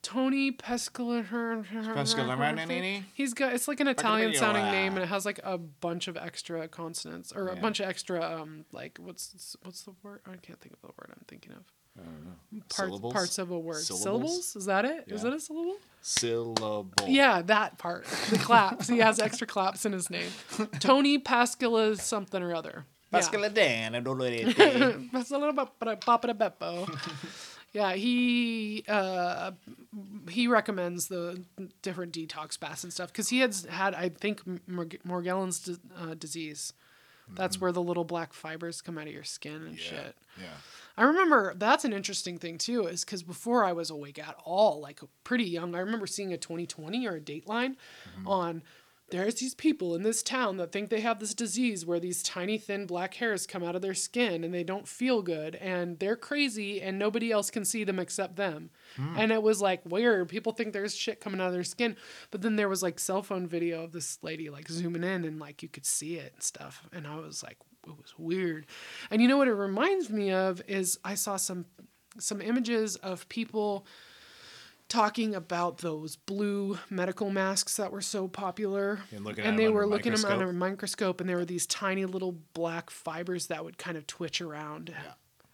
[0.03, 1.65] Tony Pescalini.
[1.95, 3.03] Pescalini?
[3.15, 6.17] He's got it's like an Italian sounding name and it has like a bunch of
[6.17, 10.21] extra consonants or a bunch of extra um like what's what's the word?
[10.27, 11.65] I can't think of the word I'm thinking of.
[11.99, 12.61] I don't know.
[12.69, 13.13] Parts Syllables?
[13.13, 13.77] parts of a word.
[13.83, 14.03] Syllables?
[14.03, 14.57] Syllables?
[14.57, 15.05] Is that it?
[15.09, 15.31] Is Yeah.
[15.31, 15.77] it a syllable?
[16.03, 16.89] Syllable.
[17.07, 18.07] Yeah, that part.
[18.31, 18.89] The claps.
[18.89, 20.31] he has extra claps in his name.
[20.79, 22.87] Tony Pascala something or other.
[23.13, 23.21] Yeah.
[23.21, 26.89] Pascaladana, That's a little bit, but I pop it a beppo.
[27.73, 29.53] Yeah, he uh,
[30.29, 31.45] he recommends the
[31.83, 36.73] different detox baths and stuff because he had had I think Morgellons d- uh, disease.
[37.33, 40.17] That's where the little black fibers come out of your skin and shit.
[40.37, 40.47] Yeah.
[40.97, 44.81] I remember that's an interesting thing too, is because before I was awake at all,
[44.81, 47.77] like pretty young, I remember seeing a 2020 or a Dateline
[48.27, 48.63] on
[49.11, 52.59] there's these people in this town that think they have this disease where these tiny
[52.59, 56.17] thin black hairs come out of their skin and they don't feel good and they're
[56.17, 58.71] crazy and nobody else can see them except them.
[58.97, 59.17] Hmm.
[59.17, 60.29] And it was like weird.
[60.29, 61.97] People think there's shit coming out of their skin.
[62.31, 65.39] But then there was like cell phone video of this lady like zooming in and
[65.39, 66.87] like you could see it and stuff.
[66.93, 68.67] And I was like, it was weird.
[69.11, 71.67] And you know what it reminds me of is I saw some
[72.19, 73.87] some images of people
[74.91, 79.01] talking about those blue medical masks that were so popular.
[79.11, 81.21] And looking and they were looking at them under a microscope.
[81.21, 84.91] and there were these tiny little black fibers that would kind of twitch around.
[84.91, 85.13] Yeah.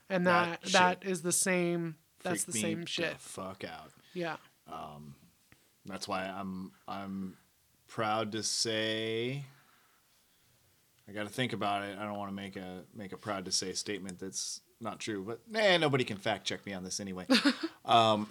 [0.09, 1.97] And That that that is the same.
[2.24, 3.20] That's Freaked the me same the shit.
[3.20, 3.93] fuck out.
[4.14, 4.37] Yeah.
[4.66, 5.14] Um,
[5.84, 7.37] That's why I'm I'm
[7.87, 9.45] proud to say
[11.09, 11.97] I got to think about it.
[11.99, 15.24] I don't want to make a make a proud to say statement that's not true,
[15.24, 17.26] but nah, nobody can fact check me on this anyway.
[17.84, 18.28] um,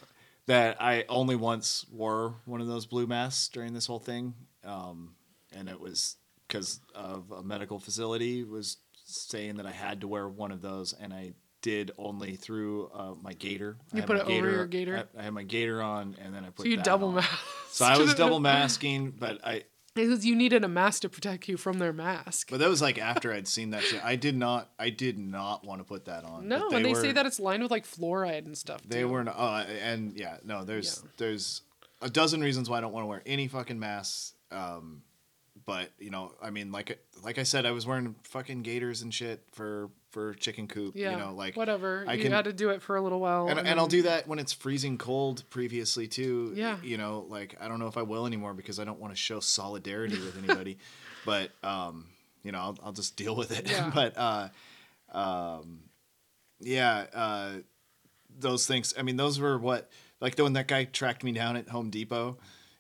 [0.48, 4.34] that I only once wore one of those blue masks during this whole thing,
[4.64, 5.16] um,
[5.54, 6.18] and it was
[6.48, 10.94] because of a medical facility was saying that I had to wear one of those,
[10.94, 13.78] and I did only through uh, my gator.
[13.92, 15.08] I You had put my gator, over your gaiter?
[15.16, 17.30] I, I had my gaiter on, and then I put So you double mask.
[17.70, 19.64] So I was double masking, but I
[19.96, 22.50] Because you needed a mask to protect you from their mask.
[22.52, 24.04] but that was like after I'd seen that shit.
[24.04, 26.48] I did not I did not want to put that on.
[26.48, 28.82] no, but and they say that it's lined with like fluoride and stuff.
[28.88, 29.08] they too.
[29.10, 29.30] weren't.
[29.30, 31.10] Uh, and yeah, no, there's Yeah.
[31.18, 31.62] there's
[32.02, 34.34] a dozen reasons why I don't want to wear any fucking masks.
[34.52, 35.02] Um,
[35.66, 39.14] but you know, I mean, like like I said, I was wearing fucking gaiters and
[39.14, 40.96] shit for for chicken coop.
[40.96, 41.12] Yeah.
[41.12, 42.06] you know, like whatever.
[42.08, 43.50] I you can- had to do it for a little while.
[43.50, 46.54] and, and then- I'll do that when it's freezing cold previously too.
[46.56, 46.78] Yeah.
[46.82, 49.18] You know, like I don't know if I will anymore because I don't want to
[49.18, 50.78] show solidarity with anybody.
[51.26, 52.06] but um,
[52.44, 53.70] you know, I'll, I'll just deal with it.
[53.70, 53.92] Yeah.
[53.94, 54.48] but uh
[55.12, 55.80] um
[56.62, 57.52] yeah, uh
[58.40, 59.90] those things I mean those were what
[60.22, 62.38] like the when that guy tracked me down at Home Depot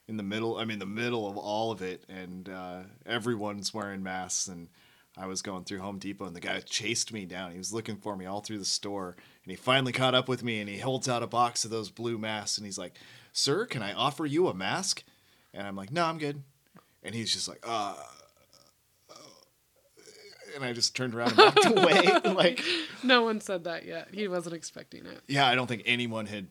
[0.07, 4.03] in the middle I mean the middle of all of it and uh everyone's wearing
[4.03, 4.69] masks and
[5.17, 7.51] I was going through Home Depot and the guy chased me down.
[7.51, 10.43] He was looking for me all through the store and he finally caught up with
[10.43, 12.95] me and he holds out a box of those blue masks and he's like,
[13.31, 15.03] "Sir, can I offer you a mask?"
[15.53, 16.43] And I'm like, "No, I'm good."
[17.03, 17.95] And he's just like, "Uh."
[19.09, 19.13] uh,"
[20.55, 22.33] And I just turned around and walked away.
[22.33, 22.61] Like,
[23.03, 24.09] No one said that yet.
[24.13, 25.21] He wasn't expecting it.
[25.27, 26.47] yeah, I don't think anyone had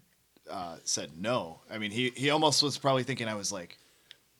[0.50, 1.60] uh, said no.
[1.70, 3.78] I mean, he he almost was probably thinking I was like,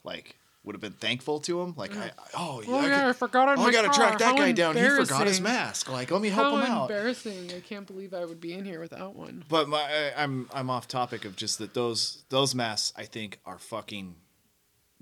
[0.03, 1.75] like would have been thankful to him.
[1.77, 3.95] Like, I, oh yeah, Oh I, yeah, I could- forgot oh, I gotta car.
[3.95, 4.77] track that How guy down.
[4.77, 5.91] He forgot his mask.
[5.93, 6.91] Like, let me help How him out.
[6.91, 7.53] embarrassing!
[7.57, 9.45] I can't believe I would be in here without one.
[9.49, 13.41] But my, I- I'm I'm off topic of just that those those masks I think
[13.45, 14.17] are fucking.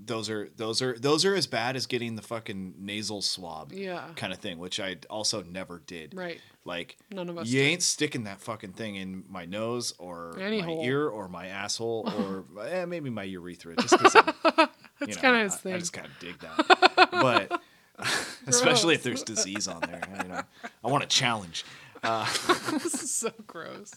[0.05, 3.73] Those are those are those are as bad as getting the fucking nasal swab.
[3.73, 4.03] Yeah.
[4.17, 6.15] Kind of thing, which I also never did.
[6.17, 6.41] Right.
[6.65, 7.67] Like None of us You did.
[7.69, 10.83] ain't sticking that fucking thing in my nose or Any my hole.
[10.85, 13.77] ear or my asshole or eh, maybe my urethra.
[13.77, 14.17] Just because
[15.07, 17.09] that's kinda his I, I just kind of dig that.
[17.11, 17.61] but
[18.47, 20.43] especially if there's disease on there, you know,
[20.85, 21.65] I want a challenge.
[22.03, 23.95] this is so gross.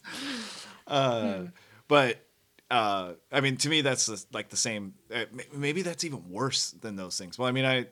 [1.87, 2.25] But
[2.71, 4.95] uh, I mean, to me, that's the, like the same.
[5.13, 7.37] Uh, maybe that's even worse than those things.
[7.37, 7.87] Well, I mean, I,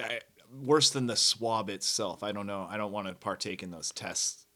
[0.00, 0.20] I
[0.62, 2.22] worse than the swab itself.
[2.22, 2.66] I don't know.
[2.68, 4.46] I don't want to partake in those tests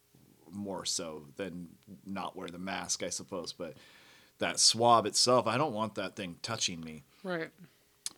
[0.50, 1.68] more so than
[2.06, 3.52] not wear the mask, I suppose.
[3.52, 3.74] But
[4.38, 7.04] that swab itself, I don't want that thing touching me.
[7.24, 7.50] Right.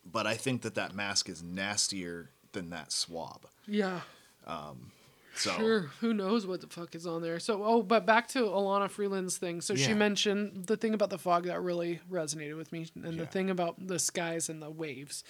[0.05, 3.45] But I think that that mask is nastier than that swab.
[3.67, 4.01] Yeah.
[4.45, 4.91] Um,
[5.35, 5.79] So Sure.
[6.01, 7.39] Who knows what the fuck is on there?
[7.39, 9.61] So, oh, but back to Elana Freeland's thing.
[9.61, 13.25] So she mentioned the thing about the fog that really resonated with me, and the
[13.25, 15.23] thing about the skies and the waves.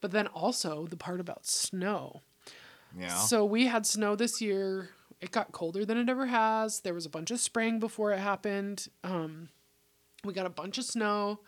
[0.00, 2.22] But then also the part about snow.
[2.98, 3.14] Yeah.
[3.14, 4.90] So we had snow this year.
[5.20, 6.80] It got colder than it ever has.
[6.80, 8.88] There was a bunch of spraying before it happened.
[9.04, 9.48] Um,
[10.24, 11.40] we got a bunch of snow.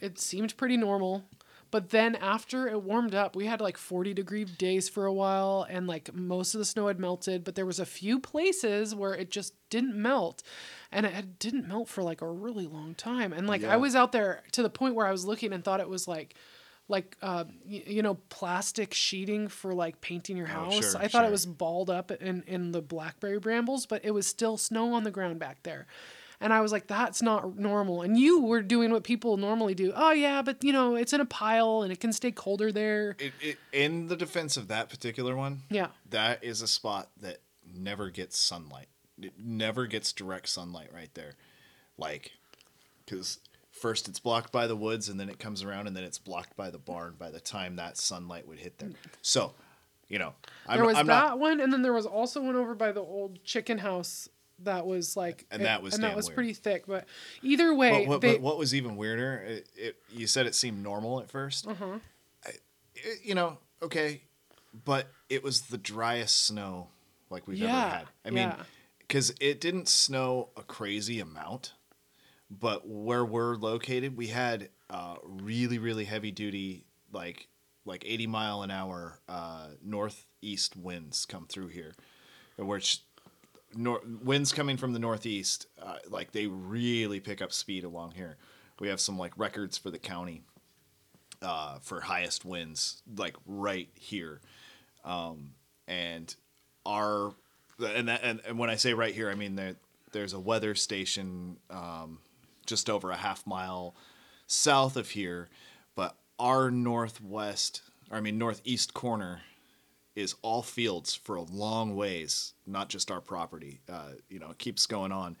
[0.00, 1.24] It seemed pretty normal.
[1.70, 5.66] But then after it warmed up, we had like 40 degree days for a while
[5.70, 9.14] and like most of the snow had melted, but there was a few places where
[9.14, 10.42] it just didn't melt.
[10.90, 13.32] And it had, didn't melt for like a really long time.
[13.32, 13.72] And like Yeah.
[13.72, 16.08] I was out there to the point where I was looking and thought it was
[16.08, 16.34] like
[16.88, 20.74] like uh, y- you know plastic sheeting for like painting your Oh, house.
[20.74, 24.26] sure, I thought it was balled up in in the blackberry brambles, but it was
[24.26, 25.86] still snow on the ground back there.
[26.42, 28.00] And I was like, that's not normal.
[28.02, 29.92] And you were doing what people normally do.
[29.94, 33.14] Oh yeah, but you know, it's in a pile and it can stay colder there.
[33.18, 35.88] It, it, in the defense of that particular one, Yeah.
[36.08, 37.40] that is a spot that
[37.74, 38.86] never gets sunlight.
[39.20, 41.34] It never gets direct sunlight right there.
[41.98, 42.32] Like,
[43.04, 43.38] because
[43.70, 46.56] first it's blocked by the woods and then it comes around and then it's blocked
[46.56, 48.90] by the barn by the time that sunlight would hit there.
[49.20, 49.52] So,
[50.08, 50.32] you know,
[50.66, 51.38] I'm, there was I'm that not.
[51.38, 54.28] one, and then there was also one over by the old chicken house
[54.64, 56.34] that was like, And that was and that was weird.
[56.34, 56.86] pretty thick.
[56.86, 57.06] But
[57.42, 59.36] either way, What, what, they, what, was even weirder?
[59.46, 61.98] It, it, you said it seemed normal at 1st Uh-huh.
[62.94, 64.22] it- you know, okay,
[64.84, 66.88] but it was the driest snow
[67.30, 68.04] like we've ever had.
[68.24, 68.56] I mean, yeah.
[68.98, 71.72] because it didn't snow a crazy amount,
[72.50, 77.46] but where we're located, we had uh, really, really heavy duty, like
[77.86, 81.94] like 80 mile an hour uh, northeast winds come through here,
[82.58, 83.02] which
[83.74, 88.36] nor- winds coming from the northeast, uh, like they really pick up speed along here.
[88.78, 90.42] We have some like records for the county
[91.42, 94.40] uh, for highest winds, like right here.
[95.04, 95.52] Um,
[95.86, 96.34] and
[96.86, 97.34] our
[97.78, 99.76] and, that, and and when I say right here, I mean there
[100.12, 102.18] there's a weather station um,
[102.66, 103.94] just over a half mile
[104.46, 105.48] south of here,
[105.94, 109.42] but our northwest, or I mean northeast corner,
[110.16, 113.80] is all fields for a long ways, not just our property.
[113.88, 115.36] Uh, you know, it keeps going on,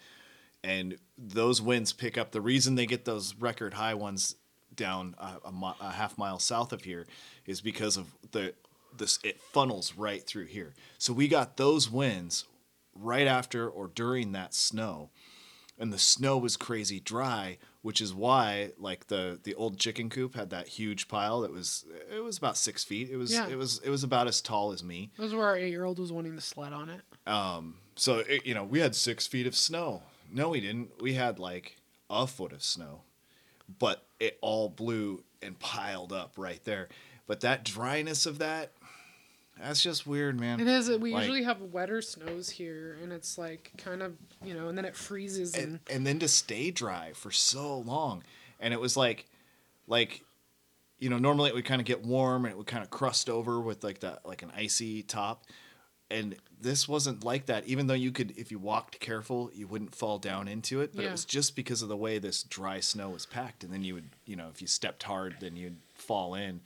[0.62, 2.32] and those winds pick up.
[2.32, 4.36] The reason they get those record high ones
[4.74, 7.06] down a, a, mi- a half mile south of here
[7.46, 8.54] is because of the
[8.96, 10.74] this it funnels right through here.
[10.98, 12.44] So we got those winds
[12.94, 15.10] right after or during that snow
[15.80, 20.34] and the snow was crazy dry, which is why like the the old chicken coop
[20.36, 21.84] had that huge pile that was
[22.14, 23.08] it was about six feet.
[23.10, 23.48] It was Yeah.
[23.48, 25.10] it was it was about as tall as me.
[25.16, 27.00] That was where our eight year old was wanting to sled on it.
[27.26, 30.02] Um, so it, you know we had six feet of snow.
[30.32, 31.00] No, we didn't.
[31.02, 31.76] We had like
[32.08, 33.02] a foot of snow,
[33.78, 36.88] but it all blew and piled up right there.
[37.26, 38.72] But that dryness of that,
[39.62, 40.60] that's just weird, man.
[40.60, 40.90] It is.
[40.90, 44.14] We Like- usually have wetter snows here, and it's like kind of
[44.44, 47.78] you know, and then it freezes and, and, and then to stay dry for so
[47.78, 48.22] long
[48.60, 49.26] and it was like
[49.86, 50.22] like
[50.98, 53.28] you know normally it would kind of get warm and it would kind of crust
[53.28, 55.44] over with like that like an icy top
[56.10, 59.94] and this wasn't like that even though you could if you walked careful you wouldn't
[59.94, 63.08] fall down into it but it was just because of the way this dry snow
[63.10, 66.34] was packed and then you would you know if you stepped hard then you'd fall
[66.34, 66.60] in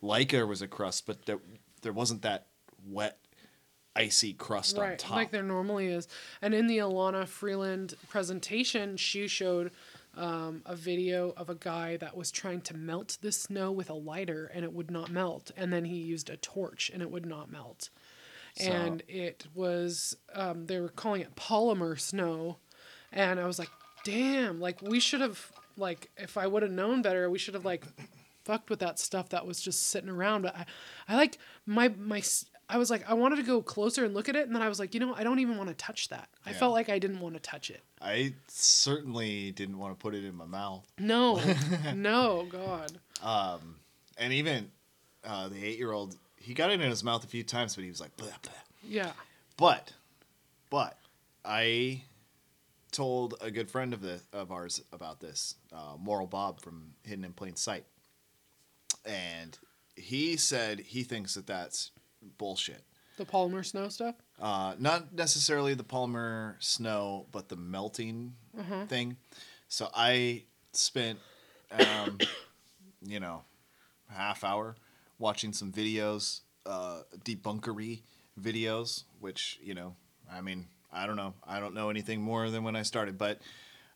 [0.00, 1.38] like there was a crust but there,
[1.82, 2.46] there wasn't that
[2.86, 3.18] wet
[3.96, 6.06] icy crust on top like there normally is.
[6.40, 9.72] And in the Elana Freeland presentation, she showed
[10.16, 13.94] um, a video of a guy that was trying to melt the snow with a
[13.94, 15.50] lighter, and it would not melt.
[15.56, 17.90] And then he used a torch, and it would not melt.
[18.56, 22.58] So- And it was um, they were calling it polymer snow,
[23.12, 23.70] and I was like,
[24.04, 27.64] damn, like we should have like if I would have known better, we should have
[27.64, 27.84] like
[28.44, 30.42] fucked with that stuff that was just sitting around.
[30.42, 30.66] But I,
[31.08, 32.22] I like my my.
[32.72, 34.68] I was like, I wanted to go closer and look at it, and then I
[34.68, 36.28] was like, you know, I don't even want to touch that.
[36.46, 37.82] I felt like I didn't want to touch it.
[38.00, 40.86] I certainly didn't want to put it in my mouth.
[40.96, 41.40] No,
[41.94, 42.92] no, God.
[43.22, 43.74] Um,
[44.18, 44.70] And even
[45.24, 47.82] uh, the eight year old, he got it in his mouth a few times, but
[47.82, 48.52] he was like, blah, blah.
[48.84, 49.10] Yeah.
[49.56, 49.92] But,
[50.70, 50.96] but
[51.44, 52.02] I
[52.92, 57.24] told a good friend of the of ours about this, uh, Moral Bob from Hidden
[57.24, 57.84] in Plain Sight,
[59.04, 59.58] and
[59.96, 61.90] he said he thinks that that's
[62.38, 62.82] bullshit.
[63.16, 64.14] The polymer snow stuff.
[64.40, 68.34] Uh, not necessarily the Palmer snow, but the melting
[68.88, 69.16] thing.
[69.68, 71.18] So I spent,
[71.70, 72.18] um,
[73.02, 73.42] you know,
[74.08, 74.76] half hour
[75.18, 78.00] watching some videos, uh, debunkery
[78.40, 79.94] videos, which you know,
[80.32, 83.40] I mean, I don't know, I don't know anything more than when I started, but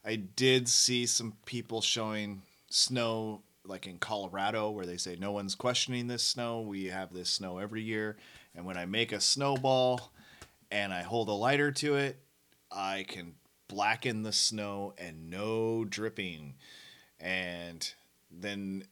[0.05, 5.55] I did see some people showing snow like in Colorado where they say no one's
[5.55, 6.61] questioning this snow.
[6.61, 8.17] We have this snow every year.
[8.55, 10.13] And when I make a snowball
[10.71, 12.19] and I hold a lighter to it,
[12.71, 13.35] I can
[13.69, 16.55] blacken the snow and no dripping.
[17.19, 17.91] And
[18.31, 18.85] then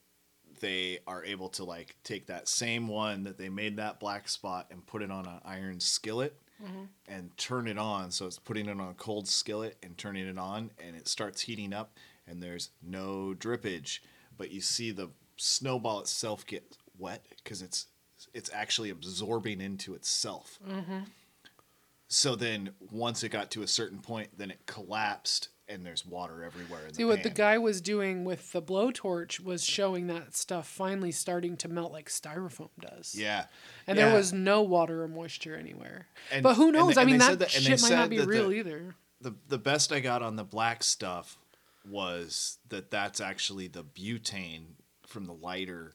[0.61, 4.69] they are able to like take that same one that they made that black spot
[4.71, 6.85] and put it on an iron skillet mm-hmm.
[7.09, 8.11] and turn it on.
[8.11, 11.43] So it's putting it on a cold skillet and turning it on, and it starts
[11.43, 13.99] heating up, and there's no drippage,
[14.37, 17.87] but you see the snowball itself get wet because it's
[18.35, 20.59] it's actually absorbing into itself.
[20.69, 21.01] Mm-hmm.
[22.09, 26.45] So then once it got to a certain point, then it collapsed and there's water
[26.45, 30.37] everywhere in See the what the guy was doing with the blowtorch was showing that
[30.37, 33.15] stuff finally starting to melt like styrofoam does.
[33.17, 33.47] Yeah.
[33.87, 34.07] And Yeah.
[34.09, 36.09] there was no water or moisture anywhere.
[36.31, 36.97] And- but who knows?
[36.97, 38.95] they- I mean, that, that- shit might not be real the- either.
[39.21, 41.39] the the best I got on the black stuff
[41.89, 44.75] was that that's actually the butane
[45.07, 45.95] from the lighter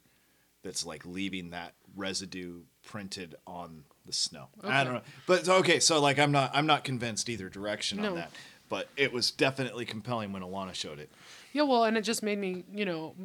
[0.63, 4.47] that's like leaving that residue printed on the snow.
[4.63, 8.09] I don't know, but okay, so like I'm not I'm not convinced either direction No.
[8.09, 8.31] on that,
[8.69, 11.09] but it was definitely compelling when Elana showed it.
[11.53, 13.15] Yeah, well, and it just made me, you know,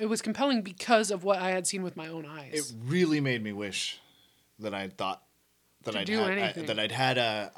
[0.00, 2.52] it was compelling because of what I had seen with my own eyes.
[2.54, 4.00] It really made me wish
[4.60, 5.22] that I'd thought
[5.84, 7.50] that I'd had, I- that I'd had a,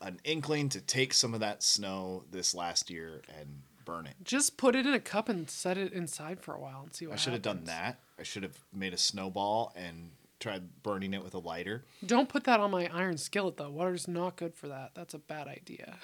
[0.00, 4.14] a an inkling to take some of that snow this last year and burn it.
[4.24, 7.06] just put it in a cup and set it inside for a while and see
[7.06, 7.68] what I should have done happens.
[7.70, 7.98] that.
[8.18, 11.84] I should have made a snowball and tried burning it with a lighter.
[12.04, 13.70] Don't put that on my iron skillet though.
[13.70, 14.90] Water's not good for that.
[14.94, 15.96] That's a bad idea.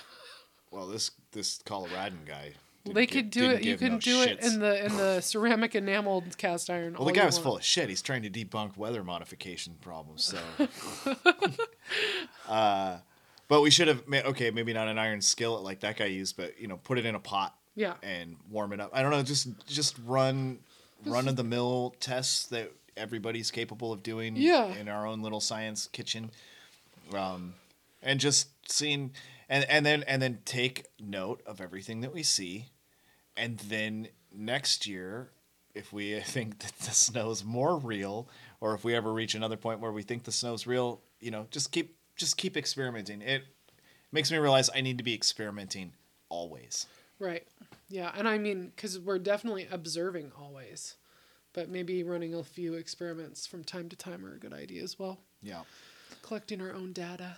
[0.70, 2.52] Well, this this Coloradan guy.
[2.84, 3.64] didn't they give- could do didn't it.
[3.64, 4.52] You give can no do it shits.
[4.54, 6.94] in the in the ceramic enameled cast iron.
[6.94, 7.88] Well, the guy was full of shit.
[7.88, 10.24] He's trying to debunk weather modification problems.
[10.24, 10.38] So,
[12.48, 12.98] uh,
[13.48, 16.36] but we should have made okay, maybe not an iron skillet like that guy used,
[16.36, 17.54] but you know, put it in a pot.
[17.74, 17.94] Yeah.
[18.02, 18.90] And warm it up.
[18.92, 20.58] I don't know, just just run
[21.06, 24.36] run of the mill tests that everybody's capable of doing.
[24.36, 24.66] Yeah.
[24.74, 26.30] In our own little science kitchen,
[27.14, 27.54] um,
[28.02, 29.12] and just seeing
[29.48, 32.66] and and then and then take note of everything that we see,
[33.36, 35.30] and then next year
[35.74, 38.28] if we think that the snow's more real
[38.60, 41.46] or if we ever reach another point where we think the snow's real you know
[41.50, 43.44] just keep just keep experimenting it
[44.12, 45.92] makes me realize i need to be experimenting
[46.28, 46.86] always
[47.20, 47.46] Right.
[47.88, 50.96] Yeah, and I mean, because we're definitely observing always,
[51.52, 54.98] but maybe running a few experiments from time to time are a good idea as
[54.98, 55.18] well.
[55.42, 55.62] yeah
[56.22, 57.36] Collecting our own data.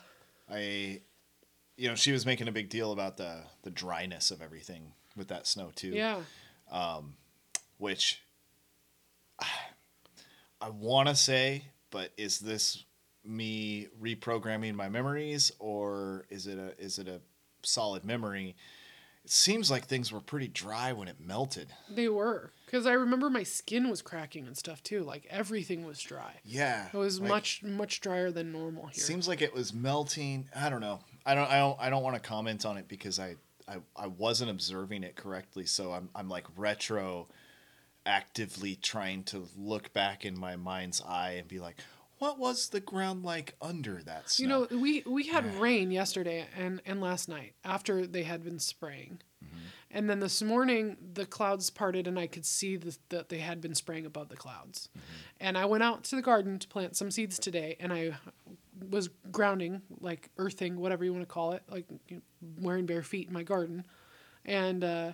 [0.50, 1.00] i
[1.76, 5.28] you know she was making a big deal about the the dryness of everything with
[5.28, 6.20] that snow too Yeah.
[6.70, 7.14] Um,
[7.78, 8.22] which
[10.60, 12.84] I want to say, but is this
[13.24, 17.20] me reprogramming my memories or is it a is it a
[17.62, 18.54] solid memory?
[19.24, 21.68] It seems like things were pretty dry when it melted.
[21.88, 22.52] They were.
[22.66, 25.02] Because I remember my skin was cracking and stuff too.
[25.04, 26.40] Like everything was dry.
[26.44, 29.04] Yeah, It was like, much, much drier than normal here.
[29.04, 30.48] Seems like it was melting.
[30.56, 31.00] I don't know.
[31.24, 31.48] I don't.
[31.50, 31.76] I don't.
[31.80, 33.36] I don't want to comment on it because I,
[33.68, 35.66] I, I wasn't observing it correctly.
[35.66, 37.28] So I'm, I'm like retro,
[38.04, 41.76] actively trying to look back in my mind's eye and be like,
[42.22, 44.42] what was the ground like under that snow?
[44.42, 48.60] You know, we we had rain yesterday and and last night after they had been
[48.60, 49.58] spraying, Mm-hmm.
[49.90, 53.60] and then this morning the clouds parted and I could see the, that they had
[53.60, 55.46] been spraying above the clouds, Mm-hmm.
[55.46, 58.12] and I went out to the garden to plant some seeds today, and I
[58.88, 62.22] was grounding like earthing whatever you want to call it, like you know,
[62.60, 63.84] wearing bare feet in my garden,
[64.44, 65.12] and uh,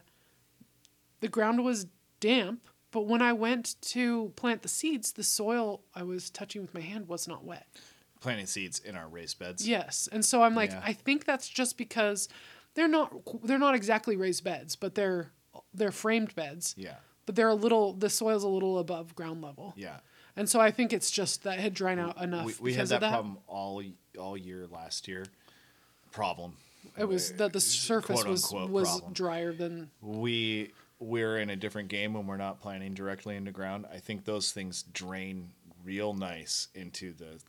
[1.20, 1.86] the ground was
[2.20, 2.68] damp.
[2.90, 6.80] But when I went to plant the seeds, the soil I was touching with my
[6.80, 7.66] hand was not wet.
[8.20, 9.68] planting seeds in our raised beds.
[9.68, 10.80] Yes, and so I'm like, Yeah.
[10.84, 12.28] I think that's just because
[12.74, 13.12] they're not
[13.44, 15.30] they're not exactly raised beds, but they're
[15.74, 16.74] they're framed beds.
[16.78, 16.96] Yeah.
[17.26, 19.74] But they're a little the soil's a little above ground level.
[19.76, 19.98] Yeah.
[20.34, 22.86] And so I think it's just that it had dried out enough We, we had
[22.88, 23.10] that, that.
[23.10, 23.82] problem all
[24.18, 25.26] all year last year.
[26.10, 26.56] Problem.
[26.96, 29.12] It was uh, that the surface was was problem.
[29.12, 33.86] drier than we we're in a different game when we're not planting directly into ground.
[33.92, 35.50] I think those things drain
[35.84, 37.40] real nice into the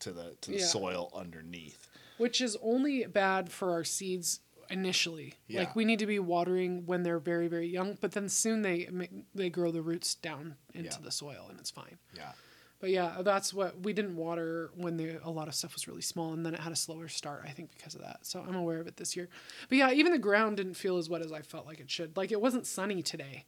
[0.00, 0.64] to the to the Yeah.
[0.66, 1.88] soil underneath.
[2.16, 4.40] which is only bad for our seeds
[4.70, 5.34] initially.
[5.46, 5.60] Yeah.
[5.60, 8.88] Like we need to be watering when they're very very young, but then soon they
[9.34, 11.02] they grow the roots down into Yeah.
[11.04, 11.98] the soil and it's fine.
[12.14, 12.32] Yeah.
[12.80, 16.00] But yeah, that's what we didn't water when the a lot of stuff was really
[16.02, 17.44] small, and then it had a slower start.
[17.44, 18.24] I think because of that.
[18.24, 19.28] So I'm aware of it this year.
[19.68, 22.16] But yeah, even the ground didn't feel as wet as I felt like it should.
[22.16, 23.46] Like it wasn't sunny today,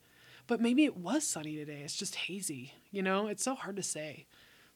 [0.48, 1.82] but maybe it was sunny today.
[1.84, 2.74] It's just hazy.
[2.90, 4.26] You know, it's so hard to say.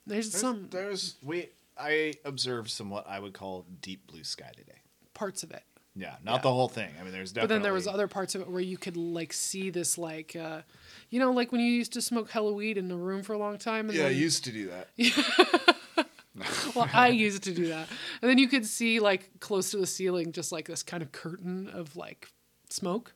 [0.06, 4.52] There's, There's, some there's we I observed some what I would call deep blue sky
[4.56, 4.78] today.
[5.14, 5.64] parts of it.
[5.96, 6.42] Yeah, not Yeah.
[6.42, 6.90] the whole thing.
[7.00, 7.46] I mean, there's definitely.
[7.48, 10.34] But then there was other parts of it where you could like see this like,
[10.34, 10.62] uh,
[11.10, 13.38] you know, like when you used to smoke hella weed in the room for a
[13.38, 13.88] long time.
[13.88, 14.88] And Yeah, I used to do that.
[16.74, 17.88] well, I used to do that,
[18.20, 21.12] and then you could see like close to the ceiling, just like this kind of
[21.12, 22.32] curtain of like
[22.70, 23.12] smoke.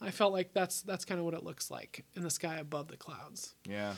[0.00, 2.88] I felt like that's that's kind of what it looks like in the sky above
[2.88, 3.54] the clouds.
[3.68, 3.94] Yeah.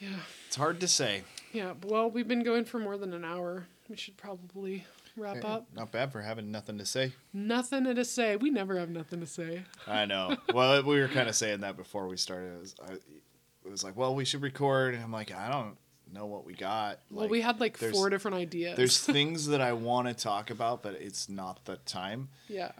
[0.00, 0.08] Yeah.
[0.46, 1.22] It's hard to say.
[1.52, 1.72] Yeah.
[1.84, 3.66] Well, we've been going for more than an hour.
[3.88, 4.84] We should probably
[5.18, 5.66] wrap up.
[5.74, 7.12] Not bad for having nothing to say.
[7.32, 8.36] Nothing to say.
[8.36, 9.62] We never have nothing to say.
[9.86, 10.36] I know.
[10.54, 12.54] well, we were kind of saying that before we started.
[12.54, 14.94] It was, I, it was like, well, we should record.
[14.94, 15.76] And I'm like, I don't
[16.12, 17.00] know what we got.
[17.10, 18.76] well, we had like four different ideas.
[18.76, 22.28] There's things that I want to talk about, but it's not the time.
[22.48, 22.72] yeah.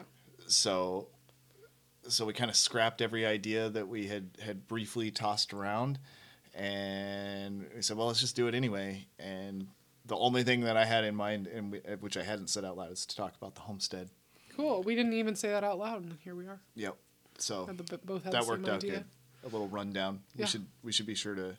[0.47, 1.09] So,
[2.09, 5.98] so we kind of scrapped every idea that we had had briefly tossed around,
[6.55, 9.06] and we said, well, let's just do it anyway.
[9.19, 9.69] And
[10.09, 12.76] the only thing that I had in mind, and we, which I hadn't said out
[12.76, 14.10] loud, is to talk about the homestead.
[14.56, 14.82] Cool.
[14.82, 16.60] We didn't even say that out loud, and here we are.
[16.74, 16.97] Yep.
[17.39, 18.90] So the, both had that worked out idea.
[18.93, 19.05] good.
[19.44, 20.20] A little rundown.
[20.35, 20.43] Yeah.
[20.43, 21.56] We should we should be sure to.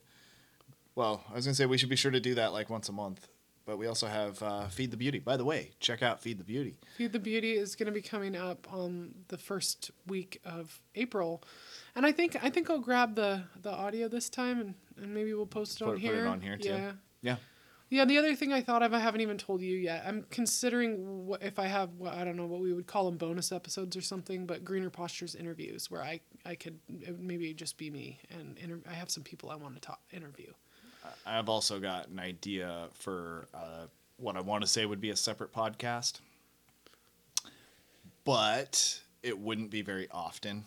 [0.95, 2.91] Well, I was gonna say we should be sure to do that like once a
[2.91, 3.27] month.
[3.65, 5.19] But we also have uh, Feed the Beauty.
[5.19, 6.75] By the way, check out Feed the Beauty.
[6.97, 11.43] Feed the Beauty is going to be coming up on the first week of April,
[11.95, 15.35] and I think I think I'll grab the the audio this time and, and maybe
[15.35, 16.25] we'll post it Put- on put it here.
[16.27, 16.69] on here, too.
[16.69, 16.91] Yeah.
[17.21, 17.35] Yeah.
[17.91, 20.03] Yeah, the other thing I thought of, I haven't even told you yet.
[20.05, 23.17] I'm considering what if I have, what, I don't know what we would call them,
[23.17, 26.79] bonus episodes or something, but Greener Postures interviews where I, I could
[27.17, 30.51] maybe just be me and inter- I have some people I want to talk interview.
[31.25, 33.87] I've also got an idea for uh,
[34.17, 36.19] what I want to say would be a separate podcast,
[38.23, 40.65] but it wouldn't be very often.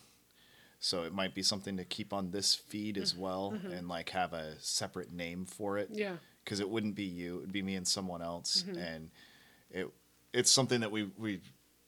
[0.79, 4.33] So it might be something to keep on this feed as well, and like have
[4.33, 5.87] a separate name for it.
[5.93, 6.17] Yeah.
[6.43, 8.77] Because it wouldn't be you; it'd be me and someone else, mm-hmm.
[8.77, 9.09] and
[9.71, 9.87] it
[10.33, 11.41] it's something that we we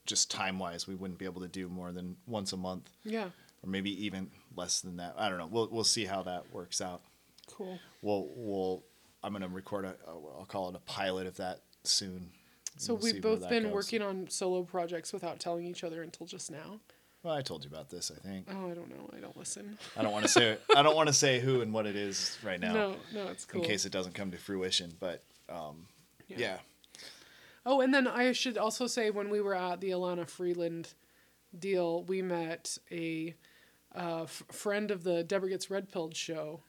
[0.06, 3.30] just time wise we wouldn't be able to do more than once a month, Yeah.
[3.62, 5.14] or maybe even less than that.
[5.18, 5.48] I don't know.
[5.48, 7.02] We'll we'll see how that works out.
[7.50, 7.78] Cool.
[8.02, 8.84] We'll we'll
[9.22, 12.30] I'm gonna record a I'll call it a pilot of that soon.
[12.76, 13.72] So we'll we've both been goes.
[13.72, 16.80] working on solo projects without telling each other until just now.
[17.26, 18.12] Well, I told you about this.
[18.16, 19.10] I think Oh, I don't know.
[19.12, 19.76] I don't listen.
[19.96, 22.38] I don't want to say I don't want to say who and what it is
[22.44, 23.62] right now, No, no, it's cool.
[23.62, 24.92] in case it doesn't come to fruition.
[25.00, 25.86] But um,
[26.28, 26.36] Yeah.
[26.38, 26.56] yeah.
[27.68, 30.94] Oh, and then I should also say when we were at the Elana Freeland
[31.58, 33.34] deal, we met a
[33.92, 36.60] uh, f- friend of the Deborah Gets Red Pilled show.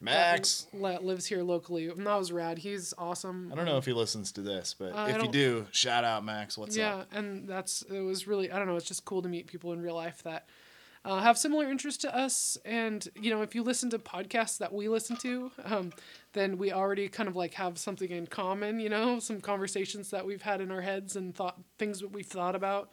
[0.00, 0.66] Max.
[0.74, 1.86] That lives here locally.
[1.88, 2.58] And that was rad.
[2.58, 3.50] He's awesome.
[3.52, 6.24] I don't know if he listens to this, but Uh, if you do, shout out
[6.24, 6.58] Max.
[6.58, 7.08] What's yeah, up?
[7.12, 8.76] Yeah, and that's it was really I don't know.
[8.76, 10.48] It's just cool to meet people in real life that
[11.04, 12.58] uh, have similar interests to us.
[12.64, 15.92] And you know, if you listen to podcasts that we listen to, um,
[16.32, 18.80] then we already kind of like have something in common.
[18.80, 22.26] You know, some conversations that we've had in our heads and thought things that we've
[22.26, 22.90] thought about.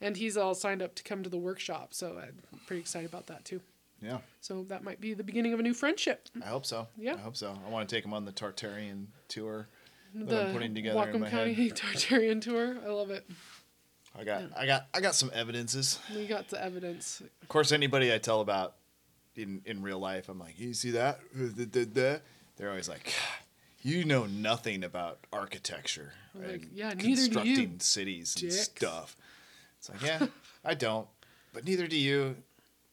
[0.00, 3.26] And he's all signed up to come to the workshop, so I'm pretty excited about
[3.26, 3.60] that too.
[4.00, 6.28] Yeah, So that might be the beginning of a new friendship.
[6.42, 6.86] I hope so.
[6.96, 7.14] Yeah.
[7.14, 7.58] I hope so.
[7.66, 9.68] I want to take him on the Tartarian tour
[10.14, 11.70] that the I'm putting together Whatcom in my County head.
[11.76, 12.76] Tartarian tour.
[12.84, 13.28] I love it.
[14.16, 15.98] I got, I got, I got some evidences.
[16.14, 17.22] We got the evidence.
[17.42, 18.76] Of course, anybody I tell about
[19.36, 21.20] in in real life, I'm like, you see that?
[21.34, 23.12] They're always like,
[23.82, 28.62] you know nothing about architecture I'm like, "Yeah, neither do you, constructing cities and dicks."
[28.62, 29.16] stuff.
[29.78, 30.26] It's like, yeah,
[30.64, 31.06] I don't,
[31.52, 32.36] but neither do you,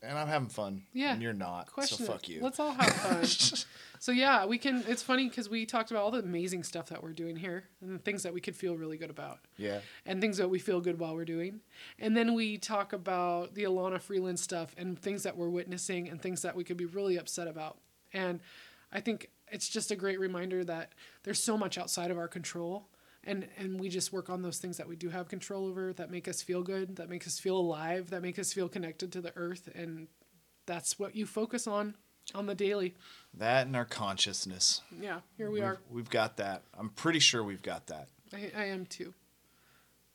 [0.07, 0.83] and I'm having fun.
[0.93, 1.13] Yeah.
[1.13, 1.71] and you're not.
[1.71, 2.07] Question so it.
[2.07, 2.41] fuck you.
[2.41, 3.25] Let's all have fun.
[3.99, 4.83] so yeah, we can.
[4.87, 8.03] It's funny because we talked about all the amazing stuff that we're doing here and
[8.03, 10.99] things that we could feel really good about, yeah, and things that we feel good
[10.99, 11.61] while we're doing,
[11.99, 16.21] and then we talk about the Elana Freeland stuff and things that we're witnessing and
[16.21, 17.77] things that we could be really upset about.
[18.13, 18.39] And
[18.91, 22.87] I think it's just a great reminder that there's so much outside of our control.
[23.25, 26.11] And, and we just work on those things that we do have control over that
[26.11, 29.21] make us feel good, that make us feel alive, that make us feel connected to
[29.21, 29.67] the earth.
[29.73, 30.07] And
[30.67, 31.95] that's what you focus on
[32.33, 32.95] on the daily.
[33.35, 34.81] that and our consciousness.
[34.99, 35.79] Yeah, here we We've- are.
[35.91, 36.63] We've got that.
[36.77, 38.09] I'm pretty sure we've got that.
[38.33, 39.13] I, I am too.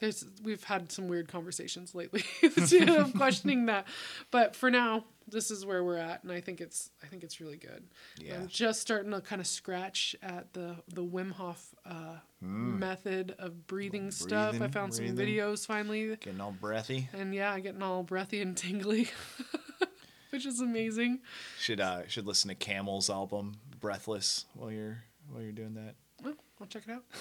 [0.00, 3.86] There's we've had some weird conversations lately of questioning that,
[4.30, 7.38] but for now, this is where we're at, and I think it's I think it's
[7.40, 7.84] really good.
[8.18, 8.36] Yeah.
[8.36, 13.66] I'm just starting to kind of scratch at the the Wim Hof uh, method of
[13.66, 14.32] breathing stuff.
[14.32, 14.58] I Hmm.
[14.58, 17.08] Breathing, found some videos finally, Getting all breathy.
[17.12, 19.08] and yeah, getting all breathy and tingly,
[20.30, 21.20] which is amazing.
[21.58, 25.94] Should uh should listen to Camel's album Breathless while you're while you're doing that.
[26.22, 27.04] Well, I'll check it out.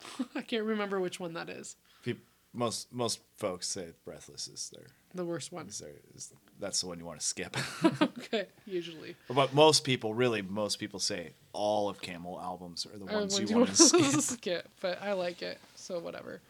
[0.34, 1.76] I can't remember which one that is.
[2.04, 2.18] Peop
[2.54, 5.68] most most folks say Breathless is their The worst one.
[5.68, 7.56] is their is, that's the one you want to skip.
[8.02, 9.16] okay, usually.
[9.28, 13.50] but most people, really, most people say all of Camel albums are the ones ones
[13.50, 14.20] you want to skip.
[14.20, 16.40] skip, but I like it, so whatever.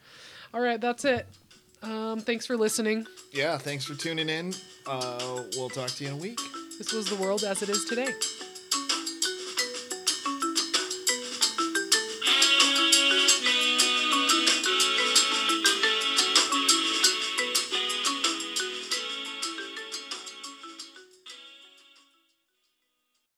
[0.53, 1.27] All right, that's it.
[1.83, 3.05] Um, thanks for listening.
[3.31, 4.53] yeah, thanks for tuning in.
[4.87, 6.39] Uh, we'll talk to you in a week.
[6.77, 8.13] This was the world as it is today.